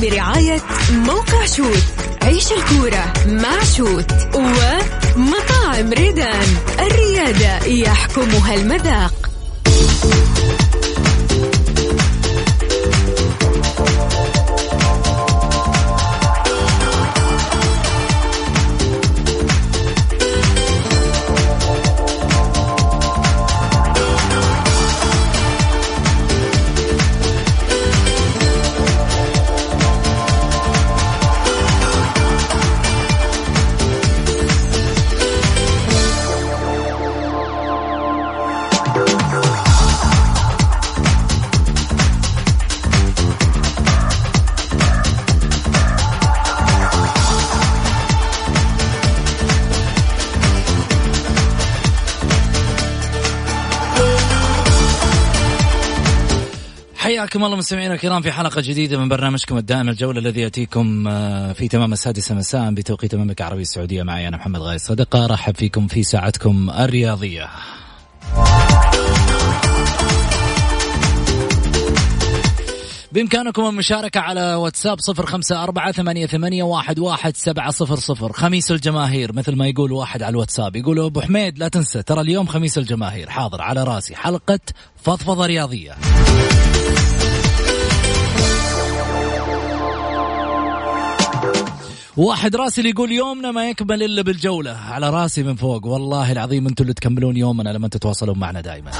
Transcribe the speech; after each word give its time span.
برعاية 0.00 0.60
موقع 0.92 1.46
شوت 1.46 1.84
عيش 2.22 2.52
الكورة 2.52 3.12
مع 3.26 3.64
شوت 3.76 4.12
ومطاعم 4.34 5.92
ريدان. 5.92 6.46
الريادة 6.78 7.66
يحكمها 7.66 8.54
المذاق. 8.54 9.30
حياكم 57.30 57.44
الله 57.44 57.56
مستمعينا 57.56 57.94
الكرام 57.94 58.22
في 58.22 58.32
حلقة 58.32 58.60
جديدة 58.60 58.98
من 58.98 59.08
برنامجكم 59.08 59.58
الدائم 59.58 59.88
الجولة 59.88 60.20
الذي 60.20 60.40
يأتيكم 60.40 61.08
آه، 61.08 61.52
في 61.52 61.68
تمام 61.68 61.92
السادسة 61.92 62.34
مساء 62.34 62.70
بتوقيت 62.70 63.14
المملكة 63.14 63.42
العربية 63.42 63.62
السعودية. 63.62 64.02
معي 64.02 64.28
أنا 64.28 64.36
محمد 64.36 64.60
غاية 64.60 64.76
صدقة 64.76 65.26
رحب 65.26 65.56
فيكم 65.56 65.86
في 65.86 66.02
ساعتكم 66.02 66.70
الرياضية. 66.70 67.48
بإمكانكم 73.12 73.66
المشاركة 73.66 74.20
على 74.20 74.54
واتساب 74.54 75.00
صفر 75.00 75.26
خمسة 75.26 75.64
أربعة 75.64 75.92
ثمانية, 75.92 76.26
ثمانية 76.26 76.62
واحد, 76.62 76.98
واحد 76.98 77.36
سبعة 77.36 77.70
صفر 77.70 77.96
صفر. 77.96 78.32
خميس 78.32 78.70
الجماهير 78.70 79.32
مثل 79.32 79.56
ما 79.56 79.66
يقول 79.66 79.92
واحد 79.92 80.22
على 80.22 80.30
الواتساب. 80.30 80.76
يقول 80.76 81.00
أبو 81.00 81.20
حميد 81.20 81.58
لا 81.58 81.68
تنسى 81.68 82.02
ترى 82.02 82.20
اليوم 82.20 82.46
خميس 82.46 82.78
الجماهير. 82.78 83.30
حاضر 83.30 83.62
على 83.62 83.84
راسي 83.84 84.16
حلقة 84.16 84.60
فضفضة 85.02 85.46
رياضية. 85.46 85.96
واحد 92.16 92.56
راسل 92.56 92.86
يقول 92.86 93.12
يومنا 93.12 93.50
ما 93.50 93.70
يكمل 93.70 94.02
إلا 94.02 94.22
بالجولة. 94.22 94.70
على 94.70 95.10
راسي 95.10 95.42
من 95.42 95.54
فوق. 95.56 95.86
والله 95.86 96.32
العظيم 96.32 96.66
أنتم 96.66 96.82
اللي 96.82 96.94
تكملون 96.94 97.36
يومنا 97.36 97.70
لما 97.70 97.88
تتواصلون 97.88 98.38
معنا 98.38 98.60
دائما 98.60 98.90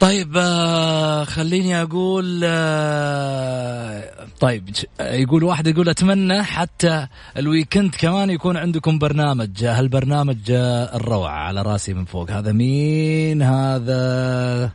طيب 0.00 0.36
آه 0.36 1.24
خليني 1.24 1.82
أقول 1.82 2.40
آه 2.44 4.04
طيب 4.40 4.70
يقول 5.00 5.44
واحد 5.44 5.66
يقول 5.66 5.88
أتمنى 5.88 6.42
حتى 6.42 7.06
الويكند 7.36 7.94
كمان 7.98 8.30
يكون 8.30 8.56
عندكم 8.56 8.98
برنامج 8.98 9.64
هالبرنامج 9.64 10.50
آه 10.50 10.96
الروعة 10.96 11.32
على 11.32 11.62
راسي 11.62 11.94
من 11.94 12.04
فوق. 12.04 12.30
هذا 12.30 12.52
مين؟ 12.52 13.42
هذا 13.42 14.70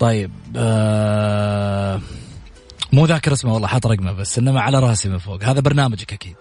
طيب 0.00 0.30
مو 2.92 3.06
ذاكر 3.06 3.32
اسمه 3.32 3.54
والله 3.54 3.68
حاط 3.68 3.86
رقمه 3.86 4.12
بس 4.12 4.38
إنما 4.38 4.60
على 4.60 4.78
راسي 4.78 5.08
من 5.08 5.18
فوق. 5.18 5.44
هذا 5.44 5.60
برنامجك 5.60 6.12
أكيد. 6.12 6.36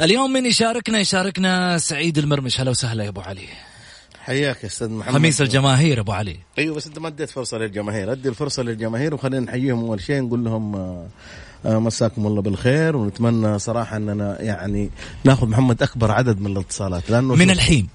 اليوم 0.00 0.32
من 0.32 0.46
يشاركنا 0.46 0.98
يشاركنا 0.98 1.78
سعيد 1.78 2.18
المرمش. 2.18 2.60
هلا 2.60 2.70
وسهلا 2.70 3.04
يا 3.04 3.08
أبو 3.08 3.20
علي. 3.20 3.48
حياك 4.24 4.62
يا 4.62 4.68
أستاذ 4.68 4.90
محمد. 4.90 5.14
خميس 5.14 5.40
الجماهير 5.40 6.00
أبو 6.00 6.12
علي. 6.12 6.36
أيوه 6.58 6.76
بس 6.76 6.86
أنت 6.86 6.98
ما 6.98 7.08
اديت 7.08 7.30
فرصة 7.30 7.58
للجماهير. 7.58 8.12
أدي 8.12 8.28
الفرصة 8.28 8.62
للجماهير 8.62 9.14
وخلينا 9.14 9.46
نحييهم 9.46 9.84
أول 9.84 10.00
شيء 10.00 10.22
نقول 10.22 10.44
لهم 10.44 10.76
آه، 10.76 11.06
آه، 11.66 11.78
مساكم 11.78 12.26
الله 12.26 12.42
بالخير. 12.42 12.96
ونتمنى 12.96 13.58
صراحة 13.58 13.96
أننا 13.96 14.42
يعني 14.42 14.90
نأخذ 15.24 15.46
محمد 15.46 15.82
أكبر 15.82 16.10
عدد 16.10 16.40
من 16.40 16.52
الاتصالات. 16.52 17.10
لأنه 17.10 17.34
من 17.34 17.50
الحين 17.50 17.88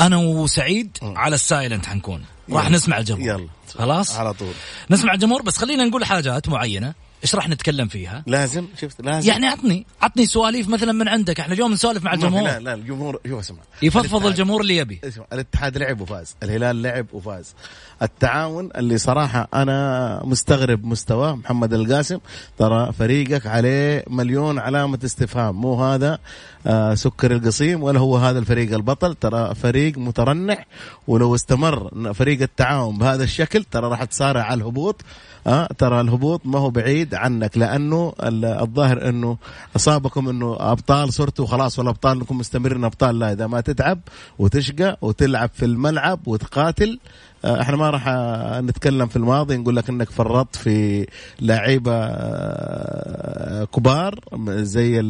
أنا 0.00 0.16
وسعيد 0.16 0.98
على 1.02 1.34
ال 1.34 1.41
silent 1.41 1.86
حنكون. 1.86 2.24
راح. 2.52 2.70
نسمع 2.70 2.98
الجمهور. 2.98 3.28
يلا. 3.28 3.48
خلاص؟ 3.74 4.16
على 4.16 4.32
طول. 4.34 4.52
نسمع 4.90 5.14
الجمهور 5.14 5.42
بس 5.42 5.58
خلينا 5.58 5.84
نقول 5.84 6.04
حاجات 6.04 6.48
معينة. 6.48 6.94
إيش 7.22 7.34
راح 7.34 7.48
نتكلم 7.48 7.88
فيها؟ 7.88 8.24
لازم 8.26 8.66
شفت؟ 8.80 9.00
لازم. 9.00 9.30
يعني 9.30 9.46
عطني 9.46 9.86
عطني 10.02 10.26
سواليف 10.26 10.68
مثلا 10.68 10.92
من 10.92 11.08
عندك. 11.08 11.40
إحنا 11.40 11.54
اليوم 11.54 11.72
نسولف 11.72 12.04
مع 12.04 12.14
الجمهور 12.14 12.42
لا 12.42 12.58
لا 12.58 12.74
الجمهور 12.74 13.20
شوف 13.28 13.38
اسمع 13.38 13.58
يفضفض 13.82 14.26
الجمهور 14.26 14.60
اللي 14.60 14.76
يبي. 14.76 15.00
اسمع 15.04 15.24
الاتحاد 15.32 15.78
لعب 15.78 16.00
وفاز 16.00 16.34
الهلال 16.42 16.82
لعب 16.82 17.06
وفاز. 17.12 17.54
التعاون 18.02 18.68
اللي 18.76 18.98
صراحة 18.98 19.48
أنا 19.54 20.20
مستغرب 20.24 20.84
مستواه 20.84 21.34
محمد 21.34 21.72
القاسم 21.74 22.18
ترى 22.58 22.92
فريقك 22.92 23.46
عليه 23.46 24.04
مليون 24.10 24.58
علامة 24.58 24.98
استفهام. 25.04 25.54
مو 25.60 25.84
هذا 25.84 26.18
آه 26.66 26.94
سكر 26.94 27.32
القصيم 27.32 27.82
ولا 27.82 28.00
هو 28.00 28.16
هذا 28.16 28.38
الفريق 28.38 28.74
البطل. 28.74 29.14
ترى 29.14 29.54
فريق 29.54 29.98
مترنح 29.98 30.66
ولو 31.08 31.34
استمر 31.34 32.12
فريق 32.14 32.42
التعاون 32.42 32.98
بهذا 32.98 33.24
الشكل 33.24 33.64
ترى 33.64 33.88
راح 33.88 34.04
تصارع 34.04 34.42
على 34.42 34.60
الهبوط. 34.60 35.00
آه 35.46 35.68
ترى 35.78 36.00
الهبوط 36.00 36.40
ما 36.44 36.58
هو 36.58 36.70
بعيد 36.70 37.14
عنك 37.14 37.58
لأنه 37.58 38.12
ال- 38.22 38.44
الظاهر 38.44 39.08
إنه 39.08 39.36
أصابكم 39.76 40.28
إنه 40.28 40.56
أبطال 40.60 41.12
صرتوا 41.12 41.46
خلاص 41.46 41.78
والأبطال 41.78 42.18
إنكم 42.18 42.38
مستمرين 42.38 42.84
أبطال 42.84 43.18
لا. 43.18 43.32
إذا 43.32 43.46
ما 43.46 43.60
تتعب 43.60 43.98
وتشقى 44.38 44.98
وتلعب 45.02 45.50
في 45.54 45.64
الملعب 45.64 46.28
وتقاتل 46.28 46.98
إحنا 47.44 47.76
ما 47.76 47.90
راح 47.90 48.08
آه، 48.08 48.60
نتكلم 48.60 49.06
في 49.06 49.16
الماضي 49.16 49.56
نقول 49.56 49.76
لك 49.76 49.88
إنك 49.88 50.10
فرطت 50.10 50.56
في 50.56 51.06
لعيبة 51.40 51.92
آه، 51.94 53.64
كبار 53.64 54.20
زي 54.48 55.00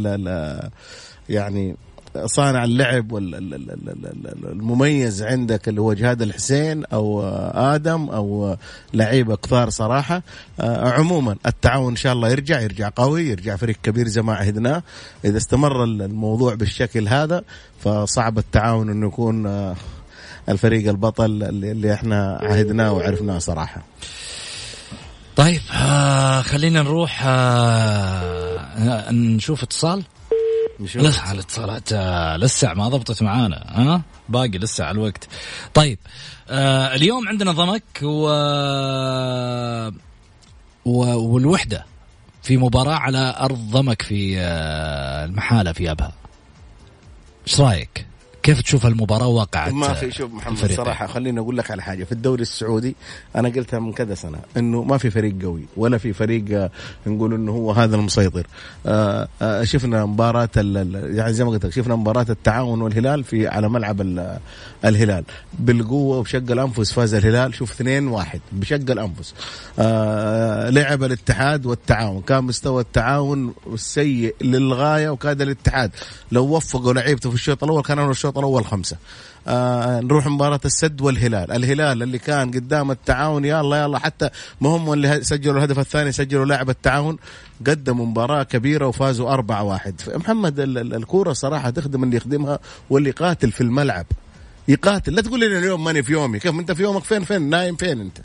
يعني 1.29 1.77
صانع 2.25 2.65
اللعب 2.65 3.13
والمميز 3.93 5.23
عندك 5.23 5.69
اللي 5.69 5.81
هو 5.81 5.93
جهاد 5.93 6.23
الحسين 6.23 6.85
أو 6.85 7.23
آه، 7.23 7.75
آدم 7.75 8.09
أو 8.09 8.47
آه، 8.47 8.59
لعيبة 8.95 9.37
كثار 9.37 9.71
صراحة. 9.71 10.23
آه، 10.61 10.91
عموما 10.91 11.37
التعاون 11.47 11.89
إن 11.89 11.97
شاء 11.97 12.13
الله 12.13 12.29
يرجع 12.29 12.61
يرجع 12.61 12.91
قوي 12.97 13.23
يرجع 13.23 13.57
فريق 13.57 13.77
كبير 13.83 14.09
زي 14.09 14.23
ما 14.23 14.35
عهدناه. 14.35 14.83
إذا 15.25 15.37
استمر 15.37 15.85
الموضوع 15.85 16.55
بالشكل 16.55 17.09
هذا 17.09 17.45
فصعب 17.81 18.39
التعاون 18.39 18.91
إنه 18.91 19.07
يكون 19.07 19.47
آه، 19.47 19.77
الفريق 20.49 20.89
البطل 20.89 21.25
اللي 21.43 21.73
اللي 21.73 21.95
إحنا 21.95 22.39
عهدناه 22.43 22.93
وعرفناه 22.93 23.39
صراحة. 23.39 23.83
طيب 25.37 25.61
آه 25.73 26.43
خلينا 26.43 26.83
نروح 26.83 27.23
آه 27.27 29.11
نشوف 29.11 29.63
اتصال. 29.63 30.03
نشوف. 30.81 31.03
لسه 31.03 31.33
الاتصالات 31.33 31.93
آه 31.93 32.37
لسه 32.37 32.75
ما 32.75 32.89
ضبطت 32.89 33.23
معانا 33.23 33.65
ها؟ 33.69 34.03
باقي 34.29 34.59
لسه 34.59 34.85
على 34.85 34.95
الوقت. 34.95 35.29
طيب 35.75 35.99
آه 36.49 36.95
اليوم 36.95 37.29
عندنا 37.29 37.53
ضمك 37.53 37.83
و... 38.03 38.29
و... 40.85 40.99
والوحدة 41.33 41.85
في 42.43 42.57
مباراة 42.57 42.95
على 42.95 43.35
أرض 43.41 43.59
ضمك 43.71 44.03
في 44.03 44.39
آه 44.41 45.25
المحالة 45.25 45.73
في 45.73 45.91
أبها. 45.91 46.13
إيش 47.49 47.61
رأيك؟ 47.61 48.07
كيف 48.43 48.63
تشوف 48.63 48.87
المباراة 48.87 49.27
واقعة 49.27 49.71
ما 49.71 49.95
في 49.95 50.11
شوف 50.11 50.33
محمد 50.33 50.53
الفريقين؟ 50.53 50.77
صراحة 50.85 51.07
خليني 51.07 51.41
أقول 51.41 51.57
لك 51.59 51.71
على 51.71 51.83
حاجة. 51.83 52.05
في 52.05 52.13
الدوري 52.13 52.43
السعودي 52.43 52.97
أنا 53.37 53.49
قلتها 53.49 53.79
من 53.81 53.93
كذا 53.93 54.15
سنة 54.15 54.39
إنه 54.57 54.83
ما 54.83 54.99
في 54.99 55.11
فريق 55.11 55.43
قوي 55.43 55.65
ولا 55.77 55.99
في 55.99 56.13
فريق 56.13 56.45
آه، 56.53 56.71
نقول 57.07 57.35
إنه 57.35 57.53
هو 57.53 57.73
هذا 57.73 57.97
المسيطر. 57.97 58.47
آه، 58.87 59.29
آه، 59.43 59.65
شفنا 59.65 60.07
مباراة 60.07 60.49
يعني 60.57 61.33
زي 61.33 61.45
ما 61.45 61.51
قلت 61.51 61.67
لك 61.67 61.73
شفنا 61.73 61.97
مباراة 61.97 62.27
التعاون 62.31 62.83
والهلال 62.83 63.25
في 63.25 63.49
على 63.49 63.69
ملعب 63.69 64.01
ال- 64.01 64.39
الهلال. 64.85 65.25
بالقوة 65.59 66.19
وبشق 66.19 66.51
الأنفس 66.51 66.93
فاز 66.93 67.15
الهلال 67.15 67.55
شوف 67.55 67.73
2 67.73 68.09
1 68.09 68.41
بشق 68.53 68.75
الأنفس. 68.91 69.35
آه، 69.79 70.71
لعب 70.71 71.03
الاتحاد 71.05 71.67
والتعاون 71.67 72.23
كان 72.23 72.45
مستوى 72.45 72.83
التعاون 72.83 73.53
سيء 73.77 74.35
للغاية 74.41 75.09
وكاد 75.11 75.43
الاتحاد. 75.43 75.91
لو 76.33 76.45
وفقوا 76.57 76.93
لعيبته 76.93 77.29
في 77.31 77.35
الشوط 77.37 77.65
الأول 77.65 77.83
كان 77.83 77.99
عملوا 77.99 78.13
الشوط 78.31 78.39
الأول 78.39 78.65
خمسة. 78.67 78.97
آه 79.49 80.01
نروح 80.01 80.27
مباراة 80.27 80.61
السد 80.65 81.01
والهلال. 81.01 81.53
الهلال 81.53 82.03
اللي 82.03 82.19
كان 82.19 82.51
قدام 82.51 82.91
التعاون 82.91 83.45
يلا 83.45 83.83
يلا 83.83 83.99
حتى 83.99 84.31
ما 84.61 84.69
هم 84.69 84.93
اللي 84.93 85.23
سجلوا 85.25 85.57
الهدف 85.59 85.79
الثاني 85.79 86.13
سجلوا 86.13 86.45
لاعب 86.45 86.71
التعاون 86.71 87.17
قدموا 87.67 88.07
مباراة 88.07 88.43
كبيرة 88.43 88.87
وفازوا 88.87 89.31
أربعة 89.33 89.63
واحد. 89.63 90.01
محمد 90.15 90.61
ال- 90.61 90.79
ال- 90.79 90.95
الكورة 90.95 91.33
صراحة 91.33 91.71
تخدم 91.71 92.05
اللي 92.05 92.17
يخدمها 92.17 92.59
واللي 92.91 93.09
يقاتل 93.09 93.53
في 93.53 93.61
الملعب. 93.61 94.07
يقاتل. 94.69 95.15
لا 95.15 95.23
تقول 95.23 95.41
لي 95.41 95.59
اليوم 95.59 95.85
ماني 95.85 96.03
في 96.03 96.13
يومي. 96.13 96.39
كيف؟ 96.39 96.55
أنت 96.55 96.73
في 96.73 96.83
يومك 96.83 97.05
فين؟ 97.05 97.25
فين؟ 97.25 97.43
نايم 97.43 97.77
فين 97.77 98.01
أنت؟ 98.01 98.19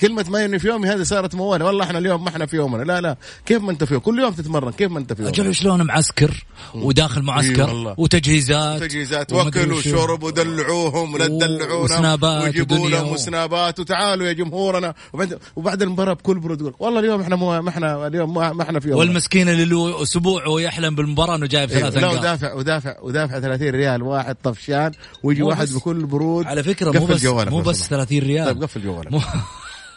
كلمة 0.00 0.26
ماني 0.28 0.58
في 0.58 0.68
يومي 0.68 0.88
هذه 0.88 1.02
صارت 1.02 1.34
موال 1.34 1.62
والله 1.62 1.84
إحنا 1.84 1.98
اليوم 1.98 2.24
ما 2.24 2.28
إحنا 2.28 2.46
في 2.46 2.56
يومنا. 2.56 2.82
لا 2.82 3.00
لا. 3.00 3.16
كيف 3.46 3.62
ما 3.62 3.70
أنت 3.70 3.84
في 3.84 3.94
يوم 3.94 4.02
كل 4.02 4.18
يوم 4.18 4.32
تتمرن. 4.32 4.72
كيف 4.72 4.90
ما 4.90 4.98
أنت 4.98 5.12
في 5.12 5.28
أجل 5.28 5.44
يومك؟ 5.44 5.56
شلون 5.56 5.82
معسكر 5.82 6.44
وداخل 6.74 7.22
معسكر. 7.22 7.94
وتجهيزات 7.98 8.82
تجهيزات. 8.82 9.32
وشو. 9.32 9.72
وشرب 9.72 10.22
ودلعوهم 10.22 11.14
ولا 11.14 11.26
تدلعونا. 11.26 11.74
وسنابات 11.74 12.42
ويجيبوا 12.42 12.76
ودنيا 12.76 13.00
لهم 13.00 13.12
وسنابات 13.12 13.80
وتعالوا 13.80 14.26
يا 14.26 14.32
جمهورنا. 14.32 14.94
وبعد, 15.12 15.38
وبعد 15.56 15.82
المباراة 15.82 16.12
بكل 16.12 16.38
برود 16.38 16.60
يقول 16.60 16.74
والله 16.78 17.00
اليوم 17.00 17.20
إحنا 17.20 17.36
مو 17.36 17.62
ما 17.62 17.68
إحنا 17.68 18.06
اليوم 18.06 18.34
ما 18.34 18.52
ما 18.52 18.62
إحنا 18.62 18.80
في 18.80 18.88
يوم 18.88 18.98
والمسكين 18.98 19.48
اللي 19.48 19.64
له 19.64 20.02
أسبوع 20.02 20.46
ويحلم 20.46 20.94
بالمباراة 20.94 21.36
إنه 21.36 21.46
جايب. 21.46 21.70
ثلاث 21.70 21.94
لا 21.94 22.00
نقاط. 22.00 22.18
ودافع 22.18 22.54
ودافع 22.54 23.00
ودافع 23.02 23.40
30 23.40 23.68
ريال. 23.68 24.02
واحد 24.02 24.36
طفشان. 24.42 24.92
ويجي 25.22 25.42
واحد 25.42 25.68
بكل 25.68 26.06
برود. 26.06 26.46
على 26.46 26.62
فكرة 26.62 26.90
مو 27.00 27.06
بس 27.06 27.24
مو 27.24 27.60
بس 27.60 27.76
سمحت. 27.76 27.90
30 27.90 28.18
ريال. 28.18 28.46
طيب 28.46 28.62
قفل 28.62 28.82
جوالك. 28.82 29.22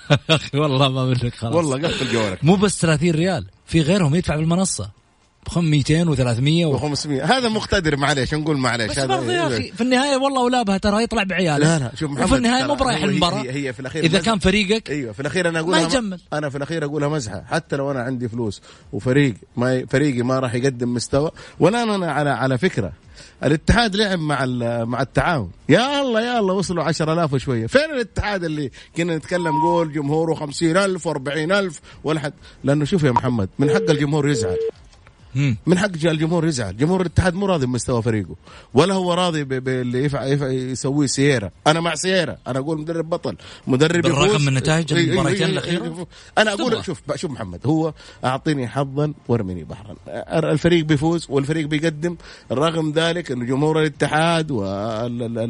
أخي 0.29 0.57
والله 0.57 0.89
ما 0.89 1.05
منك 1.05 1.35
خلاص. 1.35 1.55
والله 1.55 1.87
قفل 1.87 2.13
جوالك. 2.13 2.43
مو 2.43 2.55
بس 2.55 2.81
30 2.81 3.11
ريال 3.11 3.45
في 3.65 3.81
غيرهم 3.81 4.15
يدفع 4.15 4.35
بالمنصة. 4.35 4.89
ب 5.55 5.59
200 5.59 6.05
و300 6.05 6.65
و... 6.65 6.95
و500 6.95 7.07
هذا 7.07 7.49
مقتدر 7.49 7.97
معليش 7.97 8.33
نقول 8.33 8.57
معليش. 8.57 8.91
بس 8.91 8.99
هذا 8.99 9.07
برضه 9.15 9.31
يا 9.33 9.47
أخي 9.47 9.71
في 9.71 9.81
النهاية 9.81 10.17
والله 10.17 10.41
ولابها 10.41 10.77
ترى 10.77 11.03
يطلع 11.03 11.23
بعياله. 11.23 11.57
لا 11.57 11.79
لا 11.79 11.91
شوف 11.95 12.11
محمد 12.11 12.23
وفي 12.25 12.35
النهاية 12.35 12.67
مو 12.67 12.75
برايح 12.75 13.03
المباراة. 13.03 13.41
هي, 13.41 13.67
هي 13.67 13.73
في 13.73 13.79
الأخير 13.79 14.03
إذا 14.03 14.17
مزح. 14.19 14.25
كان 14.29 14.39
فريقك 14.39 14.89
أيوه 14.89 15.13
في 15.13 15.19
الأخير 15.19 15.49
أنا 15.49 15.59
أقولها 15.59 15.79
ما 15.79 15.85
يجمل. 15.85 16.19
أنا 16.33 16.49
في 16.49 16.57
الأخير 16.57 16.85
أقولها 16.85 17.09
مزحة. 17.09 17.43
حتى 17.51 17.75
لو 17.75 17.91
أنا 17.91 18.01
عندي 18.03 18.29
فلوس 18.29 18.61
وفريق 18.93 19.33
ما 19.57 19.75
ي- 19.75 19.85
فريقي 19.87 20.21
ما 20.21 20.39
راح 20.39 20.53
يقدم 20.55 20.93
مستوى 20.93 21.31
ولا 21.59 21.83
أنا 21.83 22.11
على 22.11 22.29
على 22.29 22.57
فكرة 22.57 22.91
الاتحاد 23.43 23.95
لعب 23.95 24.19
مع 24.19 24.45
مع 24.85 25.01
التعاون. 25.01 25.51
يا 25.69 26.01
الله 26.01 26.21
يا 26.21 26.39
الله 26.39 26.53
وصلوا 26.53 26.83
10000 26.83 27.33
وشوية. 27.33 27.67
فين 27.67 27.91
الاتحاد 27.93 28.43
اللي 28.43 28.71
كنا 28.97 29.17
نتكلم 29.17 29.61
قول 29.63 29.93
جمهوره 29.93 30.33
50000 30.33 31.07
و40000 31.07 31.73
ولا 32.03 32.19
حد؟ 32.19 32.33
لأنه 32.63 32.85
شوف 32.85 33.03
يا 33.03 33.11
محمد 33.11 33.49
من 33.59 33.69
حق 33.69 33.89
الجمهور 33.89 34.29
يزعل. 34.29 34.57
من 35.65 35.77
حق 35.77 35.89
الجمهور 36.05 36.47
يزعل. 36.47 36.77
جمهور 36.77 37.01
الاتحاد 37.01 37.33
مو 37.33 37.45
راضي 37.45 37.65
بمستوى 37.65 38.01
فريقه. 38.01 38.35
ولا 38.73 38.93
هو 38.93 39.13
راضي 39.13 39.43
باللي 39.43 40.09
يسويه 40.71 41.07
سييرا 41.07 41.51
أنا 41.67 41.79
مع 41.79 41.95
سييرا 41.95 42.37
أنا 42.47 42.59
أقول 42.59 42.81
مدرب 42.81 43.09
بطل. 43.09 43.35
مدرب 43.67 44.01
بالرغم 44.01 44.25
يفوز. 44.25 44.47
من 44.47 44.53
نتائج 44.53 44.93
المباراتين 44.93 45.49
الأخيرة؟ 45.49 46.07
أنا 46.37 46.53
أقول. 46.53 46.85
شوف 46.85 47.01
شوف 47.15 47.31
محمد 47.31 47.59
هو 47.65 47.93
أعطيني 48.25 48.67
حظا 48.67 49.13
وارميني 49.27 49.63
بحرا. 49.63 49.95
الفريق 50.51 50.85
بيفوز 50.85 51.27
والفريق 51.29 51.67
بيقدم. 51.67 52.17
رغم 52.51 52.93
ذلك 52.95 53.31
إنه 53.31 53.45
جمهور 53.45 53.81
الاتحاد 53.81 54.51
وتويتر 54.51 55.41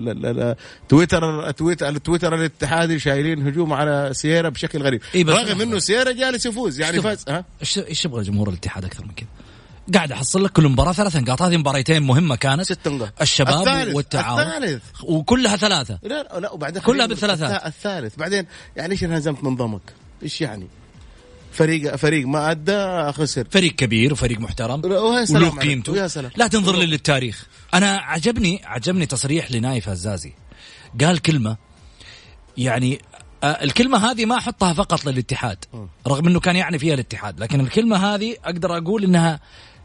تويتر 1.52 1.90
التويتر 1.90 2.36
الاتحادي 2.36 3.00
شايلين 3.00 3.48
هجوم 3.48 3.74
على 3.74 4.10
سييرا 4.12 4.50
بشكل 4.50 4.84
غريب. 4.84 5.02
رغم 5.16 5.62
إنه 5.62 5.80
سييرا 5.80 6.12
جالس 6.12 6.46
يفوز. 6.46 6.80
يعني. 6.80 7.02
فاز 7.02 7.26
ها؟ 7.30 7.46
إيش 7.78 8.06
يبغى 8.06 8.24
جمهور 8.24 8.50
الاتحاد 8.50 8.86
أكثر 8.86 9.04
من 9.04 9.12
كذا؟ 9.16 9.28
قاعد 9.94 10.12
أحصل 10.12 10.44
لك 10.44 10.52
كل 10.52 10.68
مباراة 10.68 10.92
ثلاث 10.94 11.16
نقاط 11.16 11.42
هذه 11.42 11.58
مباريتين 11.58 12.04
مهمة 12.04 12.36
كانت 12.36 12.62
ست 12.62 12.88
نقاط. 12.88 13.22
الشباب 13.22 13.68
الثالث. 13.68 13.96
والتعاون 13.96 14.40
الثالث. 14.42 14.84
وكلها 15.04 15.56
ثلاثة 15.58 16.00
لا 16.04 16.40
لا 16.40 16.52
وبعدين 16.52 16.82
كلها 16.82 17.06
بالثلاثات. 17.06 17.62
الث- 17.62 17.66
الثالث 17.66 18.16
بعدين 18.16 18.46
يعني 18.76 18.92
إيش 18.92 19.04
انهزمت 19.04 19.44
من 19.44 19.56
ضمك؟ 19.56 19.82
إيش 20.24 20.42
يعني؟ 20.42 20.68
فريق 21.52 21.96
فريق 21.96 22.28
ما 22.28 22.52
أدى 22.52 23.12
خسر 23.12 23.48
فريق 23.52 23.76
كبير 23.76 24.14
وفريق 24.14 24.40
محترم 24.40 24.82
وله 24.86 25.18
عليك. 25.20 25.60
قيمته 25.60 25.92
ويا 25.92 26.08
سلام. 26.08 26.32
لا 26.36 26.48
تنظر 26.48 26.76
لي 26.78 26.86
للتاريخ 26.86 27.46
أنا 27.74 27.98
عجبني 27.98 28.62
عجبني 28.66 29.06
تصريح 29.06 29.52
لنايف 29.52 29.90
هزازي 29.90 30.34
قال 31.02 31.22
كلمة 31.22 31.58
يعني 32.58 33.00
آه، 33.44 33.48
الكلمة 33.64 34.12
هذه 34.12 34.26
ما 34.26 34.38
أحطها 34.38 34.74
فقط 34.74 35.06
للاتحاد 35.06 35.66
رغم 36.08 36.28
أنه 36.28 36.40
كان 36.40 36.56
يعني 36.56 36.80
فيها 36.80 36.94
الاتحاد 36.94 37.40
لكن 37.40 37.60
الكلمة 37.60 37.98
هذه 38.16 38.36
أقدر 38.46 38.78
أقول 38.78 39.04
أنها 39.04 39.40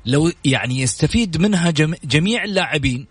لو 0.07 0.33
يعني 0.45 0.81
يستفيد 0.81 1.37
منها 1.41 1.71
جم- 1.71 1.95
جميع 2.05 2.45
اللاعبين 2.45 3.07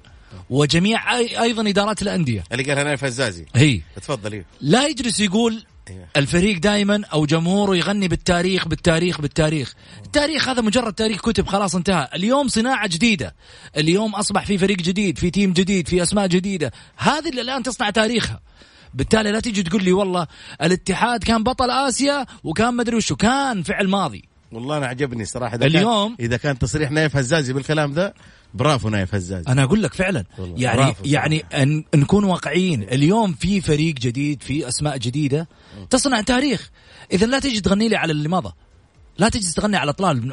وجميع 0.50 1.20
أيضا 1.20 1.70
إدارات 1.70 2.02
الأندية. 2.02 2.44
اللي 2.52 2.64
قالها 2.64 2.84
نايف 2.84 3.04
هزازي 3.04 3.46
هي. 3.56 3.82
تفضل 3.96 4.34
إيه. 4.34 4.46
لا 4.62 4.88
يجلس 4.88 5.20
يقول 5.20 5.64
أيوه. 5.90 6.08
الفريق 6.18 6.58
دائما 6.60 7.02
أو 7.14 7.26
جمهوره 7.26 7.76
يغني 7.76 8.08
بالتاريخ 8.08 8.68
بالتاريخ 8.68 9.22
بالتاريخ. 9.22 9.74
التاريخ 10.06 10.50
هذا 10.50 10.62
مجرد 10.62 10.94
تاريخ 10.94 11.22
كتب 11.22 11.48
خلاص 11.48 11.76
انتهى. 11.76 12.08
اليوم 12.16 12.48
صناعة 12.48 12.88
جديدة. 12.88 13.36
اليوم 13.78 14.16
أصبح 14.16 14.46
في 14.46 14.58
فريق 14.58 14.78
جديد 14.78 15.18
في 15.18 15.30
team 15.30 15.54
جديد 15.54 15.88
في 15.88 16.04
أسماء 16.04 16.28
جديدة. 16.28 16.72
هذه 16.98 17.30
اللي 17.30 17.42
الآن 17.42 17.64
تصنع 17.64 17.90
تاريخها. 17.90 18.40
بالتالي 18.94 19.32
لا 19.32 19.40
تيجي 19.40 19.64
تقول 19.64 19.84
لي 19.84 19.92
والله 19.92 20.28
الاتحاد 20.62 21.24
كان 21.24 21.44
بطل 21.44 21.72
آسيا 21.72 22.26
وكان 22.44 22.74
مدري 22.76 22.96
وشو 22.96 23.16
كان 23.16 23.64
فعل 23.64 23.88
ماضي. 23.88 24.24
والله 24.52 24.78
أنا 24.78 24.88
عجبني 24.88 25.26
صراحة. 25.26 25.56
إذا 25.56 25.66
اليوم- 25.66 26.16
كان 26.16 26.26
إذا 26.26 26.38
كان 26.38 26.60
تصريح 26.60 26.92
نايف 26.92 27.18
هزازي 27.18 27.54
بالكلام 27.54 27.94
ده 27.94 28.14
برافو 28.54 28.90
نايف 28.90 29.16
هزازي. 29.16 29.46
أنا 29.48 29.64
أقول 29.64 29.84
لك 29.84 29.94
فعلا. 29.94 30.24
يعني 30.40 30.78
برافو. 30.78 31.04
يعني 31.06 31.46
أن 31.54 31.84
نكون 31.96 32.24
واقعيين 32.24 32.84
اليوم 32.84 33.34
في 33.34 33.62
فريق 33.62 33.96
جديد 33.96 34.44
في 34.44 34.68
أسماء 34.68 34.98
جديدة 34.98 35.48
تصنع 35.90 36.22
تاريخ. 36.22 36.70
إذا 37.12 37.26
لا 37.26 37.40
تجي 37.40 37.62
تغني 37.62 37.90
لي 37.90 37.96
على 37.96 38.12
اللي 38.12 38.30
مضى 38.30 38.54
لا 39.18 39.30
تجي 39.30 39.54
تغني 39.56 39.78
على 39.78 39.90
اطلال 39.90 40.32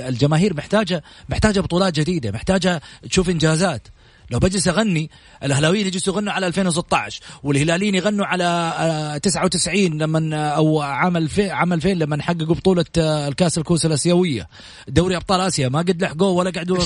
الجماهير 0.00 0.54
محتاجه 0.56 1.02
محتاجة 1.28 1.60
بطولات 1.60 1.94
جديدة 2.00 2.30
محتاجة 2.30 2.82
تشوف 3.10 3.30
إنجازات. 3.30 3.88
لو 4.30 4.38
بجلس 4.38 4.68
اغني 4.68 5.10
الاهلاويين 5.42 5.86
يجلسوا 5.86 6.14
يغنوا 6.14 6.32
على 6.32 6.46
2016 6.46 7.20
والهلاليين 7.42 7.94
يغنوا 7.94 8.26
على 8.26 8.44
آه، 8.44 9.16
99 9.18 9.98
لما 9.98 10.48
أو 10.48 10.80
عام 10.82 11.16
2000 11.16 11.50
عام 11.50 11.72
2000 11.72 11.88
لما 11.88 12.22
حققوا 12.22 12.54
بطولة 12.54 12.84
آه، 12.98 13.28
الكاس 13.28 13.58
الكؤوس 13.58 13.86
الآسيوية 13.86 14.48
دوري 14.88 15.16
أبطال 15.16 15.40
آسيا 15.40 15.68
ما 15.68 15.78
قد 15.78 16.02
لحقوه 16.02 16.28
ولا 16.30 16.50
قعدوا 16.50 16.78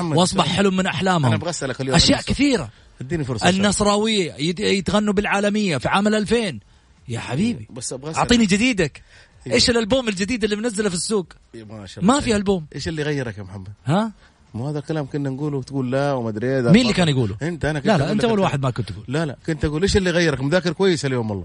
وأصبح؟ 0.00 0.46
حلم 0.46 0.76
من 0.76 0.86
أحلامهم 0.86 1.26
أنا 1.26 1.34
أبغى 1.34 1.50
أسألك 1.50 1.80
اليوم 1.80 1.96
أشياء. 1.96 2.22
كثيرة 2.22 2.70
اديني 3.00 3.24
فرصة. 3.24 3.48
النصراوية 3.48 4.32
يت- 4.38 4.60
يتغنوا 4.60 5.12
بالعالمية 5.14 5.76
في 5.78 5.88
عام 5.88 6.08
2000 6.08 6.60
يا 7.08 7.20
حبيبي 7.20 7.68
بس 7.70 7.92
أبغى. 7.92 8.14
أعطيني 8.16 8.46
جديدك 8.46 9.02
إيه. 9.46 9.52
إيش 9.52 9.70
الألبوم 9.70 10.08
الجديد 10.08 10.44
اللي 10.44 10.56
منزله 10.56 10.88
في 10.88 10.94
السوق 10.94 11.26
ما 11.54 11.86
شاء 11.86 12.04
الله 12.04 12.14
ما 12.14 12.20
في 12.20 12.36
ألبوم 12.36 12.66
إيش 12.74 12.88
اللي 12.88 13.02
غيرك 13.02 13.38
يا 13.38 13.42
محمد؟ 13.42 13.68
ها 13.86 14.12
مو 14.54 14.68
هذا 14.68 14.78
الكلام 14.78 15.06
كنا 15.06 15.30
نقوله؟ 15.30 15.56
وتقول 15.58 15.92
لا 15.92 16.12
وما 16.12 16.28
أدري 16.28 16.46
إيه 16.46 16.60
ده 16.60 16.72
مين 16.72 16.82
اللي 16.82 16.92
كان 16.92 17.08
يقوله؟ 17.08 17.36
أنت 17.42 17.64
أنا 17.64 17.78
كنت 17.78 17.88
لا 17.88 17.98
لا 17.98 18.12
أنت 18.12 18.24
أول. 18.24 18.38
واحد 18.40 18.62
ما 18.62 18.70
كنت 18.70 18.92
تقول. 18.92 19.04
لا 19.08 19.26
لا 19.26 19.36
كنت 19.46 19.64
أقول 19.64 19.82
إيش 19.82 19.96
اللي 19.96 20.10
غيرك 20.10 20.40
مذاكر 20.42 20.72
كويس 20.72 21.04
اليوم 21.04 21.30
والله. 21.30 21.44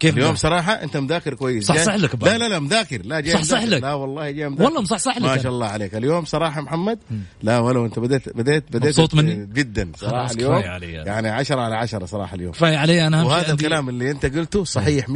كيف 0.00 0.16
اليوم 0.16 0.30
ده؟ 0.30 0.36
صراحة 0.36 0.72
أنت 0.72 0.96
مذاكر 0.96 1.34
كويس. 1.34 1.66
صحصح 1.66 1.94
لك 1.94 2.16
بعد. 2.16 2.30
لا 2.30 2.38
لا 2.38 2.48
لا 2.48 2.58
مذاكر. 2.58 3.02
لا 3.04 3.20
جاي 3.20 3.32
صحصح. 3.32 3.62
لك. 3.62 3.82
لا 3.82 3.94
والله 3.94 4.30
جاي 4.30 4.48
مذاكر. 4.48 4.64
والله 4.64 4.80
مصحصح 4.80 5.16
لك 5.16 5.22
ما. 5.22 5.38
شاء 5.38 5.52
الله 5.52 5.66
عليك. 5.66 5.94
اليوم 5.94 6.24
صراحة 6.24 6.60
محمد 6.60 6.98
لا 7.42 7.58
ولو 7.58 7.86
أنت 7.86 7.98
بديت 7.98 8.36
بديت 8.36 8.64
بديت 8.70 8.84
مبسوط 8.84 9.14
مني؟ 9.14 9.48
جدا 9.54 9.92
صراحة 9.96 10.30
اليوم. 10.30 10.58
يعني 10.82 11.28
10 11.28 11.60
على 11.60 11.76
10 11.76 12.06
صراحة 12.06 12.34
اليوم. 12.34 12.52
كفاية 12.52 12.76
علي 12.76 13.06
أنا 13.06 13.24
وهذا 13.24 13.52
الكلام 13.52 13.88
اللي 13.88 14.10
أنت 14.10 14.26
قلته 14.26 14.64
صحيح 14.64 15.08
100% 15.08 15.10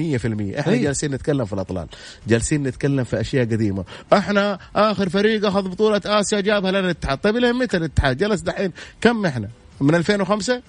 إحنا 0.61 0.73
إيه. 0.73 0.83
جالسين 0.83 1.11
نتكلم 1.11 1.45
في 1.45 1.53
الأطلال. 1.53 1.87
جالسين 2.29 2.63
نتكلم 2.63 3.05
في 3.05 3.21
أشياء 3.21 3.45
قديمة. 3.45 3.85
إحنا 4.13 4.59
آخر 4.77 5.09
فريق 5.09 5.47
أخذ 5.47 5.69
بطولة 5.69 6.01
آسيا 6.07 6.41
جابها 6.41 6.71
لنا 6.71 6.81
الاتحاد 6.81 7.19
طيب 7.19 7.37
إلى 7.37 7.53
متى 7.53 7.77
الاتحاد؟ 7.77 8.17
جلس 8.17 8.41
دحين. 8.41 8.73
كم 9.01 9.27
إحنا؟ 9.27 9.49
من 9.81 9.95
2005 9.95 10.63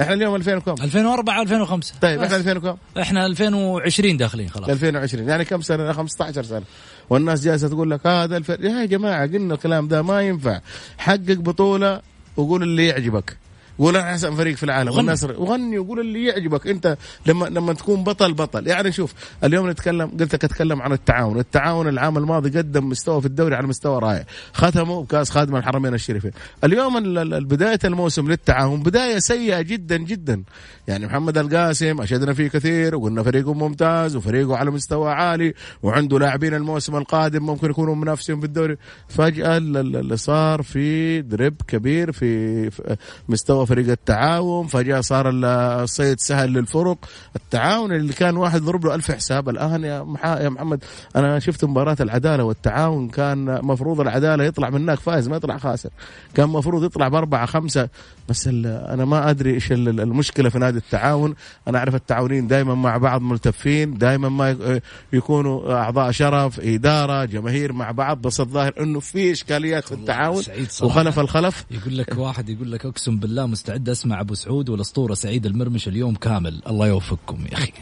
إحنا 0.00 0.14
اليوم 0.14 0.34
2000 0.34 0.56
وكم؟ 0.56 0.74
2004 0.82 1.42
2005 1.42 1.94
طيب. 2.00 2.22
إحنا 2.22 2.36
2000 2.36 2.56
وكم؟ 2.56 2.76
إحنا 3.00 3.26
2020 3.26 4.16
داخلين 4.16 4.48
خلاص. 4.48 4.68
2020 4.68 5.28
يعني 5.28 5.44
كم 5.44 5.60
سنة؟ 5.62 5.92
15 5.92 6.42
سنة. 6.42 6.62
والناس 7.10 7.44
جالسة 7.44 7.68
تقول 7.68 7.90
لك 7.90 8.06
هذا 8.06 8.36
الفريق 8.36 8.70
يا 8.70 8.84
جماعة 8.84 9.26
قلنا 9.26 9.54
الكلام 9.54 9.88
ده 9.88 10.02
ما 10.02 10.22
ينفع. 10.22 10.60
حقق 10.98 11.18
بطولة 11.32 12.00
وقول 12.36 12.62
اللي 12.62 12.86
يعجبك. 12.86 13.36
قول 13.80 13.96
أنا 13.96 14.10
أحسن 14.10 14.34
فريق 14.34 14.56
في 14.56 14.62
العالم. 14.62 14.88
غني. 14.88 14.96
والناس 14.98 15.24
وغني 15.24 15.78
وقول 15.78 16.00
اللي 16.00 16.24
يعجبك. 16.24 16.66
أنت 16.66 16.96
لما 17.26 17.46
لما 17.46 17.72
تكون 17.72 18.04
بطل 18.04 18.32
بطل. 18.34 18.66
يعني 18.66 18.92
شوف 18.92 19.14
اليوم 19.44 19.70
نتكلم 19.70 20.10
قلت 20.20 20.34
لك 20.34 20.44
أتكلم 20.44 20.82
عن 20.82 20.92
التعاون. 20.92 21.38
التعاون 21.38 21.88
العام 21.88 22.18
الماضي 22.18 22.58
قدم 22.58 22.88
مستوى 22.88 23.20
في 23.20 23.26
الدوري 23.26 23.54
على 23.54 23.66
مستوى 23.66 23.98
رائع. 24.00 24.24
ختموا 24.52 25.02
بكأس 25.02 25.30
خادم 25.30 25.56
الحرمين 25.56 25.94
الشريفين. 25.94 26.30
اليوم 26.64 26.96
ال- 26.96 27.18
ال- 27.34 27.44
بداية 27.44 27.78
الموسم 27.84 28.28
للتعاون 28.28 28.82
بداية 28.82 29.18
سيئة 29.18 29.60
جدا 29.60 29.96
جدا. 29.96 30.42
يعني 30.88 31.06
محمد 31.06 31.38
القاسم 31.38 32.00
أشدنا 32.00 32.32
فيه 32.34 32.48
كثير 32.48 32.96
وقلنا 32.96 33.22
فريقه 33.22 33.54
ممتاز 33.54 34.16
وفريقه 34.16 34.56
على 34.56 34.70
مستوى 34.70 35.12
عالي 35.12 35.54
وعنده 35.82 36.18
لاعبين 36.18 36.54
الموسم 36.54 36.96
القادم 36.96 37.42
ممكن 37.46 37.70
يكونوا 37.70 37.94
منافسين 37.94 38.40
في 38.40 38.46
الدوري. 38.46 38.76
فجأة 39.08 39.56
ال- 39.56 39.76
ال- 39.76 39.96
اللي 39.96 40.16
صار 40.16 40.62
في 40.62 41.20
درب 41.22 41.54
كبير 41.68 42.12
في 42.12 42.70
في 42.70 42.96
مستوى 43.28 43.66
فريق 43.70 43.90
التعاون 43.90 44.66
فجأة 44.66 45.00
صار 45.00 45.28
ال- 45.28 45.44
الصيد 45.44 46.20
سهل 46.20 46.52
للفرق. 46.52 46.98
التعاون 47.36 47.92
اللي 47.92 48.12
كان 48.12 48.36
واحد 48.36 48.62
ضرب 48.62 48.86
له 48.86 48.94
ألف 48.94 49.10
حساب. 49.10 49.48
الآن 49.48 49.84
يا 49.84 50.02
محا- 50.02 50.38
يا 50.40 50.48
محمد 50.48 50.84
أنا 51.16 51.38
شفت 51.38 51.64
مباراة 51.64 51.96
العدالة 52.00 52.44
والتعاون. 52.44 53.08
كان 53.08 53.64
مفروض 53.64 54.00
العدالة 54.00 54.44
يطلع 54.44 54.70
من 54.70 54.80
هناك 54.82 54.98
فايز 55.00 55.28
ما 55.28 55.36
يطلع 55.36 55.58
خاسر. 55.58 55.90
كان 56.34 56.48
مفروض 56.48 56.84
يطلع 56.84 57.08
بأربعة 57.08 57.46
خمسة. 57.46 57.88
بس 58.28 58.48
ال- 58.48 58.66
أنا 58.66 59.04
ما 59.04 59.30
أدري 59.30 59.54
إيش 59.54 59.72
ال- 59.72 60.00
المشكلة 60.00 60.48
في 60.48 60.58
نادي 60.58 60.78
التعاون. 60.78 61.34
أنا 61.68 61.78
أعرف 61.78 61.94
التعاونين 61.94 62.46
دائما 62.48 62.74
مع 62.74 62.96
بعض 62.96 63.20
ملتفين 63.22 63.98
دائما 63.98 64.28
ما 64.28 64.50
ي- 64.50 64.80
يكونوا 65.12 65.72
أعضاء 65.74 66.10
شرف 66.10 66.60
إدارة 66.60 67.24
جماهير 67.24 67.72
مع 67.72 67.90
بعض. 67.90 68.20
بس 68.22 68.40
الظاهر 68.40 68.72
إنه 68.80 69.00
في 69.00 69.32
إشكاليات 69.32 69.84
في 69.84 69.92
التعاون. 69.94 70.42
وخلف 70.82 71.18
الخلف. 71.18 71.64
يقول 71.70 71.98
لك 71.98 72.18
واحد 72.18 72.48
يقول 72.48 72.72
لك 72.72 72.86
أقسم 72.86 73.16
بالله 73.18 73.46
مستعد 73.50 73.88
أسمع 73.88 74.20
أبو 74.20 74.34
سعود 74.34 74.68
والأسطورة 74.68 75.14
سعيد 75.14 75.46
المرمش 75.46 75.88
اليوم 75.88 76.14
كامل. 76.14 76.62
الله 76.66 76.86
يوفقكم 76.86 77.46
يا 77.52 77.58
أخي. 77.58 77.72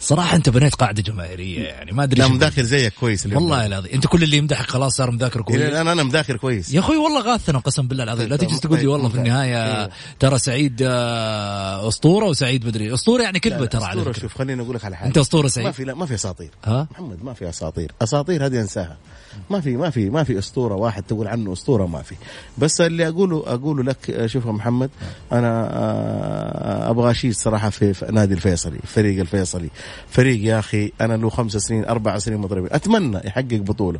صراحة 0.00 0.36
أنت 0.36 0.48
بنيت 0.48 0.74
قاعدة 0.74 1.02
جماهيرية 1.02 1.62
يعني 1.62 1.92
ما 1.92 2.02
أدري 2.04 2.20
لا 2.20 2.28
مذاكر 2.28 2.62
زيك 2.62 2.92
كويس 2.94 3.26
اليوم. 3.26 3.42
والله 3.42 3.66
العظيم. 3.66 3.92
أنت 3.92 4.06
كل 4.06 4.22
اللي 4.22 4.36
يمدحك 4.36 4.70
خلاص 4.70 4.96
صار 4.96 5.10
مذاكر 5.10 5.42
كويس. 5.42 5.60
إيه، 5.60 5.80
أنا 5.80 5.92
أنا 5.92 6.02
مذاكر 6.02 6.36
كويس. 6.36 6.74
يا 6.74 6.80
أخوي 6.80 6.96
والله 6.96 7.20
غاثنا 7.20 7.58
قسم 7.58 7.88
بالله 7.88 8.04
العظيم. 8.04 8.28
لا 8.28 8.36
تجي 8.36 8.58
تقول 8.58 8.78
لي 8.78 8.86
والله 8.86 9.08
في 9.08 9.14
النهاية 9.14 9.82
إيه. 9.84 9.90
ترى 10.18 10.38
سعيد 10.38 10.82
آه، 10.82 11.88
أسطورة 11.88 12.26
وسعيد 12.26 12.66
مدري. 12.66 12.94
أسطورة 12.94 13.22
يعني 13.22 13.38
كذبه 13.38 13.66
ترى 13.66 13.84
على 13.84 13.98
أسطورة 14.00 14.12
فكرة. 14.12 14.22
شوف 14.22 14.38
خليني 14.38 14.62
أقول 14.62 14.74
لك 14.74 14.84
على 14.84 14.96
حاجة. 14.96 15.08
أنت 15.08 15.18
أسطورة 15.18 15.48
سعيد؟ 15.48 15.66
ما 15.66 15.72
في 15.72 15.84
لا 15.84 15.94
ما 15.94 16.06
في 16.06 16.14
أساطير. 16.14 16.50
ها؟ 16.64 16.88
محمد 16.90 17.24
ما 17.24 17.32
في 17.34 17.48
أساطير. 17.48 17.92
أساطير 18.02 18.46
هذه 18.46 18.60
أنساها. 18.60 18.96
ما 19.50 19.60
في 19.60 19.76
ما 19.76 19.90
في 19.90 20.10
ما 20.10 20.24
في 20.24 20.38
أسطورة 20.38 20.74
واحد 20.74 21.02
تقول 21.02 21.26
عنه 21.28 21.52
أسطورة 21.52 21.86
ما 21.86 22.02
في. 22.02 22.14
بس 22.58 22.80
اللي 22.80 23.08
اقوله 23.08 23.42
أقوله 23.46 23.82
لك 23.82 24.26
شوف 24.26 24.46
محمد 24.46 24.90
أنا 25.32 25.68
آه، 25.72 26.90
أبغى 26.90 27.10
اشيد 27.10 27.32
صراحة 27.32 27.70
في, 27.70 27.94
في 27.94 28.06
نادي 28.12 28.34
الفيصلي 28.34 28.78
فريق 28.84 29.20
الفيصلي. 29.20 29.68
فريق 30.08 30.44
يا 30.44 30.58
أخي 30.58 30.92
أنا 31.00 31.16
له 31.16 31.30
خمس 31.30 31.56
سنين 31.56 31.84
أربع 31.84 32.18
سنين 32.18 32.38
مضربين. 32.38 32.68
أتمنى 32.72 33.20
يحقق 33.24 33.54
بطولة. 33.54 33.98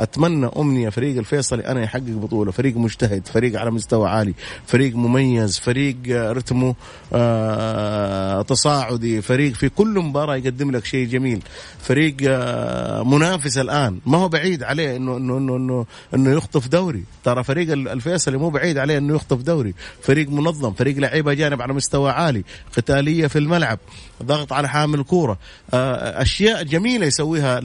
أتمنى 0.00 0.46
أمنية. 0.56 0.88
فريق 0.88 1.18
الفيصلي 1.18 1.66
أنا 1.66 1.82
يحقق 1.82 2.02
بطولة. 2.02 2.50
فريق 2.52 2.76
مجتهد 2.76 3.26
فريق 3.26 3.60
على 3.60 3.70
مستوى 3.70 4.08
عالي 4.08 4.34
فريق 4.66 4.96
مميز 4.96 5.58
فريق 5.58 5.96
آه، 6.10 6.32
رتمه 6.32 6.74
آه، 7.12 8.42
تصاعدي 8.42 9.22
فريق 9.22 9.54
في 9.54 9.68
كل 9.68 9.88
مباراة 9.98 10.36
يقدم 10.36 10.70
لك 10.70 10.84
شيء 10.84 11.06
جميل. 11.08 11.42
فريق 11.80 12.16
آه، 12.22 13.02
منافس 13.02 13.58
الآن. 13.58 13.98
ما 14.06 14.18
هو 14.18 14.28
بعيد 14.28 14.62
عليه 14.62 14.96
إنه 14.96 15.16
إنه 15.16 15.38
إنه 15.38 15.56
إنه, 15.56 15.86
إنه 16.14 16.30
يخطف 16.30 16.68
دوري. 16.68 17.04
ترى 17.24 17.44
فريق 17.44 17.72
ال- 17.72 17.88
الفيصلي 17.88 18.38
مو 18.38 18.50
بعيد 18.50 18.78
عليه 18.78 18.98
إنه 18.98 19.14
يخطف 19.14 19.42
دوري. 19.42 19.74
فريق 20.02 20.28
منظم 20.30 20.72
فريق 20.72 20.98
لعيبة 20.98 21.34
جانب 21.34 21.62
على 21.62 21.72
مستوى 21.72 22.10
عالي 22.10 22.44
قتالية 22.76 23.26
في 23.26 23.38
الملعب 23.38 23.78
ضغط 24.22 24.52
على 24.52 24.68
حامل 24.68 25.02
كورة 25.02 25.38
أشياء 25.74 26.62
جميلة 26.62 27.06
يسويها 27.06 27.60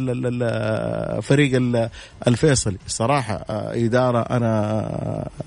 فريق 1.22 1.80
الفيصلي. 2.28 2.78
صراحة 2.88 3.46
آه، 3.50 3.86
إدارة 3.86 4.22
أنا 4.22 4.50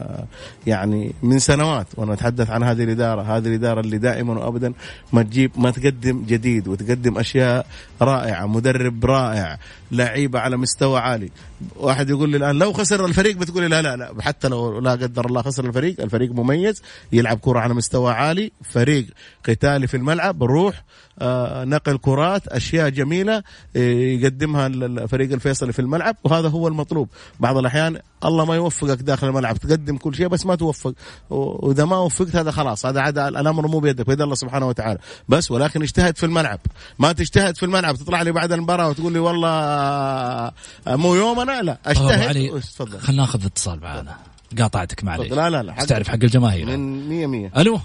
آه، 0.00 0.24
يعني 0.66 1.14
من 1.22 1.38
سنوات 1.38 1.86
وأنا 1.96 2.12
أتحدث 2.12 2.50
عن 2.50 2.62
هذه 2.62 2.84
الإدارة 2.84 3.22
هذه 3.22 3.46
الإدارة 3.48 3.80
اللي 3.80 3.98
دائما 3.98 4.44
وابدا 4.44 4.72
ما 5.12 5.22
تجيب 5.22 5.50
ما 5.56 5.70
تقدم 5.70 6.24
جديد 6.28 6.68
وتقدم 6.68 7.18
أشياء 7.18 7.66
رائعة 8.02 8.46
مدرب 8.46 9.04
رائع. 9.04 9.58
لعيبة 9.92 10.38
على 10.38 10.56
مستوى 10.56 11.00
عالي. 11.00 11.30
واحد 11.76 12.11
يقول 12.11 12.30
لي 12.30 12.37
الآن 12.37 12.58
لو 12.58 12.72
خسر 12.72 13.04
الفريق 13.06 13.37
بتقول 13.37 13.70
لا 13.70 13.82
لا 13.82 13.96
لا. 13.96 14.14
حتى 14.20 14.49
لو 14.49 14.78
لا 14.78 14.90
قدر 14.90 15.26
الله 15.26 15.42
خسر 15.42 15.64
الفريق 15.64 16.00
الفريق 16.00 16.32
مميز 16.32 16.82
يلعب 17.12 17.38
كرة 17.38 17.58
على 17.58 17.75
مستوى 17.75 18.12
عالي 18.12 18.52
فريق 18.64 19.06
قتالي 19.49 19.87
في 19.87 19.96
الملعب 19.96 20.42
روح 20.42 20.84
آه 21.18 21.64
نقل 21.64 21.99
كرات 21.99 22.49
أشياء 22.49 22.88
جميلة 22.88 23.37
آه، 23.76 23.78
يقدمها 23.78 24.66
ال- 24.66 24.99
الفريق 24.99 25.32
الفيصلي 25.32 25.72
في 25.72 25.78
الملعب 25.78 26.16
وهذا 26.25 26.49
هو 26.49 26.68
المطلوب. 26.68 27.08
بعض 27.40 27.56
الأحيان 27.56 27.99
الله 28.25 28.44
ما 28.44 28.54
يوفقك 28.54 28.99
داخل 29.02 29.26
الملعب 29.28 29.56
تقدم 29.56 29.96
كل 29.96 30.14
شيء 30.14 30.26
بس 30.28 30.46
ما 30.46 30.54
توفق. 30.54 30.94
وإذا 31.30 31.84
ما 31.84 31.96
وفقت 31.96 32.37
هذا 32.37 32.50
خلاص 32.50 32.87
هذا 32.87 33.00
عاد 33.00 33.18
الأمر 33.18 33.66
مو 33.66 33.78
بيدك 33.80 34.06
بيد 34.06 34.20
الله 34.20 34.34
سبحانه 34.34 34.68
وتعالى. 34.68 34.99
بس 35.28 35.50
ولكن 35.50 35.82
اجتهد 35.82 36.16
في 36.16 36.26
الملعب. 36.26 36.61
ما 36.99 37.12
تجتهد 37.12 37.56
في 37.56 37.62
الملعب 37.62 37.96
تطلع 37.96 38.22
لي 38.22 38.32
بعد 38.32 38.52
المباراة 38.52 38.88
وتقول 38.88 39.12
لي 39.12 39.18
والله 39.18 39.81
مو 40.86 41.14
يومنا 41.14 41.62
لا 41.62 41.78
أبو 41.86 42.08
أجتهد. 42.08 42.28
علي 42.28 42.60
تفضل. 42.60 42.98
خلينا 42.98 43.22
ناخذ 43.22 43.46
اتصال 43.46 43.80
معانا 43.80 44.16
قاطعتك 44.58 45.04
معليش. 45.04 45.32
لا 45.32 45.50
لا 45.50 45.62
لا 45.62 45.72
بس 45.72 45.86
تعرف 45.86 46.08
حق 46.08 46.14
الجماهير. 46.14 46.66
من 46.66 47.08
100 47.08 47.26
100 47.26 47.50
ألو؟ 47.60 47.80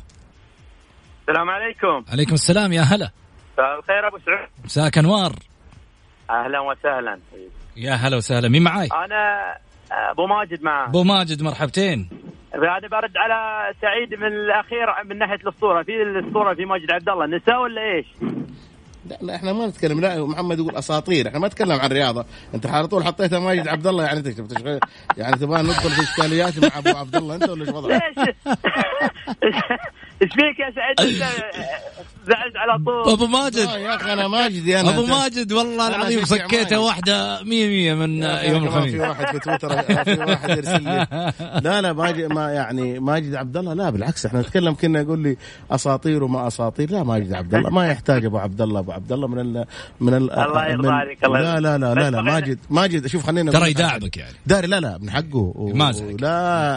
السلام 1.22 1.50
عليكم. 1.50 2.12
عليكم 2.12 2.34
السلام 2.34 2.74
يا 2.74 2.82
هلا. 2.82 3.12
مساء 3.54 3.80
الخير 3.80 4.08
أبو 4.08 4.18
سعود 4.25 4.50
مساك 4.66 4.98
أنوار. 4.98 5.36
أهلا 6.30 6.60
وسهلا. 6.60 7.20
يا 7.75 7.94
هلا 7.94 8.18
وسهلا. 8.18 8.50
مين 8.50 8.63
معاي؟ 8.63 8.88
أنا 8.88 9.54
أبو 10.12 10.27
ماجد 10.27 10.63
معاه 10.63 10.89
أبو 10.89 11.04
ماجد 11.04 11.42
مرحبتين. 11.42 12.10
أنا 12.56 12.88
برد 12.88 13.18
على 13.18 13.74
سعيد 13.82 14.20
من 14.20 14.27
الأخير 14.27 14.88
من 15.10 15.18
ناحية 15.18 15.36
الأسطورة. 15.36 15.84
في 15.84 15.92
الأسطورة 15.92 16.54
في 16.54 16.66
ماجد 16.66 16.92
عبد 16.92 17.10
الله. 17.10 17.25
نساء 17.25 17.62
ولا 17.62 17.82
إيش؟ 17.82 18.06
لا, 19.22 19.36
إحنا 19.36 19.54
ما 19.54 19.68
نتكلم. 19.68 20.00
لا 20.00 20.26
محمد 20.26 20.60
يقول 20.60 20.76
أساطير. 20.76 21.28
إحنا 21.28 21.40
ما 21.40 21.48
نتكلم 21.48 21.72
عن 21.72 21.90
رياضة. 21.90 22.26
انت 22.54 22.66
على 22.66 22.88
طول 22.88 23.04
حطيتها 23.04 23.40
ماجد 23.40 23.68
عبد 23.68 23.88
الله 23.88 24.04
يعني 24.04 24.22
تشغل 24.22 24.80
يعني 25.18 25.36
تبغى 25.38 25.62
ندخل 25.62 25.90
في 25.90 26.02
إشكاليات 26.02 26.60
مع 26.60 26.78
أبو 26.78 26.98
عبد 26.98 27.16
الله 27.16 27.36
انت 27.36 27.50
ولا 27.50 27.62
إيش 27.62 27.70
وضعك؟ 27.70 28.02
إيش 30.22 30.32
فيك 30.34 30.60
يا 30.60 30.74
سعيد؟ 30.76 31.24
زعلت 32.28 32.56
على 32.56 32.84
طول. 32.86 33.14
أبو 33.14 33.26
ماجد. 33.28 33.58
آه 33.68 33.78
يا 33.78 33.96
أخي 33.96 34.14
أنا 34.14 34.28
ماجدي 34.28 34.80
أنا 34.80 34.90
أبو 34.90 35.06
ماجد 35.06 35.52
والله 35.52 35.88
أنا 35.88 35.96
العظيم 35.96 36.20
ماجد. 36.52 36.74
واحدة 36.74 37.44
مية 37.44 37.68
مية 37.68 37.94
من 37.94 38.18
يا 38.24 38.36
أخي 38.36 38.50
يوم 38.52 38.64
ما 38.64 38.70
في 38.72 38.78
الخميس. 38.78 38.96
واحد 39.02 39.26
في 39.32 39.40
تويتر 39.40 39.82
في 40.04 40.14
واحد 40.20 40.50
يرسل 40.50 40.84
لي 40.84 41.08
لا 41.64 41.82
لا 41.82 41.94
ماجد 41.94 42.34
ما 42.34 42.52
يعني 42.52 43.00
ماجد 43.00 43.36
عبد 43.36 43.58
الله 43.58 43.74
لا 43.74 43.90
بالعكس 43.90 44.26
إحنا 44.26 44.42
نتكلم 44.42 44.74
كنا 44.74 45.00
يقول 45.02 45.20
لي 45.20 45.38
أساطير 45.72 46.24
وما 46.24 46.48
أساطير. 46.48 46.92
لا 46.92 47.04
ماجد 47.04 47.34
عبد 47.34 47.56
الله 47.56 47.70
ما 47.70 47.88
يحتاج 47.88 48.26
أبو 48.26 48.38
عبد 48.38 48.62
الله 48.62 48.80
أبو 48.80 48.92
عبد 48.92 49.12
الله 49.12 49.28
من 49.28 49.40
ال 49.40 49.66
من 50.00 50.14
ال 50.14 50.32
الله 50.32 50.66
يرضى 50.68 50.88
من- 50.88 50.94
عليك، 50.94 51.24
الله 51.26 51.40
لا 51.42 51.60
لا 51.60 51.78
لا 51.78 51.94
لا, 51.94 52.10
لا 52.10 52.22
ماجد 52.22 52.60
ماجد 52.70 53.08
شوف 53.08 53.26
خلينا 53.26 53.52
ترى 53.52 53.70
يداعبك. 53.70 54.18
يعني. 54.18 54.34
داري 54.46 54.68
لا 54.68 54.80
لا 54.80 54.98
من 55.02 55.10
حقه. 55.12 55.54
مازحك. 55.76 56.22
لا 56.22 56.30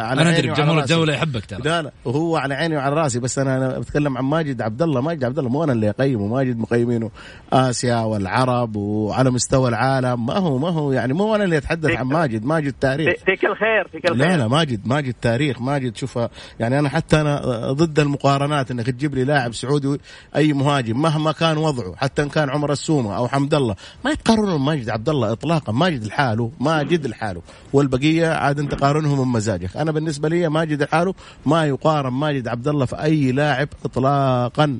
على 0.06 0.22
أنا 0.22 0.30
أدري 0.38 0.48
جمهور. 0.52 0.80
الدولة 0.82 1.14
يحبك 1.14 1.44
ترى. 1.46 1.60
لا 1.64 1.82
لا 1.82 1.92
وهو 2.04 2.36
على 2.36 2.54
عيني 2.54 2.76
وعلى 2.76 2.94
راسي 2.94 3.18
بس 3.20 3.38
أنا 3.38 3.56
أنا 3.56 3.78
بتكلم 3.78 4.18
عن 4.18 4.24
ماجد 4.24 4.62
عبد 4.62 4.82
الله 4.82 5.00
ماجد 5.00 5.24
عبد 5.24 5.38
الله 5.40 5.50
مو 5.50 5.64
أنا 5.64 5.72
اللي 5.72 5.90
اقيمه 5.90 6.26
ماجد 6.26 6.58
مقيمينه. 6.58 7.10
آسيا 7.52 7.96
والعرب 8.00 8.76
وعلى 8.76 9.30
مستوى 9.30 9.68
العالم. 9.68 10.26
ما 10.26 10.36
هو 10.36 10.58
ما 10.58 10.68
هو 10.68 10.92
يعني 10.92 11.12
مو 11.12 11.34
أنا 11.34 11.44
اللي 11.44 11.56
أتحدث 11.56 11.90
عن 11.90 12.06
ماجد 12.06 12.44
ماجد 12.44 12.74
تاريخ. 12.80 13.08
في- 13.18 13.24
فيك 13.24 13.44
الخير 13.44 13.88
فيك 13.92 14.04
الخير. 14.04 14.16
لا 14.28 14.36
لا 14.36 14.48
ماجد 14.48 14.86
ماجد 14.86 15.14
تاريخ 15.22 15.62
ماجد 15.62 15.96
شوف 15.96 16.18
يعني 16.60 16.78
أنا 16.78 16.88
حتى 16.88 17.20
أنا 17.20 17.40
ضد 17.72 17.98
المقارنات 17.98 18.70
إنك 18.70 18.86
تجيب 18.86 19.14
لي 19.14 19.24
لاعب 19.24 19.54
سعودي 19.54 20.00
أي 20.36 20.52
مهاجم 20.52 21.02
مهما 21.02 21.32
كان 21.32 21.56
وضعه 21.56 21.96
حتى 21.96 22.22
إن 22.22 22.28
كان 22.28 22.50
عمر 22.50 22.72
السومة 22.72 23.16
أو 23.16 23.28
حمد 23.28 23.54
الله. 23.54 23.76
ما 24.04 24.10
يتقارنون 24.10 24.60
ماجد 24.60 24.90
عبد 24.90 25.08
الله 25.08 25.32
اطلاقا 25.32 25.72
ماجد 25.72 26.04
لحاله 26.04 26.50
ماجد 26.60 27.06
لحاله. 27.06 27.42
والبقية 27.72 28.26
عاد 28.28 28.58
أنت 28.58 28.74
قارنهم 28.74 29.18
من 29.20 29.32
مزاجك. 29.32 29.76
أنا 29.76 29.92
بالنسبة 29.92 30.28
لي 30.28 30.48
ماجد 30.48 30.82
لحاله 30.82 31.14
ما 31.46 31.66
يقارن 31.66 32.12
ماجد 32.12 32.48
عبد 32.48 32.68
الله 32.68 32.84
في 32.86 33.02
أي 33.02 33.32
لاعب 33.32 33.68
اطلاقا. 33.84 34.78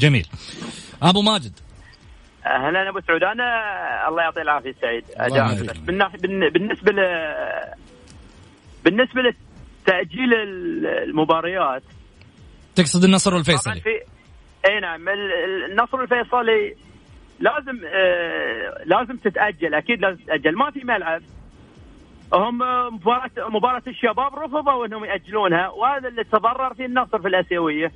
جميل. 0.00 0.26
أبو 1.02 1.22
ماجد. 1.22 1.52
أهلا 2.46 2.88
أبو 2.88 3.00
سعود. 3.00 3.22
أنا 3.22 3.44
الله 4.08 4.22
يعطيه 4.22 4.42
العافية 4.42 4.74
سعيد. 4.80 5.04
بالنسبة 6.52 6.92
ل 6.92 7.00
بالنسبة 8.84 9.20
لتأجيل 9.22 10.34
ال- 10.34 10.86
المباريات. 10.86 11.82
تقصد 12.76 13.04
النصر 13.04 13.34
والفيصلي. 13.34 13.80
في 13.80 14.00
إي 14.70 14.80
نعم. 14.80 15.08
ال- 15.08 15.32
ال- 15.44 15.70
النصر 15.70 16.00
الفيصلي 16.00 16.74
لازم 17.40 17.80
آه 17.86 18.82
لازم 18.84 19.16
تتأجل. 19.16 19.74
أكيد 19.74 20.00
لازم 20.00 20.16
تتأجل. 20.22 20.56
ما 20.56 20.70
في 20.70 20.80
ملعب. 20.84 21.22
هم 22.34 22.58
مباراة 22.94 23.30
مباراة 23.48 23.82
الشباب 23.86 24.34
رفضوا 24.38 24.86
إنهم 24.86 25.04
يأجلونها 25.04 25.68
وهذا 25.68 26.08
اللي 26.08 26.24
تضرر 26.24 26.74
فيه 26.74 26.86
النصر 26.86 27.18
في 27.22 27.28
الأسيوية. 27.28 27.92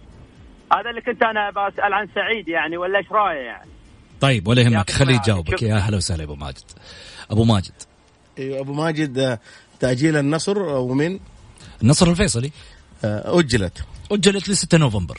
هذا 0.81 0.91
اللي 0.91 1.01
كنت 1.01 1.23
أنا 1.23 1.51
بسال 1.51 1.93
عن 1.93 2.09
سعيد 2.15 2.49
يعني 2.49 2.77
ولا 2.77 2.99
إيش 2.99 3.07
رأيه 3.13 3.41
يعني؟ 3.41 3.71
طيب 4.21 4.49
ولا 4.49 4.63
يهمك. 4.63 4.91
خليه. 4.91 5.15
يجاوبك. 5.15 5.63
يا 5.63 5.75
هلا 5.77 5.97
وسهلا 5.97 6.25
أبو 6.25 6.35
ماجد. 6.35 6.63
أبو 7.31 7.45
ماجد. 7.45 7.73
أيوه 8.39 8.61
أبو 8.61 8.73
ماجد 8.73 9.19
آه، 9.19 9.39
تأجيل 9.81 10.17
النصر 10.17 10.59
ومن 10.63 11.19
النصر 11.83 12.11
الفيصلي. 12.11 12.51
آه، 13.05 13.39
أجلت. 13.41 13.85
أجلت 14.13 14.49
ل 14.49 14.57
6 14.57 14.79
نوفمبر. 14.79 15.19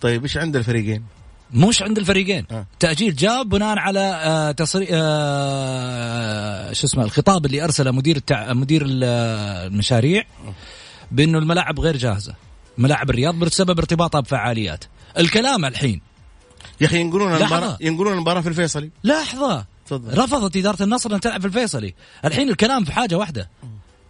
طيب 0.00 0.22
إيش 0.22 0.36
عند 0.36 0.56
الفريقين؟ 0.56 1.04
مش 1.52 1.82
عند 1.82 1.98
الفريقين. 1.98 2.46
آه. 2.50 2.66
تأجيل 2.80 3.16
جاب 3.16 3.48
بناء 3.48 3.78
على 3.78 4.00
آه 4.00 4.50
تصري 4.52 4.86
آه 4.90 6.72
شو 6.72 6.86
اسمه 6.86 7.04
الخطاب 7.04 7.46
اللي 7.46 7.64
أرسله 7.64 7.90
مدير 7.90 8.16
التع... 8.16 8.52
مدير 8.52 8.82
ال- 8.86 9.04
المشاريع 9.72 10.24
بأنه 11.10 11.38
الملاعب 11.38 11.80
غير 11.80 11.96
جاهزة. 11.96 12.34
ملاعب 12.78 13.10
الرياض 13.10 13.34
بسبب 13.34 13.78
ارتباطها 13.78 14.20
بفعاليات. 14.20 14.84
الكلام 15.18 15.64
الحين. 15.64 16.00
يا 16.80 16.86
أخي 16.86 17.00
ينقلون. 17.00 17.34
المباراه 17.36 17.78
ينقلون 17.80 18.12
المباراة 18.12 18.40
في 18.40 18.48
الفيصلي. 18.48 18.90
لحظة. 19.04 19.64
تفضل. 19.86 20.18
رفضت 20.18 20.56
إدارة 20.56 20.82
النصر 20.82 21.14
أن 21.14 21.20
تلعب 21.20 21.40
في 21.40 21.46
الفيصلي. 21.46 21.94
الحين 22.24 22.48
الكلام 22.50 22.84
في 22.84 22.92
حاجة 22.92 23.14
واحدة. 23.18 23.48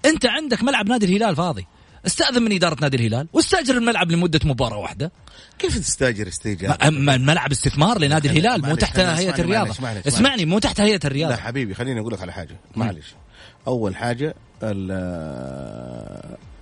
أنت 0.04 0.26
عندك 0.26 0.62
ملعب 0.62 0.88
نادي 0.88 1.06
الهلال 1.06 1.36
فاضي. 1.36 1.66
استأذن 2.06 2.42
من 2.42 2.52
إدارة 2.52 2.76
نادي 2.80 2.96
الهلال. 2.96 3.28
واستأجر 3.32 3.76
الملعب 3.76 4.10
لمدة 4.10 4.40
مباراة 4.44 4.76
واحدة. 4.76 5.12
كيف 5.58 5.78
تستأجر 5.78 6.28
استيجار؟ 6.28 6.76
أما 6.82 7.14
الملعب 7.14 7.50
استثمار 7.52 7.98
لنادي 7.98 8.28
الهلال 8.30 8.62
مو 8.66 8.74
تحت 8.74 8.98
هيئة 8.98 9.12
اسمعني- 9.14 9.40
الرياضه 9.40 9.68
معلش- 9.68 9.80
معلش- 9.80 10.06
اسمعني 10.06 10.44
مو 10.44 10.58
تحت 10.58 10.80
هيئة 10.80 11.00
الرياضة. 11.04 11.34
لا 11.34 11.40
حبيبي 11.40 11.74
خليني 11.74 12.00
أقول 12.00 12.12
لك 12.12 12.20
على 12.20 12.32
حاجة 12.32 12.56
معلش 12.76 13.06
أول 13.66 13.96
حاجة 13.96 14.34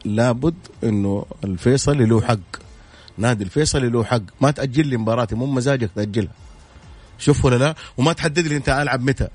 لابد 0.05 0.55
إنه 0.85 1.27
الفيصلي 1.45 2.07
له 2.07 2.21
حق. 2.21 2.57
نادي 3.19 3.45
الفيصلي 3.45 3.89
له 3.89 4.05
حق. 4.05 4.23
ما 4.41 4.51
تأجل 4.51 4.87
لي 4.87 4.97
مباراتي 4.97 5.35
مو 5.35 5.47
مزاجك 5.47 5.91
تأجلها. 5.97 6.33
شوف 7.19 7.45
ولا 7.45 7.57
لا؟ 7.57 7.75
وما 7.97 8.13
تحدد 8.13 8.47
لي 8.47 8.57
أنت 8.57 8.69
ألعب 8.69 9.03
متى. 9.03 9.29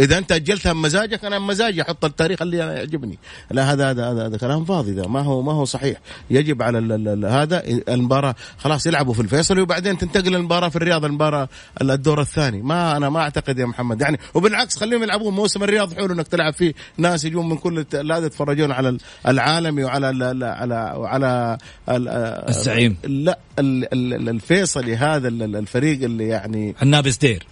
إذا 0.00 0.18
أنت 0.18 0.32
اجلتها 0.32 0.72
بمزاجك 0.72 1.24
أنا 1.24 1.38
بمزاجي 1.38 1.82
أحط 1.82 2.04
التاريخ 2.04 2.42
اللي 2.42 2.64
أنا 2.64 2.76
يعجبني. 2.76 3.18
لا 3.50 3.72
هذا 3.72 3.90
هذا 3.90 4.10
هذا, 4.10 4.26
هذا 4.26 4.36
كلام 4.36 4.64
فاضي 4.64 4.92
ده 4.92 5.08
ما 5.08 5.20
هو 5.20 5.42
ما 5.42 5.52
هو 5.52 5.64
صحيح. 5.64 5.98
يجب 6.30 6.62
على 6.62 6.78
ال 6.78 7.08
ال 7.08 7.26
هذا 7.26 7.62
المباراة 7.88 8.34
خلاص 8.58 8.86
يلعبوا 8.86 9.14
في 9.14 9.20
الفيصلي 9.22 9.60
وبعدين 9.60 9.98
تنتقل 9.98 10.34
المباراة 10.36 10.68
في 10.68 10.76
الرياض 10.76 11.04
المباراة 11.04 11.48
الدور 11.82 12.20
الثاني. 12.20 12.62
ما 12.62 12.96
أنا 12.96 13.08
ما 13.08 13.20
أعتقد 13.20 13.58
يا 13.58 13.66
محمد. 13.66 14.00
يعني 14.00 14.18
وبالعكس 14.34 14.76
خليهم 14.78 15.02
يلعبون 15.02 15.34
موسم 15.34 15.62
الرياض 15.62 15.94
حلو 15.94 16.12
إنك 16.14 16.28
تلعب 16.28 16.52
فيه 16.52 16.74
ناس 16.96 17.24
يجون 17.24 17.48
من 17.48 17.56
كل 17.56 17.86
لا 17.92 18.18
يتفرجون 18.18 18.72
على 18.72 18.98
العالمي 19.28 19.84
وعلى 19.84 20.10
ال 20.10 20.22
ال 20.22 20.44
على 20.44 20.94
وعلى 20.96 21.58
ال- 21.88 22.08
الزعيم. 22.48 22.96
لا 23.04 23.38
ال- 23.58 23.94
ال- 23.94 24.28
الفيصلي 24.28 24.96
هذا 24.96 25.28
ال- 25.28 25.56
الفريق 25.56 26.02
اللي 26.02 26.28
يعني 26.28 26.74
النابس 26.82 27.16
دير. 27.16 27.46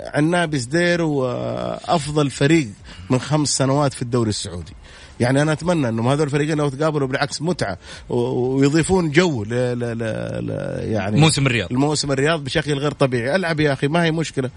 عنابس 0.00 0.64
دير 0.64 1.02
وأفضل 1.02 2.30
فريق 2.30 2.68
من 3.10 3.18
خمس 3.18 3.48
سنوات 3.48 3.92
في 3.92 4.02
الدوري 4.02 4.30
السعودي. 4.30 4.72
يعني 5.20 5.42
أنا 5.42 5.52
أتمنى 5.52 5.88
أنهم 5.88 6.08
هذول 6.08 6.26
الفريقين 6.26 6.58
لو 6.58 6.68
تقابلوا 6.68 7.08
بالعكس 7.08 7.42
متعة 7.42 7.78
ويضيفون 8.08 9.10
جو 9.10 9.44
ل 9.44 9.48
ل 9.48 9.78
ل 9.78 9.98
ل 10.46 10.50
يعني 10.92 11.20
موسم 11.20 11.46
الرياض. 11.46 11.72
الموسم 11.72 12.12
الرياض 12.12 12.44
بشكل 12.44 12.74
غير 12.74 12.92
طبيعي. 12.92 13.36
ألعب 13.36 13.60
يا 13.60 13.72
أخي 13.72 13.88
ما 13.88 14.04
هي 14.04 14.10
مشكلة. 14.10 14.50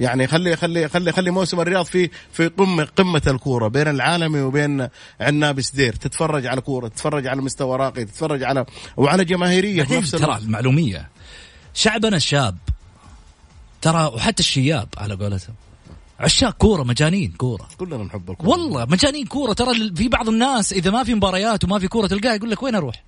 يعني 0.00 0.26
خلي 0.26 0.56
خلي 0.56 0.88
خلي 0.88 1.12
خلي 1.12 1.30
موسم 1.30 1.60
الرياض 1.60 1.84
في 1.84 2.10
في 2.32 2.48
قمه 2.48 2.84
قمة 2.84 3.22
الكورة 3.26 3.68
بين 3.68 3.88
العالمي 3.88 4.40
وبين 4.40 4.88
عنابس 5.20 5.70
دير 5.70 5.92
تتفرج 5.92 6.46
على 6.46 6.60
كورة 6.60 6.88
تتفرج 6.88 7.26
على 7.26 7.42
مستوى 7.42 7.76
راقي 7.76 8.04
تتفرج 8.04 8.42
على 8.42 8.64
وعلى 8.96 9.24
جماهيرية 9.24 9.82
في 9.82 9.96
نفس 9.96 10.10
ترى 10.10 10.36
المعلومية. 10.36 11.08
شعبنا 11.74 12.16
الشاب 12.16 12.56
ترى 13.82 14.04
وحتى 14.14 14.40
الشياب 14.40 14.88
على 14.96 15.14
قولتهم. 15.14 15.54
عشاق 16.20 16.56
كورة 16.56 16.82
مجانين 16.82 17.32
كورة. 17.32 17.68
كلنا 17.78 17.96
نحب 17.96 18.30
الكورة. 18.30 18.48
والله 18.48 18.84
مجانين 18.84 19.26
كورة. 19.26 19.52
ترى 19.52 19.94
في 19.94 20.08
بعض 20.08 20.28
الناس 20.28 20.72
إذا 20.72 20.90
ما 20.90 21.04
في 21.04 21.14
مباريات 21.14 21.64
وما 21.64 21.78
في 21.78 21.88
كورة 21.88 22.06
تلقاه 22.06 22.34
يقول 22.34 22.50
لك 22.50 22.62
وين 22.62 22.74
أروح؟ 22.74 23.04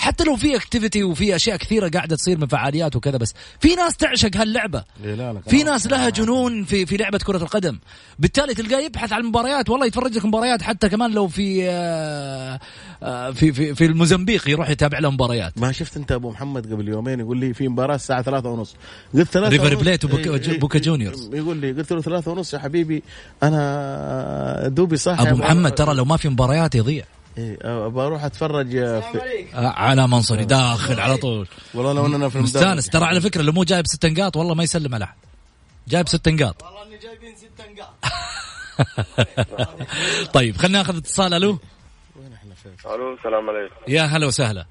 حتى 0.00 0.24
لو 0.24 0.36
في 0.36 0.56
اكتيفيتي 0.56 1.02
وفي 1.04 1.36
أشياء 1.36 1.56
كثيرة 1.56 1.88
قاعدة 1.88 2.16
تصير 2.16 2.38
من 2.38 2.46
فعاليات 2.46 2.96
وكذا 2.96 3.16
بس 3.16 3.34
في 3.60 3.74
ناس 3.74 3.96
تعشق 3.96 4.36
هاللعبة. 4.36 4.84
إيه 5.04 5.40
في 5.48 5.62
ناس 5.62 5.86
لها 5.86 6.10
جنون 6.10 6.64
في 6.64 6.86
في 6.86 6.96
لعبة 6.96 7.18
كرة 7.18 7.36
القدم. 7.36 7.78
بالتالي 8.18 8.54
تلقاه 8.54 8.80
يبحث 8.80 9.12
عن 9.12 9.20
المباريات 9.20 9.70
والله 9.70 9.86
يتفرج 9.86 10.16
لك 10.16 10.24
مباريات 10.24 10.62
حتى 10.62 10.88
كمان 10.88 11.10
لو 11.10 11.28
في 11.28 11.68
آه، 11.68 12.60
آه، 13.02 13.30
في 13.30 13.52
في 13.52 13.74
في 13.74 13.84
الموزمبيق 13.86 14.48
يروح 14.48 14.70
يتابع 14.70 14.98
له 14.98 15.10
مباريات. 15.10 15.58
ما 15.58 15.72
شفت 15.72 15.96
انت 15.96 16.12
أبو 16.12 16.30
محمد 16.30 16.72
قبل 16.72 16.88
يومين 16.88 17.20
يقول 17.20 17.38
لي 17.38 17.54
في 17.54 17.68
مباراة 17.68 17.94
الساعة 17.94 18.22
ثلاثة 18.22 18.48
ونص. 18.48 18.74
قلت 19.14 19.28
ثلاثة 19.28 19.62
ريفر. 19.62 19.74
بليت 19.74 20.04
وبوكا- 20.04 20.26
إيه، 20.30 20.52
إيه، 20.52 20.58
بوكا 20.58 20.78
إيه، 20.78 20.84
جونيورز. 20.84 21.34
يقول 21.34 21.56
لي 21.56 21.72
قلت 21.72 21.92
له 21.92 22.00
ثلاثة 22.00 22.30
ونص 22.30 22.54
يا 22.54 22.58
حبيبي 22.58 23.02
أنا 23.42 24.68
دوبي 24.68 24.96
صح 24.96 25.20
أبو 25.20 25.36
محمد 25.36 25.74
ترى 25.74 25.94
لو 25.94 26.04
ما 26.04 26.16
في 26.16 26.28
مباريات 26.28 26.74
يضيع. 26.74 27.04
إيه 27.38 27.86
ابى 27.86 28.00
أروح 28.00 28.24
أتفرج 28.24 28.70
في 28.70 29.46
آه، 29.54 29.66
على 29.66 30.08
منصري 30.08 30.44
داخل 30.44 31.00
على 31.00 31.16
طول. 31.16 31.48
والله 31.74 31.92
لو 31.92 32.06
إننا 32.06 32.28
في. 32.28 32.38
مستانس. 32.38 32.86
ترى 32.86 33.04
على 33.04 33.20
فكرة 33.20 33.42
لو 33.42 33.52
مو 33.52 33.64
جايب 33.64 33.86
ست 33.86 34.06
نقاط 34.06 34.36
والله 34.36 34.54
ما 34.54 34.62
يسلم 34.62 34.94
على 34.94 35.04
أحد. 35.04 35.16
جايب 35.88 36.08
ست 36.08 36.28
نقاط. 36.28 36.62
والله 36.62 36.82
إني 36.82 36.98
جايبين 36.98 37.34
ست 37.36 37.62
نقاط. 37.70 37.94
طيب 40.34 40.56
خلينا 40.56 40.78
ناخذ 40.78 40.96
اتصال. 40.96 41.34
ألو؟ 41.34 41.58
ألو 42.86 43.14
السلام 43.14 43.50
عليكم. 43.50 43.74
يا 43.88 44.02
هلا 44.02 44.26
وسهلا. 44.26 44.66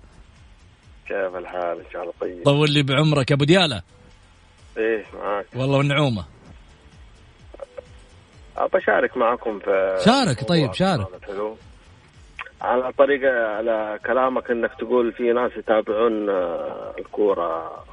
كيف 1.08 1.36
الحال؟ 1.36 1.80
إن 1.80 1.92
شاء 1.94 2.02
الله 2.02 2.14
طيب. 2.22 2.46
طول 2.46 2.72
لي 2.72 2.84
بعمرك 2.84 3.32
يا 3.32 3.36
أبو 3.36 3.46
ديالة. 3.46 3.82
إيه 4.78 5.06
معاك. 5.14 5.46
والله 5.56 5.78
والنعومة. 5.78 6.26
أبى 8.58 8.78
أشارك 8.78 9.18
معكم 9.18 9.60
في 9.60 10.02
شارك، 10.06 10.48
طيب، 10.48 10.74
شارك. 10.74 11.08
حلو 11.28 11.58
على 12.62 12.92
طريقة 12.98 13.48
على 13.48 14.00
كلامك 14.06 14.52
إنك 14.52 14.72
تقول 14.80 15.12
في 15.12 15.34
ناس 15.34 15.52
يتابعون 15.58 16.30
آه، 16.30 16.96
الكورة 17.00 17.84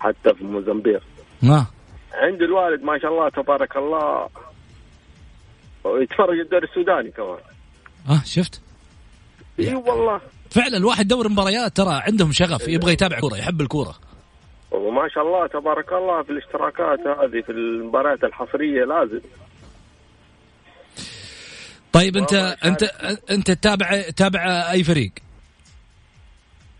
حتى 0.00 0.34
في 0.34 0.44
موزمبيق. 0.44 1.02
ما. 1.42 1.66
عندي 2.12 2.44
الوالد 2.44 2.82
ما 2.82 2.98
شاء 2.98 3.10
الله 3.10 3.28
تبارك 3.28 3.76
الله 3.76 4.28
ويتفرج 5.84 6.38
الدوري 6.38 6.66
السوداني 6.66 7.10
كمان. 7.10 7.38
آه 8.10 8.22
شفت؟ 8.24 8.62
إي 9.60 9.74
والله. 9.74 10.20
فعلا 10.50 10.76
الواحد 10.76 11.08
دور 11.08 11.28
مباريات 11.28 11.76
ترى 11.76 12.02
عندهم 12.06 12.32
شغف 12.32 12.68
يبغى 12.68 12.92
يتابع 12.92 13.20
كورة 13.20 13.36
يحب 13.36 13.60
الكورة. 13.60 13.94
وما 14.70 15.08
شاء 15.08 15.24
الله 15.24 15.46
تبارك 15.46 15.92
الله 15.92 16.22
في 16.22 16.30
الاشتراكات 16.30 17.00
هذه 17.00 17.40
في 17.40 17.52
المباريات 17.52 18.24
الحصرية 18.24 18.84
لازم. 18.84 19.20
طيب 21.92 22.16
انت 22.16 22.34
انت 22.64 22.82
أنت 23.30 23.50
تتابع 23.50 24.00
تتابع 24.00 24.70
أي 24.70 24.84
فريق؟ 24.84 25.10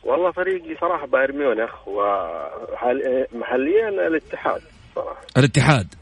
والله 0.04 0.32
فريقي 0.32 0.76
صراحة 0.80 1.06
بايرن 1.06 1.38
ميونخ 1.38 1.70
ومحليا 1.88 3.88
الاتحاد 4.08 4.60
صراحة. 4.94 5.20
الاتحاد. 5.36 5.94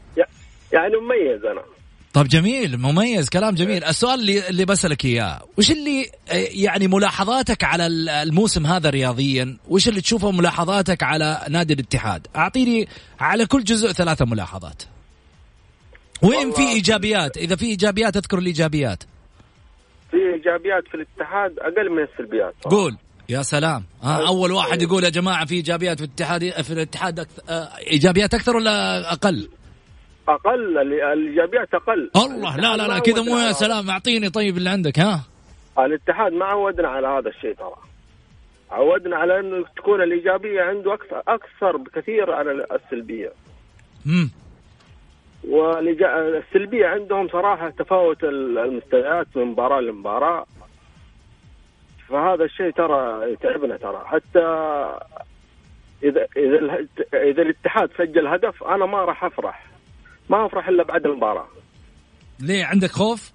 يعني 0.73 0.93
مميز 0.97 1.45
أنا. 1.45 1.61
طب 2.13 2.27
جميل 2.27 2.77
مميز 2.77 3.29
كلام 3.29 3.55
جميل. 3.55 3.83
السؤال 3.83 4.19
اللي 4.19 4.49
اللي 4.49 4.65
بسألك 4.65 5.05
إياه 5.05 5.41
وش 5.57 5.71
اللي 5.71 6.11
يعني 6.51 6.87
ملاحظاتك 6.87 7.63
على 7.63 7.87
ال- 7.87 8.09
الموسم 8.09 8.65
هذا 8.65 8.89
رياضيا؟ 8.89 9.57
وش 9.67 9.87
اللي 9.87 10.01
تشوفه 10.01 10.31
ملاحظاتك 10.31 11.03
على 11.03 11.45
نادي 11.49 11.73
الاتحاد؟ 11.73 12.27
أعطيني 12.35 12.87
على 13.19 13.45
كل 13.45 13.63
جزء 13.63 13.91
ثلاثة 13.91 14.25
ملاحظات. 14.25 14.83
وين 16.23 16.51
في 16.51 16.61
إيجابيات؟ 16.61 17.37
إذا 17.37 17.55
في 17.55 17.65
إيجابيات 17.65 18.17
أذكر 18.17 18.37
الإيجابيات. 18.37 19.03
في 20.11 20.17
إيجابيات 20.33 20.83
في 20.87 20.95
الاتحاد 20.95 21.59
أقل 21.59 21.89
من 21.89 22.03
السلبيات. 22.03 22.53
صراحة. 22.63 22.75
قول. 22.77 22.95
يا 23.29 23.41
سلام. 23.41 23.83
ها 24.03 24.27
أول 24.27 24.51
واحد 24.51 24.81
يقول 24.81 25.03
يا 25.03 25.09
جماعة 25.09 25.45
في 25.45 25.55
إيجابيات 25.55 25.97
في 25.97 26.03
الاتحاد 26.05 26.61
في 26.61 26.73
الاتحاد 26.73 27.19
أكثر 27.19 27.41
آه، 27.49 27.69
إيجابيات 27.91 28.33
أكثر 28.33 28.55
ولا 28.55 29.11
أقل؟ 29.13 29.49
أقل 30.27 30.77
ال- 30.77 31.01
الإيجابيات 31.03 31.73
أقل. 31.73 32.11
الله 32.15 32.57
لا 32.57 32.77
لا 32.77 32.87
لا 32.87 32.99
كذا 32.99 33.21
مو 33.21 33.37
يا 33.37 33.51
سلام. 33.51 33.89
أعطيني 33.89 34.29
طيب 34.29 34.57
اللي 34.57 34.69
عندك 34.69 34.99
ها؟ 34.99 35.23
الاتحاد 35.79 36.33
ما 36.33 36.45
عودنا 36.45 36.87
على 36.87 37.07
هذا 37.07 37.29
الشيء 37.29 37.53
ترى. 37.53 37.75
عودنا 38.71 39.15
على 39.17 39.39
إنه 39.39 39.65
تكون 39.77 40.01
الإيجابية 40.03 40.61
عنده 40.61 40.93
أكثر 40.93 41.19
أكثر 41.27 41.77
بكثير 41.77 42.31
على 42.31 42.51
السلبية. 42.51 43.31
امم 44.05 44.31
والسلبيه 45.49 46.85
عندهم 46.87 47.27
صراحة 47.27 47.69
تفاوت 47.69 48.23
ال- 48.23 48.57
المستويات 48.57 49.27
من 49.37 49.43
مباراة 49.45 49.81
لمباراة. 49.81 50.45
فهذا 52.09 52.43
الشيء 52.43 52.71
ترى 52.71 53.31
يتعبنا 53.33 53.77
ترى. 53.77 54.03
حتى 54.05 54.45
اذا 56.03 56.27
إذا 56.37 56.87
إذا 57.13 57.41
الاتحاد 57.41 57.89
سجل 57.97 58.27
هدف 58.27 58.63
أنا 58.63 58.85
ما 58.85 58.97
راح 59.05 59.23
أفرح. 59.23 59.65
ما 60.29 60.45
أفرح 60.45 60.67
إلا 60.67 60.83
بعد 60.83 61.05
المباراة. 61.05 61.47
ليه؟ 62.39 62.65
عندك 62.65 62.91
خوف؟ 62.91 63.31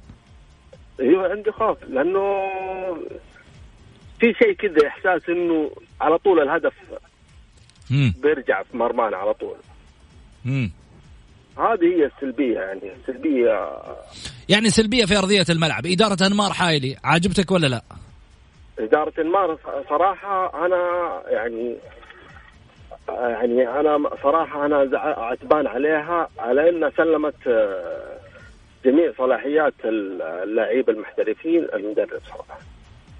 أيوه 1.01 1.31
عندي 1.31 1.53
خوف. 1.53 1.85
لأنه 1.85 2.47
في 4.21 4.35
شيء 4.43 4.53
كذا 4.53 4.89
إحساس 4.89 5.29
إنه 5.29 5.71
على 6.01 6.19
طول 6.19 6.41
الهدف 6.41 6.73
مم. 7.91 8.15
بيرجع 8.23 8.63
في 8.63 8.77
مرمانا 8.77 9.17
على 9.17 9.35
طول. 9.35 9.57
مم. 10.45 10.71
هذه 11.59 11.85
هي 11.85 12.05
السلبية 12.07 12.59
يعني 12.61 12.93
السلبية. 13.01 13.71
يعني 14.49 14.71
سلبية 14.71 15.05
في 15.05 15.19
أرضية 15.19 15.45
الملعب. 15.51 15.87
إدارة 15.87 16.27
أنمار 16.27 16.53
حايلي 16.53 16.97
عاجبتك 17.05 17.51
ولا 17.51 17.67
لا؟ 17.67 17.83
إدارة 18.79 19.13
أنمار 19.19 19.59
صراحة 19.89 20.67
أنا 20.67 21.23
يعني 21.27 21.77
يعني 23.09 23.69
أنا 23.69 24.11
صراحة 24.23 24.67
أنا 24.67 24.99
عتبان 25.01 25.67
عليها 25.67 26.29
على 26.39 26.69
انها 26.69 26.91
سلمت 26.97 27.47
آه، 27.47 28.19
جميع 28.85 29.13
صلاحيات 29.19 29.75
اللاعبين 29.85 30.95
المحترفين 30.95 31.67
المدرب 31.75 32.21
صراحة. 32.29 32.59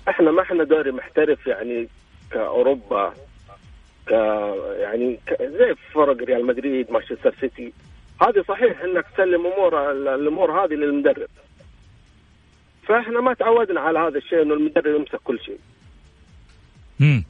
إحنا 0.09 0.31
ما 0.31 0.43
إحنا 0.43 0.65
دوري 0.65 0.93
محترف 0.93 1.47
يعني 1.47 1.89
كأوروبا 2.31 3.15
ك 4.07 4.11
يعني. 4.79 5.21
زي 5.41 5.75
فرق 5.95 6.17
ريال 6.17 6.47
مدريد 6.47 6.91
مانشستر 6.91 7.35
سيتي. 7.41 7.73
هذه 8.25 8.45
صحيح 8.49 8.81
إنك 8.81 9.07
تسلم 9.15 9.47
أمور 9.47 9.91
الأمور 9.93 10.65
هذه 10.65 10.75
للمدرب. 10.75 11.29
فإحنا 12.89 13.21
ما 13.21 13.35
تعودنا 13.35 13.81
على 13.81 13.99
هذا 13.99 14.19
الشيء 14.19 14.43
إنه 14.43 14.55
المدرب 14.55 14.87
يمسك 14.87 15.21
كل 15.25 15.41
شيء. 15.41 15.59
مم. 17.01 17.25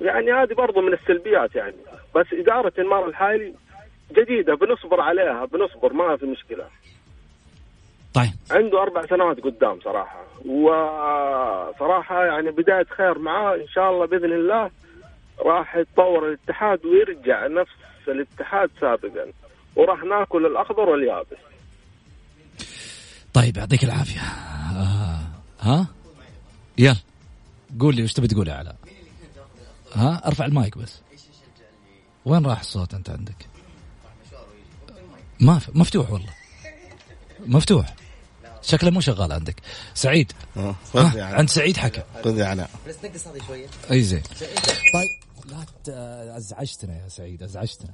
يعني 0.00 0.32
هذه 0.32 0.54
برضو 0.54 0.80
من 0.80 0.92
السلبيات 0.92 1.54
يعني. 1.54 1.76
بس 2.14 2.26
إدارة 2.32 2.72
المار 2.78 3.06
الحالي 3.08 3.54
جديدة 4.12 4.54
بنصبر 4.54 5.00
عليها 5.00 5.44
بنصبر 5.44 5.92
ما 5.92 6.16
في 6.16 6.26
مشكلة. 6.26 6.64
طيب. 8.14 8.32
عنده 8.50 8.82
أربع 8.82 9.06
سنوات 9.06 9.40
قدام 9.40 9.80
صراحة. 9.80 10.24
وصراحة 10.46 12.24
يعني 12.24 12.50
بداية 12.50 12.84
خير 12.84 13.18
معاه 13.18 13.54
إن 13.54 13.68
شاء 13.68 13.90
الله 13.90 14.06
بإذن 14.06 14.32
الله 14.32 14.70
راح 15.40 15.76
يتطور 15.76 16.28
الاتحاد 16.28 16.86
ويرجع 16.86 17.46
نفس 17.46 17.78
الاتحاد 18.08 18.70
سابقا. 18.80 19.26
وراح 19.76 20.02
ناكل 20.04 20.46
الأخضر 20.46 20.80
واليابس. 20.82 21.36
طيب 23.34 23.56
يعطيك 23.56 23.84
العافية. 23.84 24.20
آه. 24.20 25.20
ها؟ 25.60 25.86
يلا 26.78 26.96
قول 27.80 27.96
لي 27.96 28.02
وش 28.02 28.12
تبي 28.12 28.26
تقول 28.28 28.48
يا 28.48 28.54
علاء؟ 28.54 28.76
ها؟ 29.94 30.22
ارفع 30.26 30.44
المايك 30.44 30.78
بس. 30.78 31.00
وين 32.24 32.46
راح 32.46 32.60
الصوت 32.60 32.94
أنت 32.94 33.10
عندك؟ 33.10 33.46
ما 35.40 35.58
في 35.58 35.70
مفتوح 35.74 36.10
والله. 36.10 36.30
مفتوح. 37.46 37.94
شكله 38.62 38.90
مو 38.90 39.00
شغال 39.00 39.32
عندك. 39.32 39.56
سعيد. 39.94 40.32
آه، 40.56 40.74
عند 41.34 41.48
سعيد 41.48 41.76
حكى. 41.76 42.02
خذ 42.24 42.38
يا 42.38 42.46
علاء. 42.46 42.70
أي 43.90 44.02
زين. 44.02 44.22
طيب 44.94 45.08
لا 45.50 45.64
ت- 45.84 45.88
أزعجتنا 46.36 47.02
يا 47.02 47.08
سعيد 47.08 47.42
أزعجتنا. 47.42 47.90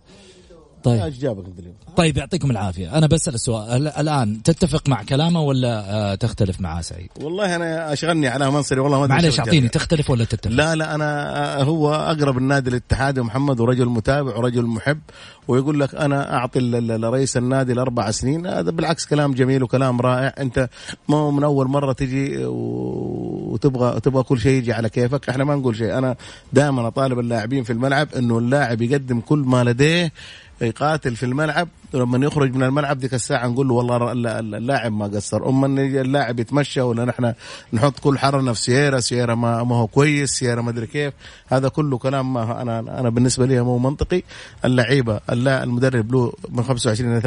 طيب. 0.84 1.02
إيش 1.02 1.18
جابك 1.18 1.46
أنت 1.46 1.58
اليوم؟ 1.58 1.74
طيب 1.96 2.16
يعطيكم 2.16 2.50
العافية. 2.50 2.98
أنا 2.98 3.06
بسال 3.06 3.34
السؤال 3.34 3.70
ال- 3.86 3.88
الآن 3.88 4.42
تتفق 4.42 4.88
مع 4.88 5.02
كلامه 5.02 5.40
ولا 5.40 5.94
آه، 5.94 6.14
تختلف 6.14 6.60
معاه 6.60 6.80
سعيد؟ 6.80 7.08
والله 7.22 7.56
أنا 7.56 7.92
أشغلني 7.92 8.28
على 8.28 8.50
منصري 8.50 8.80
والله 8.80 8.98
ما 8.98 9.04
أدري 9.04 9.14
معليش 9.16 9.34
شو 9.36 9.42
أعطيني. 9.42 9.68
تختلف 9.68 10.10
ولا 10.10 10.24
تتفق؟ 10.24 10.50
لا 10.50 10.74
لا 10.74 10.94
أنا 10.94 11.62
هو 11.62 11.94
أقرب 11.94 12.38
النادي 12.38 12.70
الاتحادي 12.70 13.20
محمد 13.20 13.60
ورجل 13.60 13.86
متابع 13.86 14.36
ورجل 14.36 14.66
محب 14.66 15.00
ويقول 15.48 15.80
لك 15.80 15.94
أنا 15.94 16.34
أعطي 16.36 16.58
ال- 16.58 16.90
ال- 16.90 17.04
رئيس 17.12 17.36
النادي 17.36 17.72
الاربع 17.72 18.10
سنين. 18.10 18.46
هذا 18.46 18.70
بالعكس 18.70 19.06
كلام 19.06 19.34
جميل 19.34 19.62
وكلام 19.62 20.00
رائع. 20.00 20.34
أنت 20.38 20.68
ما 21.08 21.30
من 21.30 21.44
أول 21.44 21.66
مرة 21.68 21.92
تجي 21.92 22.36
وتبغى 22.46 24.00
تبغى 24.00 24.22
كل 24.22 24.40
شيء 24.40 24.52
يجي 24.58 24.72
على 24.72 24.88
كيفك. 24.88 25.28
إحنا 25.28 25.44
ما 25.44 25.54
نقول 25.54 25.76
شيء. 25.76 25.98
أنا 25.98 26.16
دائما 26.52 26.88
أطالب 26.88 27.18
اللاعبين 27.18 27.64
في 27.64 27.72
الملعب 27.72 28.08
إنه 28.16 28.38
اللاعب 28.38 28.82
يقدم 28.82 29.20
كل 29.20 29.38
ما 29.38 29.64
لديه 29.64 30.12
يقاتل 30.60 31.16
في 31.16 31.22
الملعب 31.26 31.68
لما 31.94 32.26
يخرج 32.26 32.54
من 32.54 32.62
الملعب 32.62 32.98
ديك 32.98 33.14
الساعة 33.14 33.46
نقول 33.46 33.68
له 33.68 33.74
والله 33.74 34.12
الل- 34.12 34.26
الل- 34.26 34.54
اللاعب 34.54 34.92
ما 34.92 35.04
قصر. 35.06 35.48
أما 35.48 35.66
اللاعب 35.82 36.40
يتمشى 36.40 36.80
ولا 36.80 37.04
نحن 37.04 37.32
نحط 37.72 37.98
كل 38.00 38.18
حرنا 38.18 38.52
في 38.52 38.60
سيارة 38.60 38.98
سيارة 39.00 39.34
ما, 39.34 39.58
هو 39.60 39.86
كويس 39.86 40.30
سيارة 40.30 40.60
ما 40.60 40.70
أدري 40.70 40.86
كيف 40.86 41.14
هذا 41.48 41.68
كله 41.68 41.98
كلام 41.98 42.32
ما 42.32 42.62
أنا 42.62 42.78
أنا 42.80 43.08
بالنسبة 43.10 43.46
لي 43.46 43.60
مو 43.62 43.78
منطقي. 43.78 44.22
اللعيبة 44.64 45.20
المدرب 45.30 46.12
له 46.12 46.32
من 46.48 46.62
25 46.62 47.16
إلى 47.16 47.20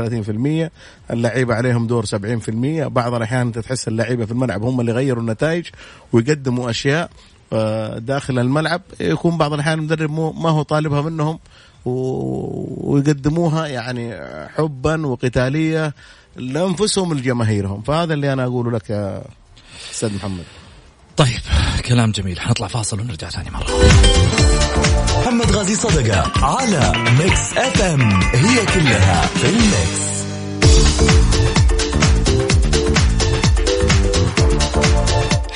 30% 1.10 1.12
اللعيبة 1.14 1.56
عليهم 1.56 1.88
دور 1.88 2.06
70% 2.06 2.88
بعض 2.88 3.14
الأحيان 3.14 3.52
تحس 3.52 3.88
اللعيبة 3.88 4.26
في 4.26 4.32
الملعب 4.32 4.64
هم 4.64 4.80
اللي 4.80 4.92
يغيروا 4.92 5.22
النتائج 5.22 5.66
ويقدموا 6.14 6.70
أشياء 6.70 7.10
آه، 7.54 7.98
داخل 7.98 8.40
الملعب. 8.40 8.82
يكون 9.00 9.38
بعض 9.38 9.54
الأحيان 9.54 9.80
المدرب 9.80 10.12
ما 10.12 10.50
هو 10.50 10.62
طالبها 10.62 11.02
منهم. 11.02 11.40
ويقدموها 11.86 13.68
يعني 13.68 14.16
حبا 14.58 15.08
وقتالية 15.08 15.94
لأنفسهم 16.36 17.14
لجماهيرهم. 17.14 17.82
فهذا 17.82 18.14
اللي 18.14 18.34
أنا 18.34 18.44
أقوله 18.44 18.72
لك 18.72 18.90
يا 18.90 19.24
أستاذ 19.92 20.16
محمد. 20.16 20.44
طيب 21.18 21.42
كلام 21.86 22.12
جميل. 22.12 22.40
حنطلع 22.40 22.68
فاصل 22.68 23.00
ونرجع 23.00 23.30
ثاني 23.30 23.50
مرة. 23.50 23.66
محمد 25.22 25.52
غازي 25.52 25.76
صدقة 25.76 26.46
على 26.46 26.94
Mix 27.20 27.58
FM 27.58 28.02
هي 28.22 28.66
كلها 28.66 29.22
في 29.22 29.50
الميكس 29.50 30.23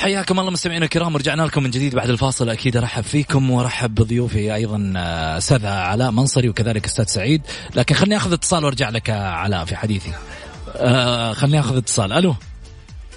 حياكم 0.08 0.40
الله 0.40 0.50
مستمعينا 0.50 0.84
الكرام 0.84 1.14
ورجعنا 1.14 1.42
لكم 1.42 1.62
من 1.62 1.70
جديد 1.70 1.94
بعد 1.94 2.10
الفاصل. 2.10 2.48
أكيد 2.48 2.76
أرحب 2.76 3.02
فيكم 3.02 3.50
وأرحب 3.50 3.94
بضيوفي 3.94 4.54
أيضا 4.54 4.92
آه، 4.96 5.38
أستاذ 5.38 5.66
علاء 5.66 6.10
منصري 6.10 6.48
وكذلك 6.48 6.84
أستاذ 6.84 7.04
سعيد. 7.04 7.42
لكن 7.74 7.94
خليني 7.94 8.16
أخذ 8.16 8.32
اتصال 8.32 8.64
وأرجع 8.64 8.88
لك 8.88 9.10
علاء 9.10 9.64
في 9.64 9.76
حديثي. 9.76 10.12
آه 10.76 11.32
خليني 11.32 11.60
أخذ 11.60 11.76
اتصال. 11.76 12.12
ألو 12.12 12.34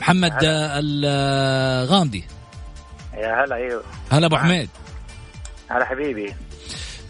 محمد 0.02 0.32
آه، 0.44 0.80
الغامدي 0.84 2.24
يا 3.14 3.44
هلا 3.44 3.56
أيوه. 3.56 3.84
هلا 4.12 4.26
أبو 4.26 4.38
حميد. 4.38 4.70
هلا 5.70 5.86
حبيبي. 5.86 6.34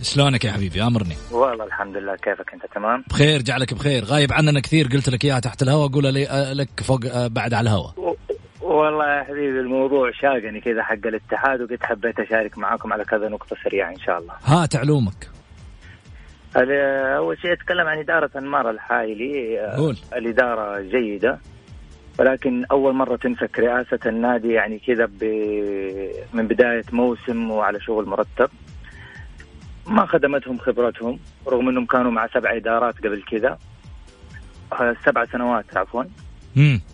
شلونك 0.01 0.45
يا 0.45 0.51
حبيبي؟ 0.51 0.83
آمرني. 0.83 1.17
والله 1.31 1.65
الحمد 1.65 1.97
لله 1.97 2.15
كيفك 2.15 2.53
أنت؟ 2.53 2.63
تمام؟ 2.75 3.03
بخير 3.09 3.41
جعلك 3.41 3.73
بخير. 3.73 4.05
غايب 4.05 4.33
عننا 4.33 4.59
كثير. 4.59 4.87
قلت 4.87 5.09
لك 5.09 5.25
إياها 5.25 5.39
تحت 5.39 5.61
الهواء 5.61 5.89
أقول 5.89 6.17
آه، 6.17 6.53
لك 6.53 6.69
فوق 6.83 6.99
آه، 7.05 7.27
بعد 7.27 7.53
على 7.53 7.69
الهواء. 7.69 7.93
والله 8.71 9.17
يا 9.17 9.23
حبيبي 9.23 9.59
الموضوع 9.59 10.11
شاقني 10.11 10.61
كذا 10.61 10.83
حق 10.83 11.05
الاتحاد 11.05 11.61
وقد 11.61 11.83
حبيت 11.83 12.19
أشارك 12.19 12.57
معاكم 12.57 12.93
على 12.93 13.05
كذا 13.05 13.29
نقطة 13.29 13.55
سريعة 13.63 13.89
إن 13.89 13.99
شاء 13.99 14.19
الله. 14.19 14.33
هات 14.43 14.75
علومك 14.75 15.29
أول 16.55 17.37
شيء 17.41 17.53
أتكلم 17.53 17.87
عن 17.87 17.97
إدارة 17.97 18.29
انمار 18.35 18.69
الحايلي. 18.69 19.59
قول. 19.77 19.97
الإدارة 20.15 20.81
جيدة 20.81 21.39
ولكن 22.19 22.65
أول 22.71 22.93
مرة 22.93 23.15
تمسك 23.15 23.59
رئاسة 23.59 23.99
النادي 24.05 24.51
يعني 24.53 24.79
كذا 24.79 25.05
ب... 25.05 25.23
من 26.33 26.47
بداية 26.47 26.83
موسم 26.91 27.51
وعلى 27.51 27.79
شغل 27.79 28.05
مرتب. 28.05 28.49
ما 29.87 30.05
خدمتهم 30.05 30.57
خبرتهم 30.57 31.19
رغم 31.47 31.69
إنهم 31.69 31.85
كانوا 31.85 32.11
مع 32.11 32.27
سبع 32.27 32.55
إدارات 32.55 32.97
قبل 32.97 33.23
كذا. 33.31 33.57
آه، 34.73 34.95
سبع 35.05 35.25
سنوات 35.25 35.77
عفوا. 35.77 36.03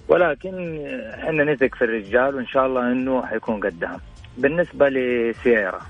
ولكن 0.07 0.85
إحنا 1.13 1.43
نثق 1.43 1.75
في 1.75 1.83
الرجال 1.83 2.35
وإن 2.35 2.47
شاء 2.47 2.65
الله 2.65 2.91
إنه 2.91 3.25
حيكون 3.25 3.59
قدها 3.59 3.99
بالنسبة 4.37 4.89
لسييرا 4.89 5.81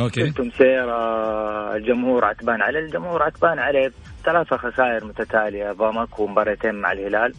أوكي. 0.00 0.26
شفتم 0.26 0.50
سييرا 0.50 1.76
الجمهور 1.76 2.24
عتبان 2.24 2.62
عليه. 2.62 2.80
الجمهور 2.80 3.22
عتبان 3.22 3.58
عليه 3.58 3.92
ثلاثة 4.24 4.56
خسائر 4.56 5.04
متتالية 5.04 5.72
باماكو 5.72 6.22
ومباراتين 6.24 6.74
مع 6.74 6.92
الهلال. 6.92 7.34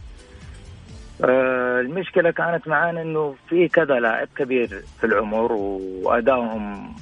آه، 1.24 1.80
المشكلة 1.80 2.32
كانت 2.32 2.68
معانا 2.68 3.02
إنه 3.02 3.36
في 3.50 3.68
كذا 3.68 4.00
لاعب 4.00 4.28
كبير 4.38 4.84
في 5.00 5.06
العمر 5.06 5.52
وأدائهم 5.52 6.96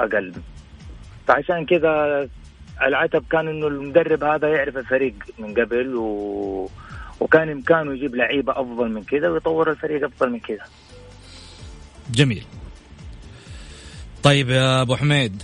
أقل. 0.00 0.32
فعشان 1.28 1.66
كذا 1.66 2.28
العتب 2.86 3.24
كان 3.30 3.48
إنه 3.48 3.66
المدرب 3.66 4.24
هذا 4.24 4.48
يعرف 4.48 4.76
الفريق 4.76 5.14
من 5.38 5.54
قبل 5.54 5.94
و... 5.96 6.70
وكان 7.20 7.50
إمكانه 7.50 7.94
يجيب 7.94 8.14
لعيبة 8.14 8.52
أفضل 8.52 8.88
من 8.92 9.02
كذا 9.04 9.28
ويطور 9.28 9.70
الفريق 9.70 10.04
أفضل 10.04 10.30
من 10.30 10.40
كذا 10.40 10.64
جميل. 12.10 12.44
طيب 14.22 14.50
يا 14.50 14.82
أبو 14.82 14.96
حميد 14.96 15.42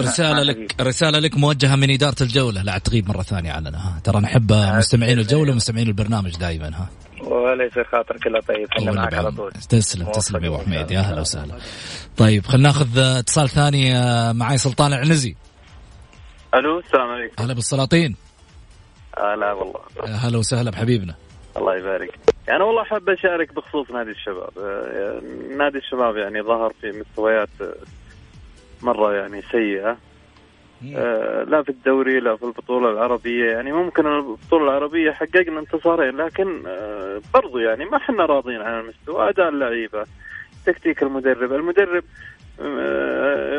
رسالة 0.00 0.34
نعم، 0.34 0.44
لك 0.44 0.74
رسالة 0.80 1.18
لك 1.18 1.36
موجهة 1.36 1.76
من 1.76 1.90
إدارة 1.90 2.16
الجولة. 2.20 2.62
لا 2.62 2.78
تغيب 2.78 3.08
مرة 3.08 3.22
ثانية 3.22 3.52
عننا 3.52 3.78
ها. 3.78 4.00
ترى 4.04 4.20
نحب 4.20 4.52
مستمعين 4.52 5.18
الجولة 5.18 5.52
ومستمعين 5.52 5.88
البرنامج 5.88 6.36
دائما 6.36 6.68
ها. 6.68 6.88
ولا 7.24 7.64
يصير 7.64 7.84
خاطرك 7.84 8.26
إلا 8.26 8.40
طيب 8.40 8.68
إحنا 8.78 8.92
معك 8.92 9.14
على. 9.14 9.32
طول. 9.32 9.52
تسلم 9.52 10.10
تسلم 10.10 10.44
يا 10.44 10.48
أبو 10.48 10.58
حميد. 10.58 10.90
يا 10.90 11.00
الله. 11.00 11.12
هلا 11.12 11.20
وسهلا. 11.20 11.54
طيب 12.16 12.46
خلينا 12.46 12.68
ناخذ 12.68 12.98
اتصال 12.98 13.48
ثاني 13.48 13.96
آه، 13.98 14.32
معي 14.32 14.58
سلطان 14.58 14.92
العنزي. 14.92 15.36
ألو 16.56 16.78
السلام 16.78 17.08
عليكم. 17.08 17.42
هلا 17.42 17.54
بالسلاطين. 17.54 18.16
آه 19.18 19.34
لا 19.34 19.52
والله. 19.52 19.80
هلا 20.06 20.38
وسهلا 20.38 20.70
بحبيبنا. 20.70 21.14
الله 21.56 21.76
يبارك. 21.76 22.18
يعني 22.48 22.64
والله 22.64 22.84
حاب 22.84 23.08
أشارك 23.08 23.54
بخصوص 23.54 23.90
نادي 23.90 24.10
الشباب. 24.10 24.50
آه، 24.58 25.20
نادي 25.56 25.78
الشباب 25.78 26.16
يعني 26.16 26.42
ظهر 26.42 26.72
في 26.80 26.90
مستويات 26.90 27.48
آه، 27.60 27.74
مرة 28.82 29.14
يعني 29.14 29.42
سيئة. 29.42 29.96
آه، 30.96 31.42
لا 31.42 31.62
في 31.62 31.68
الدوري 31.68 32.20
لا 32.20 32.36
في 32.36 32.42
البطولة 32.42 32.90
العربية. 32.90 33.50
يعني 33.50 33.72
ممكن 33.72 34.06
البطولة 34.06 34.64
العربية 34.64 35.10
حققنا 35.12 35.60
انتصارين 35.60 36.16
لكن 36.16 36.62
برضو 37.34 37.58
يعني 37.58 37.84
ما 37.84 37.96
إحنا 37.96 38.24
راضيين 38.24 38.62
عن 38.62 38.80
المستوى. 38.80 39.28
أداء 39.28 39.48
اللعيبة 39.48 40.04
تكتيك 40.66 41.02
المدرب. 41.02 41.52
المدرب 41.52 42.04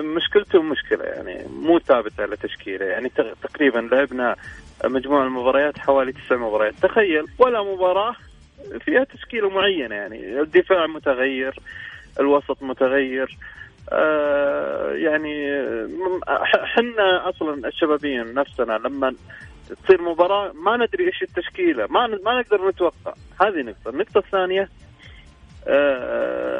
مشكلته 0.01 0.61
مشكلة 0.61 1.03
يعني 1.03 1.45
مو 1.61 1.79
ثابت 1.79 2.19
على 2.19 2.35
تشكيلة. 2.35 2.85
يعني 2.85 3.11
تقريبا 3.43 3.79
لعبنا 3.91 4.35
مجموع 4.85 5.23
المباريات 5.23 5.79
حوالي 5.79 6.11
تسع 6.11 6.35
مباريات. 6.35 6.73
تخيل 6.81 7.25
ولا 7.39 7.63
مباراة 7.63 8.15
فيها 8.79 9.03
تشكيلة 9.03 9.49
معينة 9.49 9.95
يعني. 9.95 10.41
الدفاع 10.41 10.87
متغير 10.87 11.59
الوسط 12.19 12.63
متغير. 12.63 13.37
آه 13.91 14.91
يعني 14.91 15.61
حنا 16.47 17.29
أصلا 17.29 17.67
الشبابيين 17.67 18.33
نفسنا 18.33 18.73
لما 18.73 19.15
تصير 19.83 20.01
مباراة 20.01 20.51
ما 20.53 20.77
ندري 20.77 21.07
إيش 21.07 21.23
التشكيلة 21.23 21.87
ما 21.89 22.07
ما 22.07 22.39
نقدر 22.39 22.69
نتوقع. 22.69 23.13
هذه 23.41 23.61
نقطة. 23.61 23.89
النقطة 23.89 24.17
الثانية 24.17 24.61
آه 24.61 24.86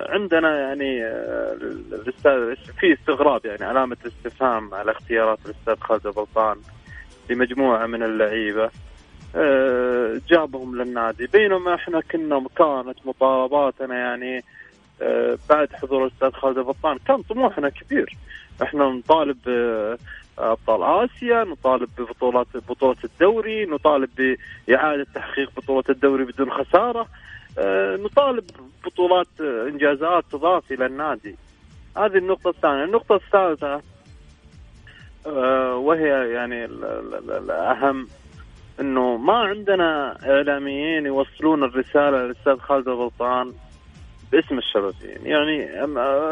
عندنا 0.10 0.60
يعني 0.60 1.06
آه 1.06 1.54
الأستاذ 1.92 2.56
في 2.56 2.94
استغراب 2.94 3.46
يعني 3.46 3.66
علامة 3.66 3.98
استفهام 4.08 4.74
على 4.74 4.92
اختيارات 4.92 5.40
الأستاذ 5.46 5.76
خالد 5.76 6.08
البلطان 6.08 6.58
لمجموعة 7.30 7.86
من 7.86 8.04
اللعيبة. 8.04 8.70
آه، 9.36 10.22
جابهم 10.30 10.82
للنادي. 10.82 11.28
بينما 11.28 11.76
إحنا 11.76 12.02
كنا 12.02 12.46
كانت 12.58 12.98
مطالباتنا 13.06 13.96
يعني 13.96 14.44
آه، 15.02 15.38
بعد 15.50 15.74
حضور 15.74 16.06
الأستاذ 16.06 16.32
خالد 16.32 16.58
البطان 16.58 16.98
كان 17.08 17.22
طموحنا 17.22 17.70
كبير. 17.70 18.18
إحنا 18.64 18.90
نطالب 18.90 19.38
ابطال 20.40 20.84
آسيا 20.84 21.44
نطالب 21.44 21.90
ببطولات 21.98 22.48
بطولة 22.70 22.98
الدوري 23.04 23.66
نطالب 23.66 24.10
بإعادة 24.68 25.08
تحقيق 25.16 25.52
بطولة 25.58 25.84
الدوري 25.90 26.24
بدون 26.24 26.52
خسارة. 26.52 27.02
آه، 27.02 27.08
نطالب 28.04 28.46
بطولات 28.86 29.28
إنجازات 29.42 30.24
تضاف 30.32 30.72
إلى 30.72 30.86
النادي. 30.86 31.36
هذه 31.98 32.18
النقطة 32.18 32.50
الثانية. 32.50 32.84
النقطة 32.84 33.16
الثالثة 33.16 33.82
وهي 35.76 36.32
يعني 36.32 36.66
الأهم 36.66 38.08
إنه 38.80 39.18
ما 39.18 39.34
عندنا 39.34 40.18
إعلاميين 40.30 41.06
يوصلون 41.06 41.64
الرسالة 41.64 42.18
للأستاذ 42.24 42.58
خالد 42.58 42.88
الغلطان 42.88 43.54
باسم 44.32 44.58
الشرفين. 44.58 45.18
يعني 45.26 45.86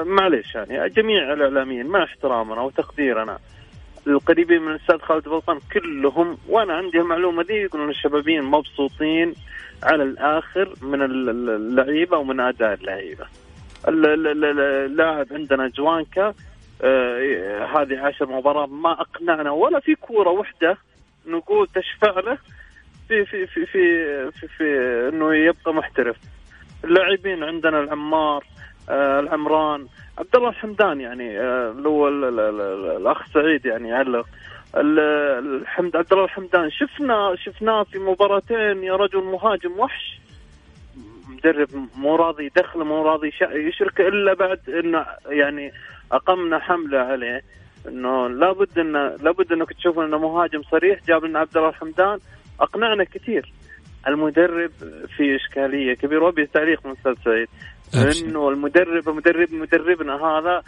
معليش 0.03 0.55
يعني 0.55 0.89
جميع 0.89 1.33
الإعلاميين 1.33 1.87
مع 1.87 2.03
احترامنا 2.03 2.61
وتقديرنا 2.61 3.37
القريبين 4.07 4.61
من 4.61 4.71
الأستاذ 4.71 4.97
خالد 4.97 5.27
الغلطان 5.27 5.59
كلهم 5.73 6.37
وأنا 6.49 6.73
عندي 6.73 6.97
المعلومة 6.99 7.43
دي 7.43 7.53
يقولون 7.53 7.89
الشبابين 7.89 8.43
مبسوطين 8.43 9.33
على 9.85 10.03
الآخر 10.03 10.73
من 10.81 11.01
اللعيبة 11.01 12.17
ومن 12.17 12.39
أداء 12.39 12.73
اللعيبة. 12.73 13.25
اللاعب 13.87 15.27
عندنا 15.31 15.67
جوانكا 15.67 16.33
آه 16.81 17.65
هذه 17.65 17.99
عشر 17.99 18.25
مباراة 18.31 18.65
ما 18.65 18.91
أقنعنا 18.91 19.51
ولا 19.51 19.79
في 19.79 19.95
كورة 19.95 20.29
واحدة 20.29 20.77
نقول 21.27 21.67
تشفع 21.67 22.19
له 22.19 22.37
في 23.07 23.25
في 23.25 23.47
في 23.47 23.65
في 23.65 24.31
في, 24.31 24.47
في 24.47 24.63
إنه 25.13 25.35
يبقى 25.35 25.73
محترف. 25.73 26.15
اللاعبين 26.83 27.43
عندنا 27.43 27.79
العمار 27.79 28.43
آه 28.89 29.19
العمران 29.19 29.87
عبد 30.17 30.35
الله 30.35 30.49
الحمدان 30.49 31.01
يعني 31.01 31.39
آه 31.39 31.71
لو 31.71 32.07
الأخ 32.97 33.25
سعيد 33.33 33.65
يعني 33.65 33.93
علق. 33.93 34.25
الحمد 34.77 35.95
عبد 35.95 36.13
الله 36.13 36.23
الحمدان 36.25 36.69
شفنا 36.71 37.35
شفناه 37.35 37.83
في 37.83 37.99
مباراتين 37.99 38.83
يا 38.83 38.95
رجل 38.95 39.23
مهاجم 39.23 39.79
وحش. 39.79 40.19
مدرب 41.29 41.67
مو 41.95 42.15
راضي 42.15 42.45
يدخل 42.45 42.79
مو 42.79 43.01
راضي 43.01 43.31
يشرك 43.41 44.01
إلا 44.01 44.33
بعد 44.33 44.69
إنه 44.69 45.05
يعني 45.25 45.71
أقمنا 46.11 46.59
حملة 46.59 46.99
عليه. 46.99 47.41
إنه 47.87 48.27
لابد 48.27 48.79
انه 48.79 49.15
لابد 49.15 49.51
إنك 49.51 49.73
تشوف 49.73 49.99
إنه 49.99 50.17
مهاجم 50.17 50.61
صريح. 50.71 50.99
جاب 51.07 51.25
لنا 51.25 51.39
عبد 51.39 51.57
الله 51.57 51.69
الحمدان. 51.69 52.19
أقنعنا 52.59 53.03
كثير. 53.03 53.53
المدرب 54.07 54.71
في 55.17 55.35
إشكالية 55.35 55.93
كبيرة 55.93 56.25
وبي 56.25 56.45
تعليق 56.45 56.85
من 56.85 56.91
أستاذ 56.91 57.13
سعيد. 57.25 57.47
إنه 58.25 58.49
المدرب 58.49 59.09
مدرب 59.09 59.53
مدربنا 59.53 60.15
هذا 60.15 60.63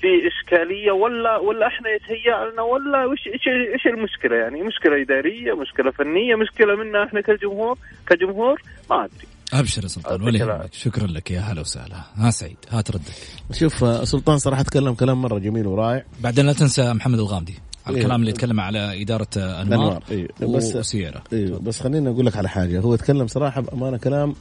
في 0.00 0.08
إشكالية 0.30 0.92
ولا 0.92 1.36
ولا 1.38 1.66
إحنا 1.66 1.88
يتهيأ 1.90 2.50
لنا 2.52 2.62
ولا 2.62 3.06
وش 3.06 3.26
إيش 3.26 3.48
إيش 3.74 3.86
المشكلة 3.86 4.36
يعني؟ 4.36 4.62
مشكلة 4.62 5.02
إدارية 5.02 5.52
مشكلة 5.62 5.90
فنية 5.90 6.34
مشكلة 6.34 6.76
منا 6.76 7.04
إحنا 7.04 7.20
كجمهور 7.20 7.78
كجمهور؟ 8.06 8.62
ما 8.90 9.04
أدري. 9.04 9.26
أبشر 9.52 9.82
يا 9.82 9.88
سلطان 9.88 10.22
ولا 10.22 10.38
يهمك 10.38 10.72
شكرا 10.74 11.06
لك 11.06 11.30
يا 11.30 11.40
هلا 11.40 11.60
وسهلا. 11.60 11.96
ها 12.16 12.30
سعيد 12.30 12.56
هات 12.70 12.90
ردك 12.90 13.12
شوف 13.52 13.74
سلطان 14.08 14.38
صراحة 14.38 14.62
تكلم 14.62 14.94
كلام 14.94 15.22
مرة 15.22 15.38
جميل 15.38 15.66
ورائع. 15.66 16.04
بعدين 16.20 16.46
لا 16.46 16.52
تنسى 16.52 16.92
محمد 16.92 17.18
الغامدي 17.18 17.54
على 17.86 17.96
الكلام 17.96 18.10
إيه. 18.10 18.16
اللي 18.20 18.30
يتكلم 18.30 18.60
على 18.60 19.02
إدارة 19.02 19.26
انوار 19.36 20.02
إيه. 20.10 20.28
بس 20.40 20.76
وسيره 20.76 21.22
إيه. 21.32 21.50
بس 21.50 21.80
خليني 21.82 22.08
أقول 22.08 22.26
لك 22.26 22.36
على 22.36 22.48
حاجة. 22.48 22.80
هو 22.80 22.96
تكلم 22.96 23.26
صراحة 23.26 23.60
بأمانة 23.60 23.98
كلام 23.98 24.34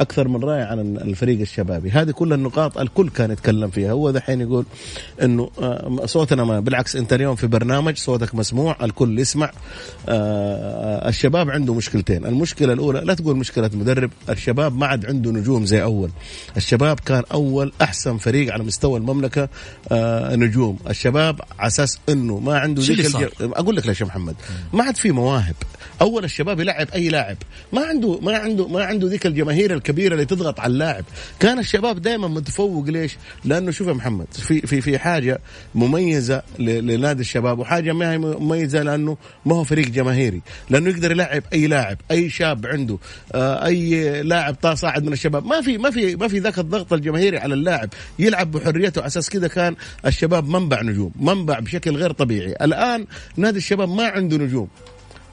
أكثر 0.00 0.28
من 0.28 0.44
رائع 0.44 0.66
عن 0.66 0.96
الفريق 0.96 1.40
الشبابي. 1.40 1.90
هذه 1.90 2.10
كل 2.10 2.32
النقاط 2.32 2.78
الكل 2.78 3.08
كان 3.10 3.30
يتكلم 3.30 3.70
فيها. 3.70 3.92
هو 3.92 4.10
دحين 4.10 4.40
يقول 4.40 4.64
إنه 5.22 5.50
آه، 5.62 6.00
صوتنا 6.04 6.44
ما 6.44 6.60
بالعكس 6.60 6.96
أنت 6.96 7.12
اليوم 7.12 7.36
في 7.36 7.46
برنامج 7.46 7.96
صوتك 7.96 8.34
مسموع 8.34 8.76
الكل 8.82 9.18
يسمع. 9.18 9.50
آه، 10.08 11.08
الشباب 11.08 11.50
عنده 11.50 11.74
مشكلتين. 11.74 12.26
المشكلة 12.26 12.72
الأولى 12.72 13.00
لا 13.00 13.14
تقول 13.14 13.36
مشكلة 13.36 13.70
مدرب 13.74 14.10
الشباب 14.28 14.76
ما 14.76 14.86
عاد 14.86 15.06
عنده 15.06 15.30
نجوم 15.30 15.66
زي 15.66 15.82
أول. 15.82 16.10
الشباب 16.56 17.00
كان 17.00 17.22
أول 17.32 17.72
أحسن 17.82 18.16
فريق 18.16 18.52
على 18.52 18.64
مستوى 18.64 18.98
المملكة 18.98 19.48
آه، 19.92 20.36
نجوم. 20.36 20.78
الشباب 20.90 21.40
على 21.58 21.66
أساس 21.66 21.98
إنه 22.08 22.38
ما 22.38 22.58
عنده 22.58 22.82
ذيك 22.82 23.30
أقول 23.40 23.76
لك 23.76 23.86
ليش 23.86 24.00
يا 24.00 24.06
محمد. 24.06 24.34
ما 24.72 24.84
عاد 24.84 24.96
في 24.96 25.12
مواهب. 25.12 25.54
أول 26.00 26.24
الشباب 26.24 26.60
يلعب 26.60 26.88
أي 26.94 27.08
لاعب. 27.08 27.36
ما 27.72 27.84
عنده 27.84 28.20
ما 28.20 28.36
عنده 28.36 28.68
ما 28.68 28.84
عنده 28.84 29.08
ذيك 29.08 29.26
الجماهير 29.26 29.78
الكبيره 29.90 30.14
اللي 30.14 30.24
تضغط 30.24 30.60
على 30.60 30.72
اللاعب. 30.72 31.04
كان 31.40 31.58
الشباب 31.58 32.02
دائما 32.02 32.28
متفوق 32.28 32.84
ليش؟ 32.88 33.16
لأنه 33.44 33.70
شوف 33.70 33.88
يا 33.88 33.92
محمد 33.92 34.26
في 34.32 34.60
في 34.60 34.80
في 34.80 34.98
حاجة 34.98 35.40
مميزة 35.74 36.42
لنادي 36.58 37.20
الشباب 37.20 37.58
وحاجة 37.58 37.92
ما 37.92 38.12
هي 38.12 38.18
مميزة 38.18 38.82
لأنه 38.82 39.16
ما 39.46 39.54
هو 39.54 39.64
فريق 39.64 39.86
جماهيري. 39.86 40.40
لأنه 40.70 40.90
يقدر 40.90 41.10
يلعب 41.10 41.42
أي 41.52 41.66
لاعب 41.66 41.98
أي 42.10 42.30
شاب 42.30 42.66
عنده 42.66 42.98
آه، 43.34 43.66
أي 43.66 44.22
لاعب 44.22 44.56
صاعد 44.74 45.04
من 45.04 45.12
الشباب. 45.12 45.46
ما 45.46 45.60
في 45.60 45.78
ما 45.78 45.90
في 45.90 46.16
ما 46.16 46.28
في 46.28 46.38
ذاك 46.38 46.58
الضغط 46.58 46.92
الجماهيري 46.92 47.38
على 47.38 47.54
اللاعب. 47.54 47.88
يلعب 48.18 48.50
بحريته 48.50 48.98
على 48.98 49.06
أساس 49.06 49.30
كذا 49.30 49.48
كان 49.48 49.76
الشباب 50.06 50.48
منبع 50.48 50.82
نجوم 50.82 51.12
منبع 51.20 51.58
بشكل 51.58 51.96
غير 51.96 52.12
طبيعي. 52.12 52.52
الآن 52.52 53.06
نادي 53.36 53.58
الشباب 53.58 53.88
ما 53.88 54.04
عنده 54.04 54.36
نجوم. 54.36 54.68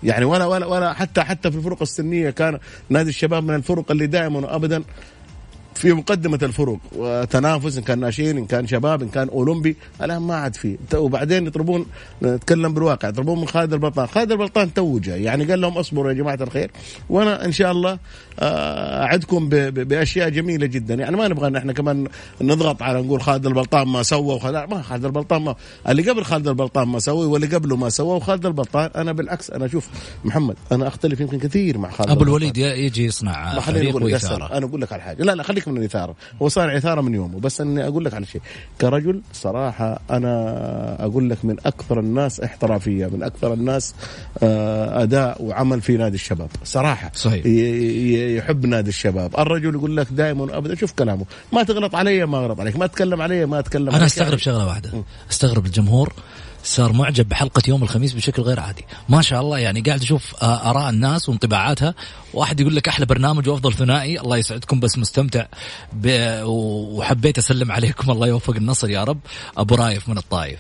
يعني 0.04 0.26
ولا 0.26 0.46
ولا 0.46 0.66
ولا 0.66 0.94
حتى 0.94 1.22
حتى 1.22 1.52
في 1.52 1.58
الفرق 1.58 1.82
السنية 1.82 2.30
كان 2.30 2.60
نادي 2.90 3.10
الشباب 3.10 3.44
من 3.44 3.56
الفرق 3.56 3.92
اللي 3.92 4.08
دائما 4.08 4.40
وابدا 4.40 4.84
في 5.78 5.94
مقدمة 5.94 6.40
الفروق 6.44 6.80
وتنافس 6.96 7.78
إن 7.78 7.84
كان 7.84 8.00
ناشئين 8.00 8.38
إن 8.38 8.46
كان 8.46 8.68
شباب 8.68 9.02
إن 9.02 9.10
كان 9.10 9.30
أولمبي 9.30 9.76
الآن 10.02 10.22
ما 10.22 10.36
عاد 10.36 10.56
فيه 10.56 10.78
وبعدين 10.96 11.48
يطلبون 11.48 11.86
نتكلم 12.24 12.74
بالواقع 12.74 13.10
يطلبون 13.10 13.40
من 13.40 13.48
خالد 13.48 13.74
البلطان. 13.74 14.08
خالد 14.08 14.32
البلطان 14.32 14.74
تو 14.74 15.00
يعني 15.08 15.44
قال 15.46 15.62
لهم 15.62 15.78
اصبروا 15.78 16.12
يا 16.12 16.16
جماعة 16.16 16.38
الخير 16.42 16.72
وأنا 17.10 17.46
إن 17.46 17.52
شاء 17.52 17.72
الله 17.72 18.00
آه، 18.40 19.04
أعدكم 19.04 19.50
بأشياء 19.50 20.30
جميلة 20.30 20.66
جدا. 20.66 20.94
يعني 20.94 21.18
ما 21.18 21.28
نبغى 21.28 21.58
إحنا 21.58 21.74
كمان 21.74 22.08
نضغط 22.42 22.82
على 22.82 23.02
نقول 23.02 23.22
خالد 23.22 23.46
البلطان 23.46 23.88
ما 23.88 24.04
سوى 24.04 24.36
وخالد 24.36 24.74
ما 24.74 24.82
خالد 24.82 25.06
البلطان 25.06 25.42
ما 25.42 25.56
اللي 25.90 26.12
قبل 26.12 26.24
خالد 26.24 26.48
البلطان 26.48 26.88
ما 26.88 27.00
سوى 27.00 27.26
واللي 27.26 27.48
قبله 27.48 27.76
ما 27.76 27.90
سوى 27.90 28.16
وخالد 28.16 28.46
البلطان 28.46 28.90
أنا 28.96 29.12
بالعكس 29.12 29.52
أنا 29.52 29.66
أشوف 29.66 29.88
محمد 30.26 30.56
أنا 30.72 30.88
أختلف 30.88 31.20
يمكن 31.20 31.40
كثير 31.40 31.78
مع 31.78 31.92
خالد 31.92 32.10
أبو 32.10 32.24
الوليد 32.24 32.58
يجي 32.58 33.06
يصنع 33.06 33.60
فريق 33.60 33.96
أنا 34.52 34.66
أقول 34.66 34.82
لك 34.82 34.94
على 34.94 35.02
حاجة. 35.02 35.24
لا 35.24 35.36
لا 35.36 35.44
خليك 35.44 35.67
من 35.72 35.78
الإثارة. 35.78 36.16
هو 36.42 36.50
صار 36.50 36.78
اثاره 36.78 37.02
من 37.02 37.14
يومه. 37.14 37.40
بس 37.40 37.62
أني 37.62 37.88
أقول 37.88 38.06
لك 38.06 38.14
على 38.14 38.26
شيء. 38.26 38.42
كرجل 38.82 39.22
صراحة 39.34 40.00
أنا 40.12 41.06
أقول 41.06 41.30
لك 41.30 41.46
من 41.46 41.56
أكثر 41.66 42.00
الناس 42.00 42.40
احترافية 42.40 43.06
من 43.08 43.24
أكثر 43.24 43.54
الناس 43.54 43.96
آه، 44.44 45.04
أداء 45.04 45.44
وعمل 45.44 45.82
في 45.82 45.98
نادي 45.98 46.16
الشباب. 46.16 46.50
صراحة. 46.64 47.12
صحيح. 47.14 47.46
يحب 48.38 48.66
نادي 48.66 48.90
الشباب. 48.90 49.40
الرجل 49.40 49.76
يقول 49.76 49.98
لك 49.98 50.08
دائما 50.12 50.58
ابدا 50.58 50.76
شوف 50.76 50.92
كلامه. 50.92 51.26
ما 51.54 51.64
تغلط 51.64 51.96
علي 51.96 52.26
ما 52.26 52.38
أغلط 52.38 52.60
عليك. 52.60 52.76
ما 52.76 52.88
تتكلم 52.88 53.22
علي 53.22 53.46
ما 53.46 53.60
أتكلم 53.60 53.96
أنا 53.96 54.06
أستغرب 54.06 54.38
شغلة 54.38 54.68
واحدة. 54.68 55.04
أستغرب 55.32 55.66
الجمهور 55.66 56.14
صار 56.68 56.94
معجب 56.94 57.30
بحلقة 57.30 57.62
يوم 57.68 57.84
الخميس 57.84 58.14
بشكل 58.14 58.42
غير 58.42 58.60
عادي. 58.60 58.86
ما 59.10 59.22
شاء 59.22 59.42
الله 59.42 59.60
يعني 59.60 59.82
قاعد 59.82 60.02
أشوف 60.02 60.36
آه، 60.44 60.70
آراء 60.70 60.90
الناس 60.90 61.30
وانطباعاتها. 61.30 61.96
واحد 62.34 62.60
يقول 62.60 62.76
لك 62.76 62.88
أحلى 62.88 63.06
برنامج 63.06 63.50
وأفضل 63.50 63.74
ثنائي. 63.74 64.20
الله 64.20 64.38
يسعدكم 64.38 64.80
بس 64.80 64.98
مستمتع 64.98 65.46
وحبيت 66.44 67.38
أسلم 67.38 67.72
عليكم. 67.72 68.12
الله 68.12 68.28
يوفق 68.28 68.56
النصر 68.56 68.90
يا 68.90 69.04
رب. 69.04 69.20
أبو 69.58 69.76
رايف 69.76 70.10
من 70.10 70.18
الطايف. 70.18 70.60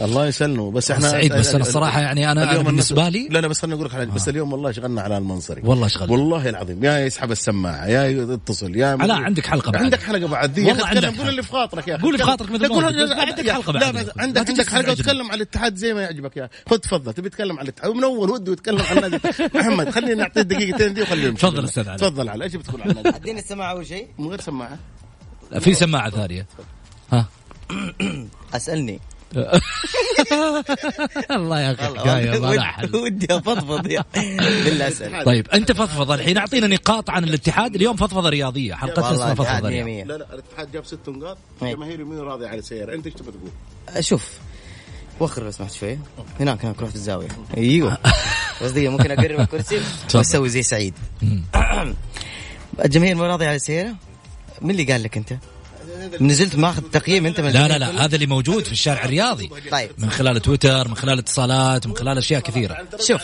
الله 0.00 0.26
يسلمه. 0.26 0.70
بس 0.70 0.90
إحنا 0.90 1.08
سعيد 1.08 1.32
بس 1.32 1.54
أنا 1.54 1.64
الصراحه 1.64 2.00
يعني 2.00 2.32
أنا, 2.32 2.50
أنا 2.52 2.62
بالنسبة 2.62 3.08
لي 3.08 3.28
لا 3.28 3.38
لا 3.38 3.48
بس 3.48 3.60
خليني 3.60 3.74
أقول 3.74 3.86
لك 3.86 3.94
على 3.94 4.06
حاجة. 4.06 4.14
بس 4.14 4.28
اليوم 4.28 4.52
والله 4.52 4.72
شغلنا 4.72 5.02
على 5.02 5.18
المنصري 5.18 5.62
والله 5.64 5.88
شغلنا. 5.88 6.12
والله 6.12 6.48
العظيم. 6.48 6.84
يا 6.84 6.98
يسحب 6.98 7.30
السماعة 7.30 7.86
يا 7.86 8.04
يتصل 8.06 8.76
يا 8.76 8.86
علاء 8.86 9.16
عندك 9.16 9.46
حلقة 9.46 9.72
بعد. 9.72 9.82
عندك 9.82 10.02
حلقة 10.02 10.28
بعد. 10.28 10.52
دي 10.52 10.64
والله 10.64 10.86
عندك 10.86 11.18
قول 11.18 11.28
اللي 11.28 11.42
في 11.42 11.50
خاطرك 11.52 11.88
يا 11.88 11.94
أخي. 11.94 12.02
قول 12.02 12.14
اللي 12.14 12.24
في. 12.24 12.30
خاطرك 12.30 12.50
مثل 12.50 12.62
لا، 12.62 12.68
ما 12.68 12.80
لا، 12.90 13.20
عندك 13.20 13.44
لا، 13.44 13.54
حلقة 13.54 13.72
لا 13.72 13.80
بعد. 13.90 13.96
لا 14.06 14.12
عندك 14.18 14.48
عندك 14.48 14.68
حلقة. 14.68 14.90
وتتكلم 14.92 15.26
على 15.26 15.36
الاتحاد 15.36 15.76
زي 15.76 15.94
ما 15.94 16.02
يعجبك 16.02 16.36
يا 16.36 16.48
خذ 16.70 16.76
تفضل. 16.78 17.12
تبي 17.12 17.28
تتكلم 17.28 17.58
على 17.58 17.62
الاتحاد 17.68 17.90
من 17.90 18.04
أول 18.04 18.30
ودي 18.30 18.50
وتتكلم 18.50 18.82
عن 18.90 18.96
النادي. 18.96 19.18
محمد 19.58 19.90
خلينا 19.90 20.14
نعطيه 20.14 20.42
دقيقتين 20.42 20.94
دي 20.94 21.02
وخليه 21.02 21.24
يمشي. 21.28 21.42
تفضل 21.46 21.64
أستاذ 21.64 21.88
علاء. 21.88 21.96
تفضل 21.98 22.28
على 22.28 22.44
إيش 22.44 22.54
بتقول 22.56 22.82
عن 22.82 22.90
النادي؟ 22.90 23.08
اديني 23.08 23.40
السماعه 23.40 23.70
أول 23.72 23.86
شيء؟ 23.86 24.06
من 24.18 24.28
غير 24.28 24.40
سماعة. 24.40 24.78
في 25.60 25.74
سماعة 25.74 26.10
ثانية. 26.10 26.46
ها. 27.12 27.26
أسألني. 28.56 29.00
الله 31.30 31.60
يا 31.60 31.72
أخي 31.72 31.98
حكاية 31.98 32.38
ما 32.38 32.54
لها 32.54 32.64
حل 32.64 32.96
ودي 32.96 33.26
أفضفض 33.30 33.90
يا 33.90 34.04
بالله 34.64 34.88
اسال 34.88 35.24
طيب 35.30 35.48
أنت 35.48 35.72
فضفض 35.72 36.10
الحين 36.10 36.38
أعطينا 36.38 36.66
نقاط 36.66 37.10
عن 37.10 37.24
الاتحاد. 37.24 37.74
اليوم 37.74 37.96
فضفضة 37.96 38.28
رياضية 38.28 38.74
حلقتنا 38.74 39.12
اسمها 39.12 39.34
فضفضة 39.34 39.68
رياضية. 39.68 40.04
لا 40.04 40.16
لا 40.18 40.34
الاتحاد 40.34 40.72
جاب 40.72 40.84
ست 40.84 41.08
نقاط 41.08 41.38
إيه. 41.62 41.74
جماهيري 41.74 42.04
مين 42.04 42.18
راضي 42.18 42.46
على 42.46 42.58
السيارة. 42.58 42.94
أنت 42.94 43.06
إيش 43.06 43.14
تبي 43.14 43.30
تقول؟ 43.30 44.04
شوف 44.04 44.38
وخر 45.20 45.44
لو 45.44 45.50
سمحت 45.50 45.72
شوي. 45.72 45.98
هناك 46.40 46.64
هناك 46.64 46.80
روح 46.80 46.90
في 46.90 46.96
الزاوية. 46.96 47.28
أيوه. 47.56 47.98
بس 48.62 48.70
دقيقه 48.70 48.90
ممكن 48.90 49.10
أقرب 49.10 49.40
الكرسي 49.40 49.80
وأسوي 50.14 50.48
زي 50.48 50.62
سعيد. 50.62 50.94
الجماهير 52.84 53.14
ما 53.14 53.26
راضية 53.26 53.46
على 53.46 53.56
السيارة؟ 53.56 53.94
مين 54.62 54.70
اللي 54.70 54.92
قال 54.92 55.02
لك 55.02 55.16
أنت؟ 55.16 55.32
نزلت 56.20 56.56
ماخذ 56.56 56.82
تقييم 56.82 57.26
أنت 57.26 57.40
من 57.40 57.50
لا 57.50 57.68
لا 57.68 57.78
لا؟ 57.78 58.04
هذا 58.04 58.14
اللي 58.14 58.26
موجود 58.26 58.64
في 58.64 58.72
الشارع 58.72 59.04
الرياضي 59.04 59.50
طيب 59.70 59.90
من 59.98 60.10
خلال 60.10 60.42
تويتر 60.42 60.88
من 60.88 60.94
خلال 60.94 61.18
اتصالات 61.18 61.86
من 61.86 61.96
خلال 61.96 62.18
أشياء 62.18 62.40
كثيرة 62.40 62.76
شوف. 63.00 63.22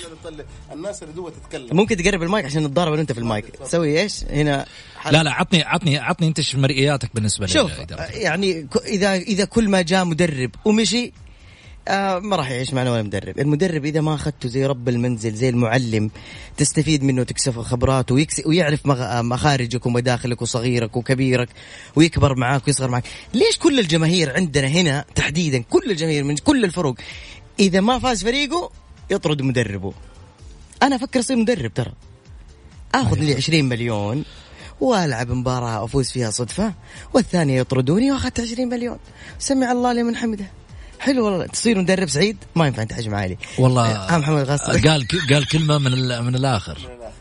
الناس 0.72 1.02
اللي 1.02 1.14
جوا 1.14 1.30
تتكلم 1.30 1.76
ممكن 1.76 1.96
تقرب 1.96 2.22
المايك 2.22 2.44
عشان 2.44 2.64
نتضارب 2.64 2.88
أنا 2.88 2.98
وانت 2.98 3.12
في 3.12 3.18
المايك 3.18 3.44
تسوي 3.46 4.00
إيش؟ 4.00 4.24
هنا 4.24 4.66
لا 5.10 5.22
لا 5.22 5.32
عطني 5.32 5.62
عطني 5.62 5.98
عطني 5.98 6.28
أنت 6.28 6.38
إيش 6.38 6.54
مرئياتك 6.54 7.10
بالنسبة 7.14 7.46
شوف 7.46 7.72
للإدارة. 7.74 8.02
يعني 8.02 8.66
إذا 8.86 9.14
إذا 9.14 9.44
كل 9.44 9.68
ما 9.68 9.82
جاء 9.82 10.04
مدرب 10.04 10.50
ومشي 10.64 11.12
آه 11.88 12.18
ما 12.18 12.36
راح 12.36 12.50
يعيش 12.50 12.74
معنا 12.74 12.92
ولا 12.92 13.02
مدرب. 13.02 13.38
المدرب 13.38 13.84
إذا 13.84 14.00
ما 14.00 14.14
أخذته 14.14 14.48
زي 14.48 14.66
رب 14.66 14.88
المنزل 14.88 15.34
زي 15.34 15.48
المعلم 15.48 16.10
تستفيد 16.56 17.04
منه 17.04 17.22
تكسب 17.22 17.60
خبراته 17.62 18.14
ويكس 18.14 18.46
ويعرف 18.46 18.90
آه، 18.90 19.22
مخارجك 19.22 19.86
ومداخلك 19.86 20.42
وصغيرك 20.42 20.96
وكبيرك 20.96 21.48
ويكبر 21.96 22.36
معاك 22.36 22.66
ويصغر 22.66 22.88
معاك. 22.88 23.04
ليش 23.34 23.58
كل 23.58 23.80
الجماهير 23.80 24.36
عندنا 24.36 24.66
هنا 24.66 25.04
تحديدا 25.14 25.62
كل 25.70 25.90
الجماهير 25.90 26.24
من 26.24 26.36
كل 26.36 26.64
الفروق 26.64 26.96
إذا 27.60 27.80
ما 27.80 27.98
فاز 27.98 28.24
فريقه 28.24 28.70
يطرد 29.10 29.42
مدربه؟ 29.42 29.92
أنا 30.82 30.96
أفكر 30.96 31.20
أصير 31.20 31.36
مدرب 31.36 31.74
ترى. 31.74 31.92
آخذ 32.94 33.18
لي 33.18 33.34
20 33.34 33.64
مليون 33.64 34.24
وألعب 34.80 35.30
مباراة 35.30 35.84
افوز 35.84 36.10
فيها 36.10 36.30
صدفة 36.30 36.74
والثانية 37.14 37.60
يطردوني 37.60 38.12
وأخذت 38.12 38.40
20 38.40 38.68
مليون. 38.68 38.98
سمع 39.38 39.72
الله 39.72 39.92
لمن 39.92 40.16
حمده. 40.16 40.61
حلو 41.02 41.24
والله 41.24 41.46
تصير 41.46 41.78
مدرب 41.78 42.08
سعيد 42.08 42.36
ما 42.54 42.66
ينفع 42.66 42.82
انت 42.82 42.92
حجم 42.92 43.14
عالي. 43.14 43.36
والله 43.58 43.86
آه 43.92 44.18
محمد 44.18 44.42
غصب 44.50 44.70
قال 44.88 45.06
قال 45.32 45.48
كلمة 45.48 45.78
من 45.78 45.92
ال- 45.92 46.22
من 46.24 46.34
الآخر. 46.34 46.78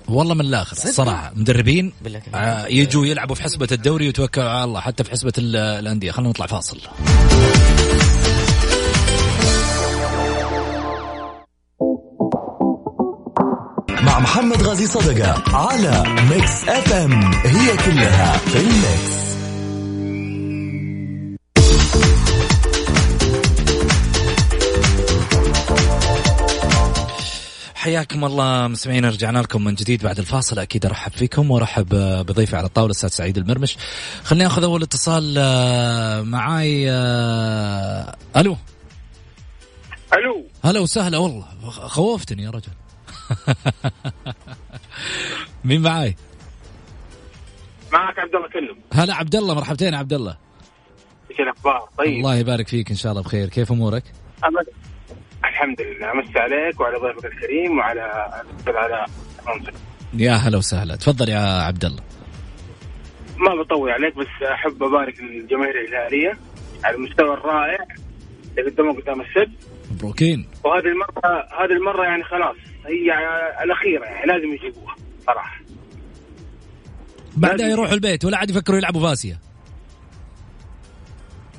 والله 0.09 0.33
من 0.33 0.41
الآخر 0.41 0.75
صراحة. 0.75 1.31
مدربين. 1.35 1.93
آه، 2.35 2.65
يجوا 2.67 3.05
يلعبوا 3.05 3.35
في 3.35 3.43
حسبة 3.43 3.67
الدوري 3.71 4.05
ويتوكلوا 4.05 4.49
على 4.49 4.63
الله 4.63 4.79
حتى 4.79 5.03
في 5.03 5.11
حسبة 5.11 5.33
ال- 5.37 5.55
الأندية. 5.55 6.11
خلينا 6.11 6.29
نطلع 6.29 6.45
فاصل. 6.45 6.77
مع 14.03 14.19
محمد 14.19 14.61
غازي 14.63 14.87
صدقة 14.87 15.43
على 15.57 16.03
Mix 16.29 16.69
FM 16.69 17.23
هي 17.33 17.77
كلها 17.77 18.37
في 18.37 18.57
الميكس 18.57 19.30
حياكم 27.81 28.25
الله 28.25 28.67
مستمعين 28.67 29.05
رجعنا 29.05 29.39
لكم 29.39 29.63
من 29.63 29.75
جديد 29.75 30.03
بعد 30.03 30.19
الفاصل. 30.19 30.59
أكيد 30.59 30.85
أرحب 30.85 31.11
فيكم 31.11 31.51
وأرحب 31.51 31.87
بضيفي 32.25 32.55
على 32.55 32.65
الطاولة 32.65 32.91
الأستاذ 32.91 33.09
سعيد 33.09 33.37
المرمش. 33.37 33.77
خليني 34.23 34.47
أخذ 34.47 34.63
أول 34.63 34.83
اتصال 34.83 35.35
آه، 35.37 36.21
معاي 36.21 36.91
آه، 36.91 38.15
ألو. 38.37 38.57
ألو. 40.13 40.45
هلا 40.63 40.79
وسهلا 40.79 41.17
والله. 41.17 41.45
خوفتني 41.69 42.43
يا 42.43 42.49
رجل. 42.49 42.71
مين 45.65 45.81
معاي؟ 45.81 46.15
معك 47.93 48.19
عبد 48.19 48.35
الله 48.35 48.47
كلم 48.49 48.77
هلا 48.93 49.15
عبد 49.15 49.35
الله 49.35 49.53
مرحبتين 49.55 49.93
عبد 49.93 50.13
الله. 50.13 50.37
إيش 51.31 51.39
الأخبار؟ 51.39 51.89
طيب. 51.97 52.17
الله 52.17 52.35
يبارك 52.35 52.67
فيك 52.67 52.89
إن 52.89 52.97
شاء 52.97 53.11
الله 53.11 53.23
بخير. 53.23 53.49
كيف 53.49 53.71
أمورك؟ 53.71 54.03
الحمد 55.61 55.81
لله. 55.81 56.11
امسي 56.11 56.39
عليك 56.39 56.79
وعلى 56.79 56.97
ضيفك 56.97 57.25
الكريم 57.25 57.77
وعلى 57.77 58.25
المنصف. 59.47 59.73
يا 60.13 60.31
هلا 60.31 60.57
وسهلا. 60.57 60.95
تفضل 60.95 61.29
يا 61.29 61.39
عبد 61.39 61.85
الله 61.85 62.03
ما 63.37 63.55
بطول 63.63 63.89
عليك 63.89 64.15
بس 64.15 64.27
أحب 64.51 64.83
أبارك 64.83 65.19
للجماهير 65.19 65.81
الهلاليه 65.81 66.37
على 66.83 66.95
المستوى 66.95 67.33
الرائع 67.33 67.85
اللي 68.57 68.71
قدموه 68.71 69.01
قدام 69.01 69.21
السد. 69.21 69.51
مبروكين. 69.91 70.47
وهذه 70.63 70.85
المرة 70.85 71.47
هذه 71.63 71.71
المرة 71.71 72.03
يعني 72.03 72.23
خلاص 72.23 72.55
هي 72.85 73.11
الأخيرة 73.63 74.05
يعني 74.05 74.25
لازم 74.25 74.53
يجيبوها 74.53 74.95
صراحة. 75.27 75.61
بعدها 77.37 77.67
يروحوا 77.67 77.93
البيت 77.93 78.25
ولا 78.25 78.37
عاد 78.37 78.49
يفكروا 78.49 78.77
يلعبوا 78.77 79.01
فاسيه 79.01 79.39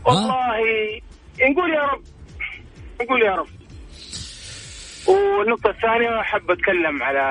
والله 0.07 0.33
نقول 1.51 1.71
يا 1.75 1.83
رب 1.83 2.03
نقول 3.03 3.23
يا 3.23 3.35
رب. 3.35 3.47
والنقطة 5.09 5.71
الثانية 5.71 6.21
أحب 6.21 6.51
أتكلم 6.51 7.03
على 7.03 7.23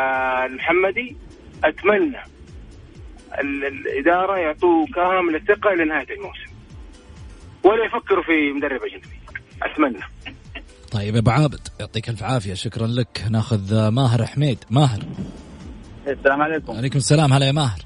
المحمدي 0.46 1.16
أتمنى 1.64 2.18
ال- 3.40 3.66
الإدارة 3.66 4.38
يعطوه 4.38 4.86
كامل 4.96 5.36
الثقة 5.36 5.74
لنهاية 5.74 6.08
الموسم. 6.16 6.52
ولا 7.64 7.86
يفكروا 7.86 8.24
في 8.24 8.52
مدرب 8.58 8.82
أجنبي. 8.84 9.20
أتمنى. 9.64 10.04
طيب 10.92 11.16
يا 11.16 11.20
أبو 11.20 11.30
عابد 11.32 11.68
يعطيك 11.80 12.10
ألف 12.10 12.24
عافية. 12.24 12.54
شكرا 12.54 12.88
لك. 12.88 13.24
ناخذ 13.32 13.90
ماهر 13.90 14.26
حميد. 14.26 14.58
ماهر. 14.70 15.00
السلام 16.08 16.42
عليكم. 16.42 16.74
عليكم 16.74 16.98
السلام. 16.98 17.34
هلا 17.34 17.46
يا 17.46 17.52
ماهر. 17.52 17.80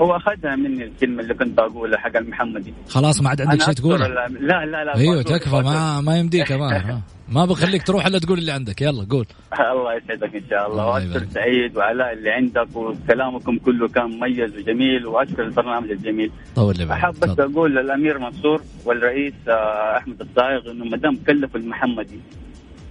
هو 0.00 0.16
أخذها 0.16 0.56
مني 0.56 0.84
الكلمة 0.84 1.22
اللي 1.22 1.34
كنت 1.34 1.56
بقولها 1.58 1.98
حق 1.98 2.16
المحمدي 2.16 2.74
خلاص 2.88 3.22
ما 3.22 3.28
عاد 3.28 3.40
عندك 3.40 3.62
شيء 3.62 3.94
ال- 3.96 4.46
لا 4.46 4.64
لا 4.66 4.84
لا 4.84 4.96
أيوه 4.96 5.22
تكفى. 5.22 5.50
ما 5.56 6.00
ما 6.00 6.18
يمديك 6.18 6.52
ها. 6.52 7.02
ما 7.28 7.44
بخليك 7.44 7.82
تروح 7.82 8.06
إلا 8.06 8.18
تقول 8.18 8.38
اللي 8.38 8.52
عندك 8.52 8.82
يلا 8.82 9.06
قول 9.10 9.26
الله 9.72 9.94
يسعدك 9.94 10.34
إن 10.36 10.42
شاء 10.50 10.70
الله 10.70 10.86
وأشكر. 10.86 11.26
سعيد 11.30 11.76
وعلاء 11.76 12.12
اللي 12.12 12.30
عندك 12.30 12.76
وكلامكم 12.76 13.58
كله 13.58 13.88
كان 13.88 14.04
مميز 14.04 14.56
وجميل 14.56 15.06
وأشكر 15.06 15.42
البرنامج 15.42 15.90
الجميل 15.90 16.30
طول 16.56 16.74
لي 16.78 16.92
أحب 16.92 17.14
بس. 17.20 17.38
أقول 17.38 17.74
للأمير 17.76 18.18
منصور 18.18 18.62
والرئيس 18.84 19.34
آه، 19.48 19.96
أحمد 19.98 20.20
الصايغ 20.20 20.70
إنه 20.70 20.84
ما 20.84 20.96
دام 20.96 21.16
كلفوا 21.26 21.60
المحمدي 21.60 22.20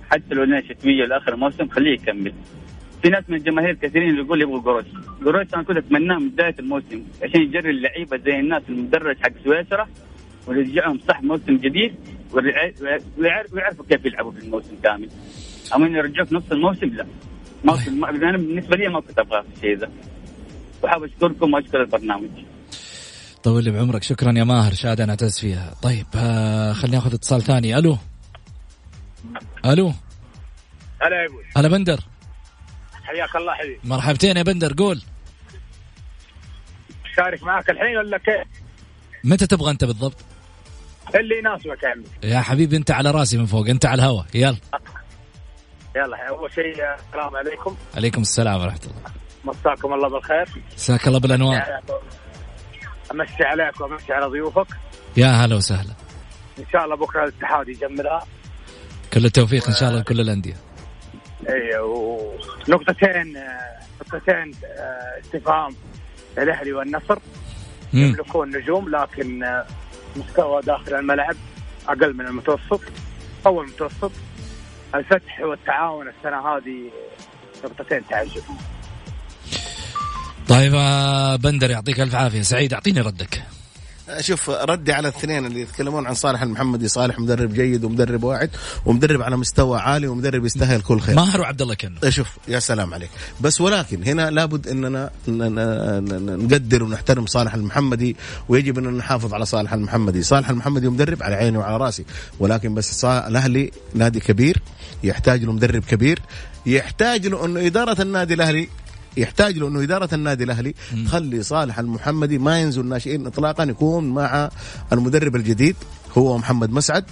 حتى 0.09 0.35
لو 0.35 0.43
لنا 0.43 0.61
شتويه 0.61 1.05
لآخر 1.05 1.33
الموسم 1.33 1.67
خليه 1.69 1.91
يكمل 1.93 2.33
في 3.03 3.09
ناس 3.09 3.23
من 3.29 3.37
الجماهير 3.37 3.73
كثيرين 3.73 4.09
اللي 4.09 4.21
يقول 4.21 4.41
يبغوا 4.41 4.61
قروش. 4.61 4.85
قروش 5.25 5.47
أنا 5.53 5.63
كنت 5.63 5.77
اتمناه 5.77 6.19
من 6.19 6.29
بداية 6.29 6.55
الموسم 6.59 7.03
عشان 7.23 7.41
يجري 7.41 7.69
اللعيبة 7.69 8.17
زي 8.17 8.39
الناس 8.39 8.63
المدرج 8.69 9.17
حق 9.17 9.31
سويسرا 9.43 9.87
ويرجعهم 10.47 10.99
صح 11.07 11.21
موسم 11.21 11.57
جديد 11.57 11.95
ويعرفوا 13.17 13.85
كيف 13.89 14.05
يلعبوا 14.05 14.31
في 14.31 14.39
الموسم 14.39 14.75
كامل. 14.83 15.09
اما 15.75 15.87
إنه 15.87 15.97
يرجعوك 15.97 16.33
نص 16.33 16.51
الموسم؟ 16.51 16.85
لا. 16.85 17.05
موسم 17.63 17.99
ما 17.99 18.09
أنا 18.09 18.37
بالنسبة 18.37 18.75
لي 18.77 18.89
ما 18.89 18.99
كنت 18.99 19.19
أبغى 19.19 19.43
الشيء 19.55 19.77
ذا. 19.77 19.89
وحاب 20.83 21.03
أشكركم 21.03 21.53
وأشكر 21.53 21.81
البرنامج. 21.81 22.29
طول 23.43 23.63
لي 23.63 23.71
بعمرك. 23.71 24.03
شكرا 24.03 24.31
يا 24.31 24.43
ماهر. 24.43 24.73
شهاده 24.73 25.05
نعتز 25.05 25.39
فيها. 25.39 25.73
طيب 25.81 26.05
آه 26.15 26.73
خليني 26.73 26.97
أخذ 26.97 27.13
اتصال 27.13 27.41
ثاني. 27.41 27.77
ألو؟ 27.77 27.97
ألو؟ 29.65 29.93
هلا 31.01 31.21
يا 31.21 31.27
أبوي 31.27 31.43
هلا 31.57 31.67
بندر. 31.67 31.99
حياك 33.13 33.35
الله 33.35 33.53
حبيبي. 33.53 33.79
مرحبتين 33.83 34.37
يا 34.37 34.43
بندر 34.43 34.73
قول. 34.73 35.01
شارك 37.15 37.43
معك 37.43 37.69
الحين 37.69 37.97
ولا 37.97 38.17
كيف؟ 38.17 38.47
متى 39.23 39.47
تبغى 39.47 39.71
أنت 39.71 39.83
بالضبط؟ 39.83 40.17
اللي 41.15 41.37
يناسبك 41.37 41.83
يا 41.83 41.89
عمي. 41.89 42.03
يا 42.23 42.39
حبيبي 42.39 42.77
أنت 42.77 42.91
على 42.91 43.11
راسي 43.11 43.37
من 43.37 43.45
فوق 43.45 43.67
أنت 43.67 43.85
على 43.85 44.01
الهوا. 44.01 44.23
يلا. 44.33 44.57
يلا 45.95 46.29
أول 46.29 46.53
شيء 46.53 46.65
السلام 46.65 47.35
عليكم. 47.35 47.75
عليكم 47.95 48.21
السلام 48.21 48.61
ورحمة 48.61 48.79
الله. 48.83 49.11
مساكم 49.45 49.93
الله 49.93 50.09
بالخير. 50.09 50.49
مساك 50.75 51.07
الله 51.07 51.19
بالأنوار. 51.19 51.81
امسي 53.11 53.43
عليك 53.43 53.81
وامسي 53.81 54.13
على 54.13 54.25
ضيوفك. 54.25 54.67
يا 55.17 55.27
هلا 55.27 55.55
وسهلا. 55.55 55.93
إن 56.59 56.65
شاء 56.71 56.85
الله 56.85 56.95
بكرة 56.95 57.23
الاتحاد 57.23 57.67
يجملها. 57.69 58.27
كل 59.13 59.25
التوفيق 59.25 59.67
إن 59.67 59.73
شاء 59.73 59.89
الله 59.89 60.01
لكل 60.01 60.19
الأندية. 60.19 60.57
اي 61.49 61.77
ونقطتين 61.79 63.37
نقطتين 64.01 64.51
آه، 64.65 65.19
استفهام 65.25 65.75
الأهلي 66.37 66.73
والنصر. 66.73 67.17
يملكون 67.93 68.57
نجوم 68.57 68.89
لكن 68.89 69.43
آه، 69.43 69.65
مستوى 70.15 70.61
داخل 70.61 70.93
الملعب 70.93 71.35
أقل 71.87 72.13
من 72.13 72.27
المتوسط. 72.27 72.81
أو 73.45 73.61
المتوسط 73.61 74.11
الفتح 74.95 75.39
والتعاون 75.39 76.07
السنة 76.07 76.47
هذه 76.47 76.91
نقطتين 77.63 78.01
تعجب 78.09 78.43
طيب 80.49 80.73
آه، 80.75 81.35
بندر 81.35 81.71
يعطيك 81.71 81.99
ألف 81.99 82.15
عافية. 82.15 82.41
سعيد 82.41 82.73
أعطيني 82.73 83.01
ردك. 83.01 83.43
شوف 84.19 84.49
ردي 84.49 84.93
على 84.93 85.07
الاثنين 85.07 85.45
اللي 85.45 85.61
يتكلمون 85.61 86.07
عن 86.07 86.13
صالح 86.13 86.41
المحمدي 86.41 86.87
صالح 86.87 87.19
مدرب 87.19 87.53
جيد 87.53 87.83
ومدرب 87.83 88.23
واعد 88.23 88.49
ومدرب 88.85 89.21
على 89.21 89.37
مستوى 89.37 89.79
عالي 89.79 90.07
ومدرب 90.07 90.45
يستاهل 90.45 90.81
كل 90.81 90.99
خير. 90.99 91.15
ماهر 91.15 91.41
وعبد 91.41 91.61
الله 91.61 91.73
كنو. 91.73 92.09
شوف 92.09 92.27
يا 92.47 92.59
سلام 92.59 92.93
عليك. 92.93 93.09
بس 93.41 93.61
ولكن 93.61 94.03
هنا 94.03 94.29
لابد 94.29 94.67
إننا 94.67 95.11
نقدر 96.47 96.83
ونحترم 96.83 97.25
صالح 97.25 97.53
المحمدي 97.53 98.15
ويجب 98.49 98.77
ان 98.77 98.93
نحافظ 98.97 99.33
على 99.33 99.45
صالح 99.45 99.73
المحمدي. 99.73 100.23
صالح 100.23 100.49
المحمدي 100.49 100.89
مدرب 100.89 101.23
على 101.23 101.35
عيني 101.35 101.57
وعلى 101.57 101.77
راسي. 101.77 102.05
ولكن 102.39 102.73
بس 102.73 103.05
الأهلي 103.05 103.71
نادي 103.93 104.19
كبير 104.19 104.61
يحتاج 105.03 105.43
له 105.43 105.51
مدرب 105.51 105.83
كبير 105.83 106.19
يحتاج 106.65 107.27
له 107.27 107.45
إنه 107.45 107.65
إدارة 107.65 108.01
النادي 108.01 108.33
الأهلي 108.33 108.69
يحتاج 109.17 109.57
له 109.57 109.67
إنه 109.67 109.83
إدارة 109.83 110.09
النادي 110.15 110.43
الأهلي 110.43 110.73
تخلي 111.05 111.43
صالح 111.43 111.79
المحمدي 111.79 112.37
ما 112.37 112.59
ينزل 112.59 112.85
ناشئين 112.85 113.27
اطلاقا 113.27 113.63
يكون 113.63 114.09
مع 114.09 114.49
المدرب 114.93 115.35
الجديد 115.35 115.75
هو 116.17 116.37
محمد 116.37 116.69
مسعد. 116.71 117.05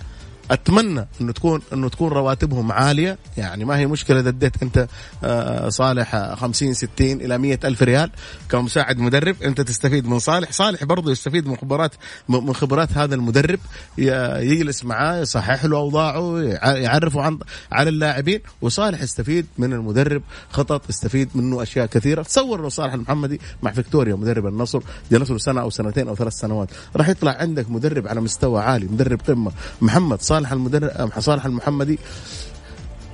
أتمنى 0.52 1.08
إنه 1.22 1.32
تكون 1.32 1.62
إنه 1.74 1.90
تكون 1.90 2.12
رواتبهم 2.12 2.72
عالية. 2.72 3.18
يعني 3.38 3.66
ما 3.66 3.78
هي 3.78 3.88
مشكلة 3.88 4.20
إذا 4.20 4.30
اديت 4.30 4.64
أنت 4.64 4.88
آه، 5.24 5.70
صالح 5.70 6.34
50 6.34 6.74
60 6.74 6.92
إلى 7.02 7.38
100 7.38 7.60
ألف 7.64 7.84
ريال 7.84 8.12
كمساعد 8.50 8.98
مدرب 8.98 9.36
أنت 9.44 9.62
تستفيد 9.62 10.08
من 10.08 10.20
صالح. 10.20 10.52
صالح 10.52 10.84
برضه 10.84 11.12
يستفيد 11.12 11.48
من 11.48 11.56
خبرات 11.56 11.92
من 12.30 12.54
خبرات 12.54 12.98
هذا 12.98 13.16
المدرب. 13.16 13.60
يجلس 13.98 14.86
معاه 14.86 15.22
يصحح 15.22 15.66
له 15.66 15.78
أوضاعه 15.78 16.42
يعرفه 16.64 17.22
عن 17.22 17.40
على 17.72 17.90
اللاعبين 17.90 18.40
وصالح 18.62 19.02
يستفيد 19.02 19.46
من 19.58 19.74
المدرب. 19.74 20.22
خطط 20.50 20.90
يستفيد 20.90 21.30
منه 21.36 21.64
أشياء 21.64 21.86
كثيرة. 21.86 22.22
تصور 22.22 22.62
لو 22.62 22.70
صالح 22.70 22.94
المحمدي 22.94 23.40
مع 23.64 23.72
فيكتوريا 23.72 24.16
مدرب 24.16 24.48
النصر 24.48 24.80
جلس 25.12 25.32
له 25.32 25.38
سنة 25.38 25.62
أو 25.62 25.70
سنتين 25.70 26.08
أو 26.08 26.16
ثلاث 26.16 26.34
سنوات. 26.34 26.70
راح 26.96 27.10
يطلع 27.10 27.32
عندك 27.32 27.70
مدرب 27.70 28.08
على 28.08 28.22
مستوى 28.22 28.62
عالي 28.62 28.86
مدرب 28.86 29.22
قمة. 29.28 29.52
محمد 29.82 30.22
صالح 30.22 30.41
صالح 30.42 30.52
المدرب 30.52 31.12
صالح 31.20 31.46
المحمدي 31.46 32.00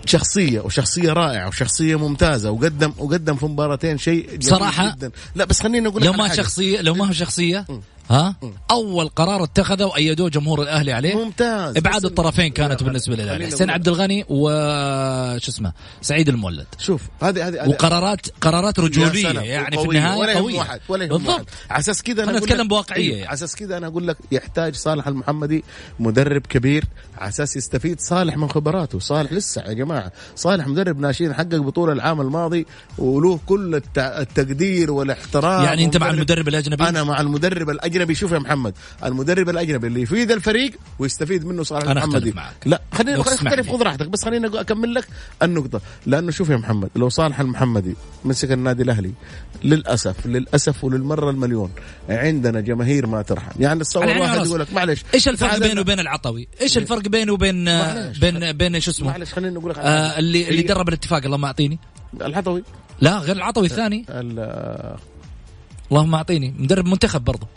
شخصية 0.05 0.59
وشخصية 0.59 1.13
رائعة 1.13 1.47
وشخصية 1.47 1.95
ممتازة 1.95 2.51
وقدم 2.51 2.93
وقدم 2.97 3.35
في 3.35 3.45
مباراتين 3.45 3.97
شيء 3.97 4.27
جميل 4.29 4.43
صراحة 4.43 4.95
جدا. 4.95 5.11
لا 5.35 5.45
بس 5.45 5.61
خليني 5.61 5.87
أقول 5.87 6.03
لو 6.03 6.13
ما 6.13 6.35
شخصية 6.35 6.81
لو 6.81 6.93
ما 6.93 7.07
هو 7.07 7.11
شخصية 7.11 7.65
ها؟ 8.09 8.35
أول 8.71 9.07
قرار 9.07 9.43
اتخذه 9.43 9.85
وايدوه 9.85 10.29
جمهور 10.29 10.61
الأهلي 10.61 10.93
عليه. 10.93 11.15
ممتاز. 11.15 11.77
إبعاد 11.77 12.05
الطرفين 12.05 12.51
كانت 12.51 12.83
بالنسبة 12.83 13.15
للأهلي. 13.15 13.47
حسين 13.47 13.69
عبد 13.69 13.87
الغني 13.87 14.25
وش 14.29 15.47
اسمه؟ 15.47 15.73
سعيد 16.01 16.29
المولد. 16.29 16.67
شوف 16.77 17.01
هذه 17.21 17.47
هذه 17.47 17.69
وقرارات 17.69 18.27
قرارات 18.41 18.79
رجولية 18.79 19.39
يعني 19.39 19.77
في 19.77 19.83
النهاية 19.83 20.19
ولا 20.19 20.33
قوية. 20.33 20.57
واحد 20.57 20.79
ولا 20.89 21.05
بالضبط. 21.05 21.45
على 21.69 21.79
أساس 21.79 22.03
كذا 22.03 22.23
أنا 22.23 22.37
أتكلم 22.37 22.67
بواقعية. 22.67 23.11
يعني. 23.11 23.25
على 23.25 23.33
أساس 23.33 23.55
كذا 23.55 23.77
أنا 23.77 23.87
أقول 23.87 24.07
لك 24.07 24.17
يحتاج 24.31 24.75
صالح 24.75 25.07
المحمدي 25.07 25.63
مدرب 25.99 26.41
كبير 26.41 26.85
على 27.17 27.29
أساس 27.29 27.57
يستفيد 27.57 27.99
صالح 27.99 28.37
من 28.37 28.49
خبراته. 28.49 28.99
صالح 28.99 29.33
لسه 29.33 29.61
يا 29.61 29.73
جماعة. 29.73 30.11
صالح 30.35 30.67
مدرب 30.67 30.99
ناشئين 30.99 31.33
حقق 31.33 31.55
بطولة 31.55 31.93
العام 31.93 32.21
الماضي 32.21 32.65
وله 32.97 33.39
كل 33.45 33.81
التقدير 33.97 34.91
والاحترام. 34.91 35.63
يعني 35.63 35.85
أنت 35.85 35.97
مع 35.97 36.09
المدرب 36.09 36.47
الأجنبي؟ 36.47 36.83
أنا 36.83 37.03
مع 37.03 37.21
المدرب 37.21 37.69
الأجنبي. 37.69 37.96
شوف 38.13 38.31
يا 38.31 38.39
محمد 38.39 38.73
المدرب 39.03 39.49
الأجنبي 39.49 39.87
اللي 39.87 40.01
يفيد 40.01 40.31
الفريق 40.31 40.71
ويستفيد 40.99 41.45
منه 41.45 41.63
صالح 41.63 41.89
أنا 41.89 42.03
المحمدي 42.03 42.31
معك. 42.31 42.53
لا 42.65 42.81
خليني 42.91 43.21
أختلف 43.21 43.71
خذ 43.71 43.81
راحتك 43.81 44.07
بس 44.07 44.25
خليني 44.25 44.47
أكمل 44.47 44.93
لك 44.93 45.07
النقطة. 45.43 45.81
لأنه 46.05 46.31
شوف 46.31 46.49
يا 46.49 46.57
محمد 46.57 46.89
لو 46.95 47.09
صالح 47.09 47.39
المحمدي 47.39 47.95
مسك 48.25 48.51
النادي 48.51 48.83
الأهلي 48.83 49.11
للأسف 49.63 50.25
للأسف 50.25 50.83
وللمرة 50.83 51.29
المليون 51.29 51.71
عندنا 52.09 52.61
جماهير 52.61 53.07
ما 53.07 53.21
ترحم. 53.21 53.51
يعني 53.59 53.79
تصور 53.79 54.07
واحد 54.07 54.45
يقول 54.45 54.59
لك 54.59 54.73
معلش 54.73 55.03
إيش 55.13 55.27
الفرق 55.27 55.59
بينه 55.59 55.81
وبين 55.81 55.99
العطوي؟ 55.99 56.47
إيش 56.61 56.77
الفرق 56.77 57.07
بينه 57.07 57.33
وبين 57.33 57.65
بين 58.21 58.51
بين 58.51 58.79
شو 58.79 58.91
اسمه؟ 58.91 59.07
معلش 59.07 59.33
خليني 59.33 59.57
أقول 59.57 59.71
لك 59.71 59.77
آه 59.77 60.19
اللي 60.19 60.49
اللي 60.49 60.61
درب 60.61 60.89
الاتفاق 60.89 61.25
اللهم 61.25 61.45
أعطيني. 61.45 61.79
العطوي؟ 62.21 62.63
لا 63.01 63.17
غير 63.17 63.35
العطوي 63.35 63.65
الثاني. 63.65 64.05
اللهم 65.91 66.15
أعطيني. 66.15 66.53
مدرب 66.57 66.85
منتخب 66.85 67.23
برضه. 67.23 67.47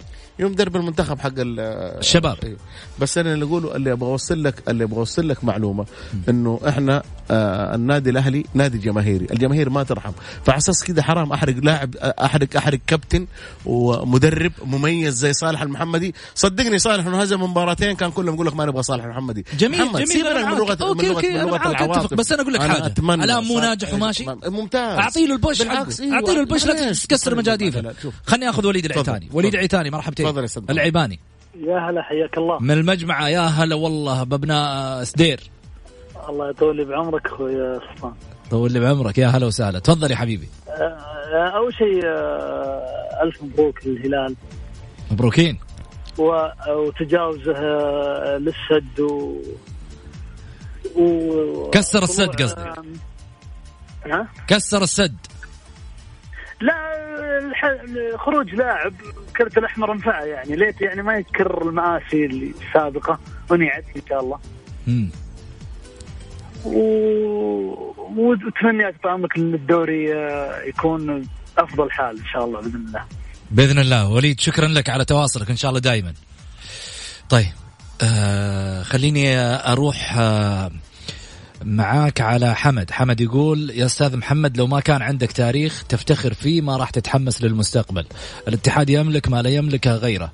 يوم 0.40 0.52
درب 0.54 0.76
المنتخب 0.76 1.18
حق 1.18 1.32
الشباب. 1.38 2.36
إيه. 2.44 2.56
بس 3.00 3.18
أنا 3.18 3.32
اللي 3.34 3.44
أقوله 3.44 3.76
اللي 3.76 3.92
أبغى 3.92 4.10
أوصل 4.10 4.42
لك 4.42 4.54
اللي 4.68 4.84
أبغى 4.84 4.98
أوصل 4.98 5.28
لك 5.28 5.44
معلومة. 5.44 5.86
إنه 6.28 6.60
إحنا 6.68 7.02
النادي 7.30 8.10
الأهلي 8.10 8.44
نادي 8.54 8.78
جماهيري 8.78 9.26
الجماهير 9.30 9.70
ما 9.70 9.82
ترحم. 9.82 10.12
فعلى 10.44 10.58
أساس 10.58 10.84
كذا 10.84 11.02
حرام 11.02 11.32
أحرق 11.32 11.54
لاعب 11.62 11.96
احرق 11.96 12.56
أحرق 12.56 12.78
كابتن 12.86 13.26
ومدرب 13.66 14.52
مميز 14.64 15.14
زي 15.14 15.32
صالح 15.32 15.62
المحمدي. 15.62 16.14
صدقني 16.34 16.78
صالح 16.78 17.06
إنه 17.06 17.36
من 17.36 17.50
مباراتين 17.50 17.96
كان 17.96 18.10
كلهم 18.10 18.34
يقول 18.34 18.46
لك 18.46 18.56
ما 18.56 18.66
نبغى 18.66 18.82
صالح 18.82 19.04
المحمدي. 19.04 19.44
جميل 19.58 19.84
محمد 19.84 20.02
جميل 20.02 20.46
من 20.46 20.54
لغه 20.58 20.78
okay 20.82 21.08
من 21.08 21.12
لغة 21.12 21.44
من 21.44 21.50
لغه 21.50 21.70
العواطف. 21.70 22.14
بس 22.14 22.32
أنا 22.32 22.42
أقول 22.42 22.54
لك 22.54 22.60
حاجة. 22.60 22.94
الان 22.98 23.44
مو 23.44 23.60
ناجح 23.60 23.94
وماشي. 23.94 24.24
ممتاز. 24.44 24.98
أعطي 24.98 25.26
له 25.26 25.34
ال 25.34 25.40
push 25.40 25.62
بالعكس 25.62 26.00
أيوة. 26.00 26.14
أعطي 26.14 26.34
له 26.34 26.40
ال 26.40 26.45
push 26.45 26.66
لا 26.66 26.92
تكسر 26.92 27.34
مجاديفه. 27.34 27.94
خليني 28.26 28.50
أخذ 28.50 28.66
وليد 28.66 28.84
العتاني 28.84 29.28
وليد 29.32 29.54
العتاني 29.54 29.90
مرحبتين. 29.90 30.48
العيباني. 30.70 31.20
يا 31.60 31.78
هلا 31.78 32.02
حياك 32.02 32.38
الله. 32.38 32.58
من 32.58 32.70
المجمعة 32.70 33.28
يا 33.28 33.40
هلا 33.40 33.74
والله 33.74 34.22
بابناء 34.22 35.04
سدير. 35.04 35.50
الله 36.28 36.50
يطول 36.50 36.76
لي 36.76 36.84
بعمرك 36.84 37.26
أخوي 37.26 37.80
سلطان. 37.80 38.14
طول 38.50 38.72
لي 38.72 38.80
بعمرك. 38.80 39.18
يا 39.18 39.26
هلا 39.26 39.46
وسهلا. 39.46 39.78
تفضل 39.78 40.10
يا 40.10 40.16
حبيبي. 40.16 40.48
أه 40.68 41.50
أول 41.56 41.74
شيء 41.74 42.00
أه 42.04 43.22
ألف 43.22 43.42
مبروك 43.42 43.86
للهلال. 43.86 44.36
مبروكين. 45.10 45.58
وتجاوزه 46.18 47.52
للسد 48.38 49.00
و, 49.00 49.42
و... 50.96 51.70
كسر 51.70 52.02
السد 52.02 52.42
قصدي 52.42 52.70
ها؟ 54.06 54.28
كسر 54.48 54.82
السد. 54.82 55.16
لا 56.60 56.74
خروج 58.16 58.54
لاعب 58.54 58.94
كرت 59.36 59.58
الأحمر 59.58 59.92
انفعه 59.92 60.22
يعني. 60.24 60.56
ليت 60.56 60.80
يعني 60.80 61.02
ما 61.02 61.16
يتكرر 61.16 61.68
المآسي 61.68 62.26
السابقة 62.26 63.18
ونعد 63.50 63.84
إن 63.96 64.02
شاء 64.08 64.20
الله. 64.20 64.38
امم 64.88 65.10
و... 65.10 65.29
وتمنيات 68.16 68.94
طعمك 69.04 69.36
الدوري 69.36 70.14
آه، 70.14 70.62
يكون 70.62 71.28
أفضل 71.58 71.90
حال 71.90 72.18
إن 72.18 72.26
شاء 72.32 72.44
الله 72.44 72.60
بإذن 72.60 72.86
الله. 72.86 73.04
بإذن 73.50 73.78
الله. 73.78 74.08
وليد 74.08 74.40
شكرا 74.40 74.68
لك 74.68 74.90
على 74.90 75.04
تواصلك 75.04 75.50
إن 75.50 75.56
شاء 75.56 75.68
الله 75.68 75.80
دائما. 75.80 76.14
طيب 77.28 77.46
آه 78.02 78.82
خليني 78.82 79.38
أروح 79.38 80.16
آه 80.18 80.70
معاك 81.64 82.20
على 82.20 82.54
حمد. 82.54 82.90
حمد 82.90 83.20
يقول 83.20 83.70
يا 83.70 83.86
أستاذ 83.86 84.16
محمد 84.16 84.56
لو 84.56 84.66
ما 84.66 84.80
كان 84.80 85.02
عندك 85.02 85.32
تاريخ 85.32 85.84
تفتخر 85.88 86.34
فيه 86.34 86.60
ما 86.60 86.76
راح 86.76 86.90
تتحمس 86.90 87.42
للمستقبل. 87.42 88.06
الاتحاد 88.48 88.90
يملك 88.90 89.28
ما 89.28 89.42
لا 89.42 89.50
يملكه 89.50 89.96
غيره. 89.96 90.32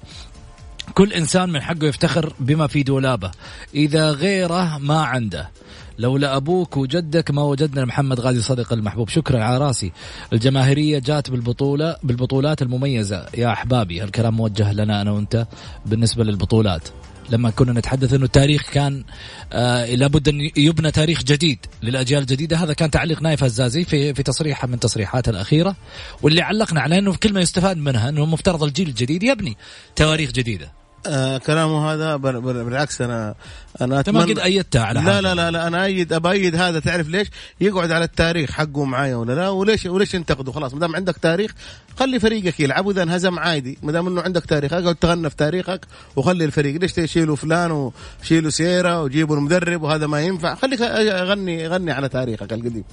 كل 0.94 1.12
إنسان 1.12 1.50
من 1.50 1.62
حقه 1.62 1.86
يفتخر 1.86 2.32
بما 2.40 2.66
في 2.66 2.82
دولابه. 2.82 3.30
إذا 3.74 4.10
غيره 4.10 4.78
ما 4.78 5.02
عنده. 5.04 5.50
لولا 5.98 6.36
أبوك 6.36 6.76
وجدك 6.76 7.30
ما 7.30 7.42
وجدنا 7.42 7.84
محمد 7.84 8.20
غازي 8.20 8.40
صديق 8.40 8.72
المحبوب. 8.72 9.08
شكرا 9.08 9.44
على 9.44 9.58
راسي. 9.58 9.92
الجماهيرية 10.32 10.98
جات 10.98 11.30
بالبطولة 11.30 11.96
بالبطولات 12.02 12.62
المميزة. 12.62 13.26
يا 13.34 13.52
أحبابي 13.52 14.04
الكلام 14.04 14.36
موجه 14.36 14.72
لنا 14.72 15.02
أنا 15.02 15.10
وأنت 15.10 15.46
بالنسبة 15.86 16.24
للبطولات. 16.24 16.88
لما 17.30 17.50
كنا 17.50 17.72
نتحدث 17.72 18.14
إنه 18.14 18.24
التاريخ 18.24 18.62
كان 18.70 19.04
آه 19.52 19.94
لابد 19.94 20.28
أن 20.28 20.50
يبنى 20.56 20.90
تاريخ 20.90 21.22
جديد 21.22 21.58
للأجيال 21.82 22.20
الجديدة. 22.20 22.56
هذا 22.56 22.72
كان 22.72 22.90
تعليق 22.90 23.22
نايف 23.22 23.44
الزازي 23.44 23.84
في 23.84 24.14
في 24.14 24.22
تصريحه 24.22 24.68
من 24.68 24.80
تصريحاته 24.80 25.30
الأخيرة. 25.30 25.76
واللي 26.22 26.42
علقنا 26.42 26.80
عليه 26.80 26.98
إنه 26.98 27.14
كلمة 27.14 27.40
يستفاد 27.40 27.76
منها 27.76 28.08
إنه 28.08 28.26
مفترض 28.26 28.62
الجيل 28.62 28.88
الجديد 28.88 29.22
يبني 29.22 29.56
تواريخ 29.96 30.32
جديدة. 30.32 30.72
آه 31.06 31.38
كلامه 31.38 31.92
هذا 31.92 32.16
بالعكس 32.16 33.00
أنا 33.00 33.34
أنا 33.80 33.98
أنت 33.98 34.10
ما 34.10 34.20
قد 34.20 34.38
أيدتها 34.38 34.82
على 34.82 35.00
لا. 35.00 35.20
لا 35.20 35.34
لا 35.34 35.50
لا 35.50 35.66
أنا 35.66 35.84
ايد 35.84 36.12
ابيد 36.12 36.56
هذا 36.56 36.80
تعرف 36.80 37.08
ليش؟ 37.08 37.28
يقعد 37.60 37.90
على 37.90 38.04
التاريخ 38.04 38.50
حقه 38.50 38.84
معايا 38.84 39.16
ولا 39.16 39.32
لا؟ 39.32 39.48
وليش 39.48 39.86
وليش 39.86 40.14
ينتقده؟ 40.14 40.52
خلاص 40.52 40.74
ما 40.74 40.80
دام 40.80 40.96
عندك 40.96 41.16
تاريخ 41.16 41.50
خلي 41.98 42.20
فريقك 42.20 42.60
يلعب 42.60 42.86
وإذا 42.86 43.02
انهزم 43.02 43.38
عادي. 43.38 43.78
ما 43.82 43.92
دام 43.92 44.06
إنه 44.06 44.20
عندك 44.22 44.44
تاريخ 44.44 44.72
أقعد 44.72 44.94
تغنى 44.94 45.30
في 45.30 45.36
تاريخك 45.36 45.80
وخلي 46.16 46.44
الفريق. 46.44 46.80
ليش 46.80 46.92
تشيلوا 46.92 47.36
فلان 47.36 47.92
وشيلوا 48.22 48.50
سيرة 48.50 49.02
وجيبوا 49.02 49.36
المدرب 49.36 49.82
وهذا 49.82 50.06
ما 50.06 50.20
ينفع؟ 50.20 50.54
خليك 50.54 50.80
غني 50.80 51.68
غني 51.68 51.92
على 51.92 52.08
تاريخك 52.08 52.52
القديم. 52.52 52.84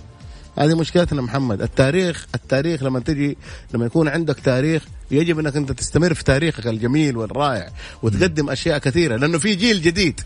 هذه 0.58 0.74
مشكلتنا 0.74 1.22
محمد. 1.22 1.62
التاريخ 1.62 2.26
التاريخ 2.36 2.84
لما 2.84 3.00
تجي 3.00 3.38
لما 3.74 3.86
يكون 3.86 4.08
عندك 4.08 4.40
تاريخ 4.40 4.84
يجب 5.12 5.40
إنك 5.40 5.56
أنت 5.56 5.72
تستمر 5.72 6.14
في 6.14 6.24
تاريخك 6.24 6.68
الجميل 6.68 7.18
والرائع 7.18 7.70
وتقدم 8.04 8.50
أشياء 8.50 8.78
كثيرة 8.78 9.16
لأنه 9.16 9.38
في 9.38 9.56
جيل 9.56 9.82
جديد. 9.82 10.22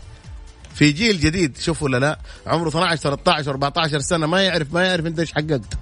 في 0.74 0.92
جيل 0.92 1.20
جديد 1.20 1.58
شوفوا 1.58 1.88
ولا 1.88 1.96
لا؟ 1.96 2.18
عمره 2.46 2.68
12 2.68 3.02
13 3.02 3.50
14 3.50 3.98
سنة 4.00 4.26
ما 4.26 4.42
يعرف 4.42 4.74
ما 4.74 4.84
يعرف 4.84 5.06
إنت 5.06 5.18
إيش 5.18 5.32
حققت. 5.32 5.74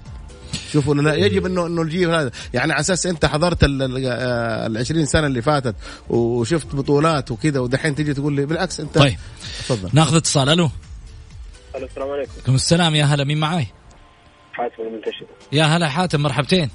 شوفوا 0.73 0.93
ولا 0.93 1.01
لا؟ 1.01 1.15
يجب 1.15 1.45
انه 1.45 1.65
إنه 1.65 1.81
الجيل 1.81 2.09
هذا. 2.09 2.31
يعني 2.53 2.73
على 2.73 2.79
أساس 2.79 3.05
إنت 3.05 3.25
حضرت 3.25 3.57
ال 3.63 4.77
20 4.77 5.05
سنة 5.05 5.27
اللي 5.27 5.41
فاتت 5.41 5.75
وشفت 6.09 6.75
بطولات 6.75 7.31
وكذا 7.31 7.59
ودحين 7.59 7.95
تجي 7.95 8.13
تقول 8.13 8.35
لي 8.35 8.45
بالعكس 8.45 8.79
انت 8.79 8.97
طيب. 8.97 9.17
تفضل. 9.59 9.89
ناخذ 9.93 10.15
اتصال. 10.15 10.49
ألو؟ 10.49 10.69
السلام 11.75 12.09
عليكم. 12.09 12.31
عليكم 12.31 12.55
السلام 12.55 12.95
يا 12.95 13.05
هلا 13.05 13.23
مين 13.23 13.39
معاي؟ 13.39 13.67
حاتم 14.57 14.83
المنتشر. 14.83 15.25
يا 15.51 15.63
هلا 15.63 15.87
حاتم 15.89 16.21
مرحبتين. 16.21 16.69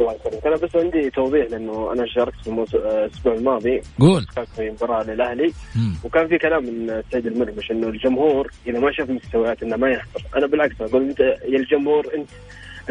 الله 0.00 0.12
يسلمك. 0.14 0.46
أنا 0.46 0.56
بس 0.56 0.76
عندي 0.76 1.10
توضيح 1.10 1.46
لأنه 1.50 1.92
أنا 1.92 2.06
شاركت 2.06 2.40
في 2.44 2.76
الأسبوع 2.76 3.34
الماضي. 3.34 3.80
قول. 4.00 4.26
كان 4.36 4.44
في 4.44 4.70
مباراة 4.70 5.02
للأهلي. 5.04 5.52
وكان 6.04 6.28
في 6.28 6.38
كلام 6.38 6.64
من 6.64 6.90
السيد 6.90 7.26
المرمش 7.26 7.70
إنه 7.70 7.88
الجمهور 7.88 8.50
إذا 8.66 8.78
ما 8.78 8.92
شاف 8.92 9.10
مستويات 9.10 9.62
إنه 9.62 9.76
ما 9.76 9.90
يحضر 9.90 10.22
أنا 10.36 10.46
بالعكس 10.46 10.80
أقول 10.80 11.08
أنت 11.08 11.20
يا 11.20 11.58
الجمهور 11.58 12.06
أنت 12.14 12.28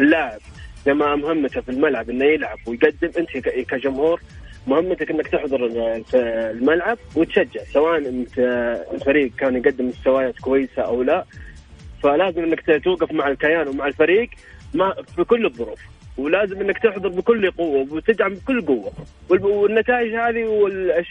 اللاعب. 0.00 0.38
زي 0.86 0.94
ما 0.94 1.16
مهمته 1.16 1.60
في 1.60 1.68
الملعب 1.68 2.10
إنه 2.10 2.24
يلعب 2.24 2.58
ويقدم 2.66 3.10
أنت 3.18 3.38
كجمهور 3.70 4.20
مهمتك 4.66 5.10
إنك 5.10 5.26
تحضر 5.28 5.66
ال- 5.66 6.04
الملعب 6.50 6.98
وتشجع. 7.16 7.60
سواء 7.72 7.98
أنت 7.98 8.38
الفريق 8.92 9.32
كان 9.38 9.56
يقدم 9.56 9.88
مستويات 9.88 10.38
كويسة 10.38 10.82
أو 10.82 11.02
لا 11.02 11.24
فلازم 12.06 12.42
انك 12.42 12.84
توقف 12.84 13.12
مع 13.12 13.28
الكيان 13.28 13.68
ومع 13.68 13.86
الفريق 13.86 14.30
ما 14.74 14.94
في 15.16 15.24
كل 15.24 15.46
الظروف. 15.46 15.78
ولازم 16.18 16.60
إنك 16.60 16.78
تحضر 16.78 17.08
بكل 17.08 17.50
قوة 17.50 17.86
وتدعم 17.90 18.34
بكل 18.34 18.62
قوة. 18.66 18.92
والنتائج 19.30 20.14
هذه 20.14 20.44
والأش... 20.46 21.06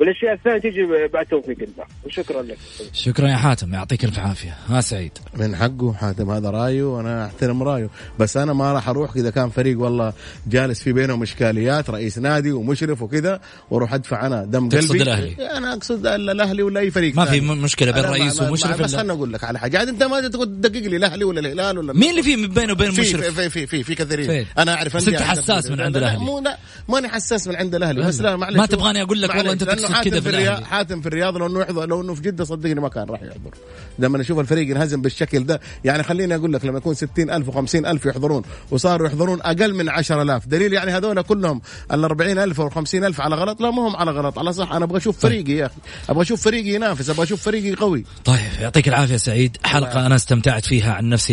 والأشياء 0.00 0.32
الثانية 0.34 0.58
تيجي 0.58 0.86
بعد 1.12 1.26
توفيق 1.26 1.56
الله. 1.58 1.84
وشكرا 2.06 2.42
لك. 2.42 2.58
شكرا 2.92 3.28
يا 3.28 3.36
حاتم. 3.36 3.74
يعطيك 3.74 4.04
الف 4.04 4.18
عافية. 4.18 4.56
ها 4.68 4.80
سعيد. 4.80 5.12
من 5.34 5.56
حقه 5.56 5.92
حاتم. 5.92 6.30
هذا 6.30 6.50
رأيه 6.50 6.82
وأنا 6.82 7.26
أحترم 7.26 7.62
رأيه. 7.62 7.88
بس 8.18 8.36
أنا 8.36 8.52
ما 8.52 8.72
راح 8.72 8.88
أروح 8.88 9.16
إذا 9.16 9.30
كان 9.30 9.48
فريق 9.50 9.80
والله 9.80 10.12
جالس 10.46 10.82
في 10.82 10.92
بينهم 10.92 11.22
إشكاليات 11.22 11.90
رئيس 11.90 12.18
نادي 12.18 12.52
ومشرف 12.52 13.02
وكذا 13.02 13.40
وأروح 13.70 13.94
أدفع 13.94 14.26
أنا 14.26 14.44
دم 14.44 14.68
تقصد 14.68 14.90
قلبي. 14.90 15.02
الأهلي. 15.02 15.50
أنا 15.56 15.72
أقصد 15.72 16.06
ال- 16.06 16.30
الأهلي 16.30 16.62
ولا 16.62 16.80
أي 16.80 16.90
فريق 16.90 17.14
ما 17.16 17.24
في 17.24 17.30
ثاني. 17.40 17.54
م- 17.54 17.62
مشكلة 17.62 17.90
بين 17.92 18.04
رئيس 18.04 18.40
ما- 18.42 18.48
ومشرف 18.48 18.82
بس 18.82 18.96
خلنا 18.96 19.12
أقول 19.12 19.32
لك 19.32 19.44
على 19.44 19.58
حاجة. 19.58 19.78
عاد 19.78 19.88
أنت 19.88 20.02
ما 20.02 20.28
تقول 20.28 20.46
تدقق 20.46 20.80
لي 20.88 20.96
الأهلي 20.96 21.24
ولا 21.24 21.40
الهلال 21.40 21.78
ولا 21.78 21.92
مين 21.92 22.10
اللي 22.10 22.22
في 22.22 22.46
بينه 22.46 22.72
وبين 22.72 22.90
في 22.90 22.98
المشرف؟ 22.98 23.40
في 23.40 23.50
في 23.50 23.66
في, 23.66 23.82
في 23.82 23.94
كثيرين. 23.98 24.26
فين؟ 24.26 24.46
أنا 24.58 24.74
أعرف 24.74 24.96
عندك- 24.96 25.22
حساس 25.22 25.66
من 25.70 25.80
عند 25.80 25.96
لا، 25.96 26.00
لا، 26.00 26.08
الأهلي. 26.08 26.24
مو 26.24 26.38
لا 26.38 26.58
ماني 26.88 27.08
حساس 27.08 27.48
من 27.48 27.56
عند 27.56 27.74
الأهلي. 27.74 28.02
بس 28.02 28.20
لا. 28.20 28.36
معلش 28.36 28.56
ما 28.56 28.66
تبغاني 28.66 29.02
أقول 29.02 29.22
لك 29.22 29.30
والله 29.30 29.42
لأنه 29.42 29.54
تقصد 29.58 30.04
كذا 30.04 30.20
في 30.20 30.28
الرياض. 30.28 30.62
حاتم 30.64 31.00
في 31.00 31.06
الرياض 31.08 31.36
لو 31.36 31.46
إنه 31.46 31.60
يحضر 31.60 31.86
لو 31.86 32.00
إنه 32.02 32.14
في 32.14 32.22
جدة 32.22 32.44
صدقني 32.44 32.74
ما 32.74 32.88
كان 32.88 33.04
راح 33.04 33.22
يحضر. 33.22 33.50
لما 33.98 34.18
نشوف 34.18 34.38
الفريق 34.38 34.70
ينهزم 34.70 35.02
بالشكل 35.02 35.44
ده 35.46 35.60
يعني 35.84 36.02
خليني 36.02 36.34
أقول 36.34 36.52
لك 36.52 36.64
لما 36.64 36.78
يكون 36.78 36.94
60000 36.94 37.50
و50000 37.50 38.06
يحضرون 38.06 38.42
وصاروا 38.70 39.06
يحضرون 39.06 39.40
أقل 39.42 39.74
من 39.74 39.88
10000 39.88 40.46
دليل 40.46 40.72
يعني 40.72 40.90
هذول 40.90 41.22
كلهم 41.22 41.60
ال 41.92 42.04
40000 42.04 42.60
أو 42.60 42.70
50000 42.70 43.20
على 43.20 43.36
غلط؟ 43.36 43.60
لا 43.60 43.70
ما 43.70 43.88
هم 43.88 43.96
على 43.96 44.10
غلط. 44.10 44.38
على 44.38 44.52
صح 44.52 44.72
أنا 44.72 44.84
أبغى 44.84 44.98
أشوف 44.98 45.18
فريقي 45.18 45.52
يا 45.52 45.66
أخي. 45.66 45.74
أبغى 46.10 46.22
أشوف 46.22 46.42
فريقي 46.44 46.68
ينافس 46.68 47.10
أبغى 47.10 47.22
أشوف 47.24 47.42
فريقي 47.42 47.74
قوي. 47.74 48.04
طيب 48.24 48.38
يعطيك 48.60 48.88
العافية 48.88 49.16
سعيد. 49.16 49.56
حلقة 49.64 50.06
أنا 50.06 50.14
استمتعت 50.14 50.64
فيها 50.66 50.92
عن 50.92 51.08
نفسي. 51.08 51.26